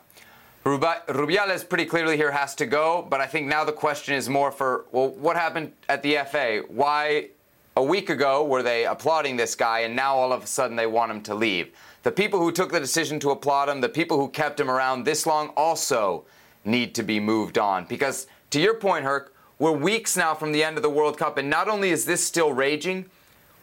Rubi- 0.66 1.02
Rubiales 1.08 1.68
pretty 1.68 1.86
clearly 1.86 2.18
here 2.18 2.32
has 2.32 2.54
to 2.56 2.66
go, 2.66 3.06
but 3.10 3.22
I 3.22 3.28
think 3.28 3.48
now 3.48 3.64
the 3.64 3.72
question 3.72 4.14
is 4.14 4.28
more 4.28 4.52
for 4.52 4.86
well, 4.92 5.10
what 5.10 5.38
happened 5.38 5.72
at 5.88 6.04
the 6.04 6.18
FA? 6.30 6.64
Why 6.68 7.30
a 7.78 7.84
week 7.84 8.10
ago 8.10 8.44
were 8.44 8.62
they 8.62 8.86
applauding 8.86 9.38
this 9.38 9.56
guy, 9.56 9.80
and 9.80 9.96
now 9.96 10.16
all 10.16 10.34
of 10.34 10.44
a 10.44 10.48
sudden 10.48 10.76
they 10.76 10.86
want 10.86 11.12
him 11.12 11.22
to 11.24 11.36
leave? 11.36 11.72
The 12.04 12.12
people 12.12 12.40
who 12.40 12.52
took 12.52 12.72
the 12.72 12.80
decision 12.80 13.20
to 13.20 13.32
applaud 13.32 13.70
him, 13.70 13.82
the 13.82 13.90
people 13.90 14.18
who 14.18 14.30
kept 14.30 14.60
him 14.60 14.70
around 14.70 15.04
this 15.04 15.26
long, 15.26 15.50
also 15.50 16.26
need 16.64 16.96
to 16.96 17.04
be 17.04 17.20
moved 17.20 17.58
on. 17.58 17.86
Because 17.86 18.28
to 18.52 18.62
your 18.62 18.76
point, 18.76 19.04
Herc, 19.04 19.34
we're 19.58 19.72
weeks 19.72 20.16
now 20.16 20.34
from 20.34 20.54
the 20.54 20.64
end 20.64 20.78
of 20.78 20.84
the 20.84 20.90
World 20.90 21.18
Cup, 21.18 21.38
and 21.38 21.50
not 21.50 21.68
only 21.68 21.90
is 21.90 22.06
this 22.06 22.26
still 22.26 22.54
raging, 22.54 23.06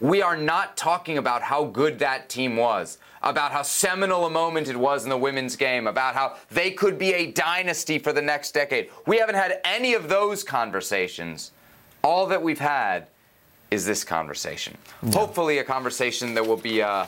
we 0.00 0.20
are 0.20 0.36
not 0.36 0.76
talking 0.76 1.16
about 1.16 1.40
how 1.40 1.64
good 1.64 1.98
that 2.00 2.28
team 2.28 2.56
was, 2.56 2.98
about 3.22 3.52
how 3.52 3.62
seminal 3.62 4.26
a 4.26 4.30
moment 4.30 4.68
it 4.68 4.76
was 4.76 5.04
in 5.04 5.10
the 5.10 5.16
women's 5.16 5.56
game, 5.56 5.86
about 5.86 6.14
how 6.14 6.36
they 6.50 6.70
could 6.70 6.98
be 6.98 7.14
a 7.14 7.32
dynasty 7.32 7.98
for 7.98 8.12
the 8.12 8.20
next 8.20 8.52
decade. 8.52 8.90
We 9.06 9.16
haven't 9.16 9.36
had 9.36 9.60
any 9.64 9.94
of 9.94 10.10
those 10.10 10.44
conversations. 10.44 11.52
All 12.04 12.26
that 12.26 12.42
we've 12.42 12.58
had 12.58 13.08
is 13.70 13.86
this 13.86 14.04
conversation. 14.04 14.76
Hopefully, 15.12 15.58
a 15.58 15.64
conversation 15.64 16.34
that 16.34 16.46
will 16.46 16.58
be 16.58 16.82
uh, 16.82 17.06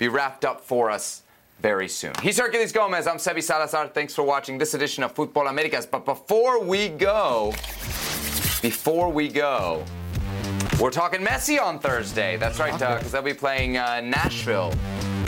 be 0.00 0.08
wrapped 0.08 0.46
up 0.46 0.62
for 0.62 0.90
us 0.90 1.22
very 1.60 1.86
soon. 1.86 2.12
He's 2.22 2.40
Herculez 2.40 2.72
Gomez. 2.72 3.06
I'm 3.06 3.18
Sebi 3.18 3.42
Salazar. 3.42 3.86
Thanks 3.88 4.14
for 4.14 4.22
watching 4.22 4.56
this 4.56 4.72
edition 4.72 5.04
of 5.04 5.14
Futbol 5.14 5.48
Americas. 5.48 5.84
But 5.84 6.06
before 6.06 6.64
we 6.64 6.88
go, 6.88 7.52
before 8.62 9.12
we 9.12 9.28
go, 9.28 9.84
we're 10.80 10.90
talking 10.90 11.20
Messi 11.20 11.62
on 11.62 11.78
Thursday. 11.78 12.38
That's 12.38 12.58
right, 12.58 12.76
Doug, 12.80 13.00
because 13.00 13.12
they'll 13.12 13.20
be 13.20 13.34
playing 13.34 13.76
uh, 13.76 14.00
Nashville 14.00 14.72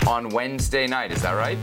on 0.09 0.31
Wednesday 0.31 0.87
night. 0.87 1.13
Is 1.13 1.21
that 1.21 1.35
right? 1.35 1.59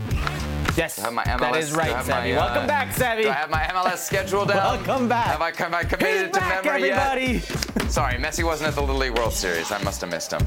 Yes, 0.76 0.96
Do 0.96 1.02
I 1.02 1.04
have 1.06 1.14
my 1.14 1.24
MLS, 1.24 1.40
that 1.40 1.56
is 1.56 1.72
right, 1.72 1.90
my, 1.92 2.02
Sebi. 2.02 2.36
Welcome 2.36 2.66
back. 2.66 2.96
Do 2.96 3.04
I 3.04 3.32
have 3.32 3.50
my 3.50 3.62
MLS 3.64 3.98
schedule 3.98 4.46
down? 4.46 4.56
Welcome 4.86 5.08
back. 5.08 5.26
Have 5.26 5.42
I, 5.42 5.52
have 5.52 5.74
I 5.74 5.82
committed 5.84 6.26
He's 6.26 6.34
to 6.34 6.40
back, 6.40 6.64
memory 6.64 6.90
everybody. 6.90 7.32
yet? 7.80 7.90
Sorry, 7.90 8.14
Messi 8.14 8.44
wasn't 8.44 8.68
at 8.68 8.74
the 8.74 8.80
Little 8.80 8.96
League 8.96 9.16
World 9.16 9.32
Series. 9.32 9.72
I 9.72 9.82
must 9.82 10.00
have 10.00 10.10
missed 10.10 10.32
him. 10.32 10.46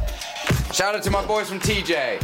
Shout 0.71 0.95
out 0.95 1.03
to 1.03 1.11
my 1.11 1.25
boys 1.25 1.49
from 1.49 1.59
TJ. 1.59 2.19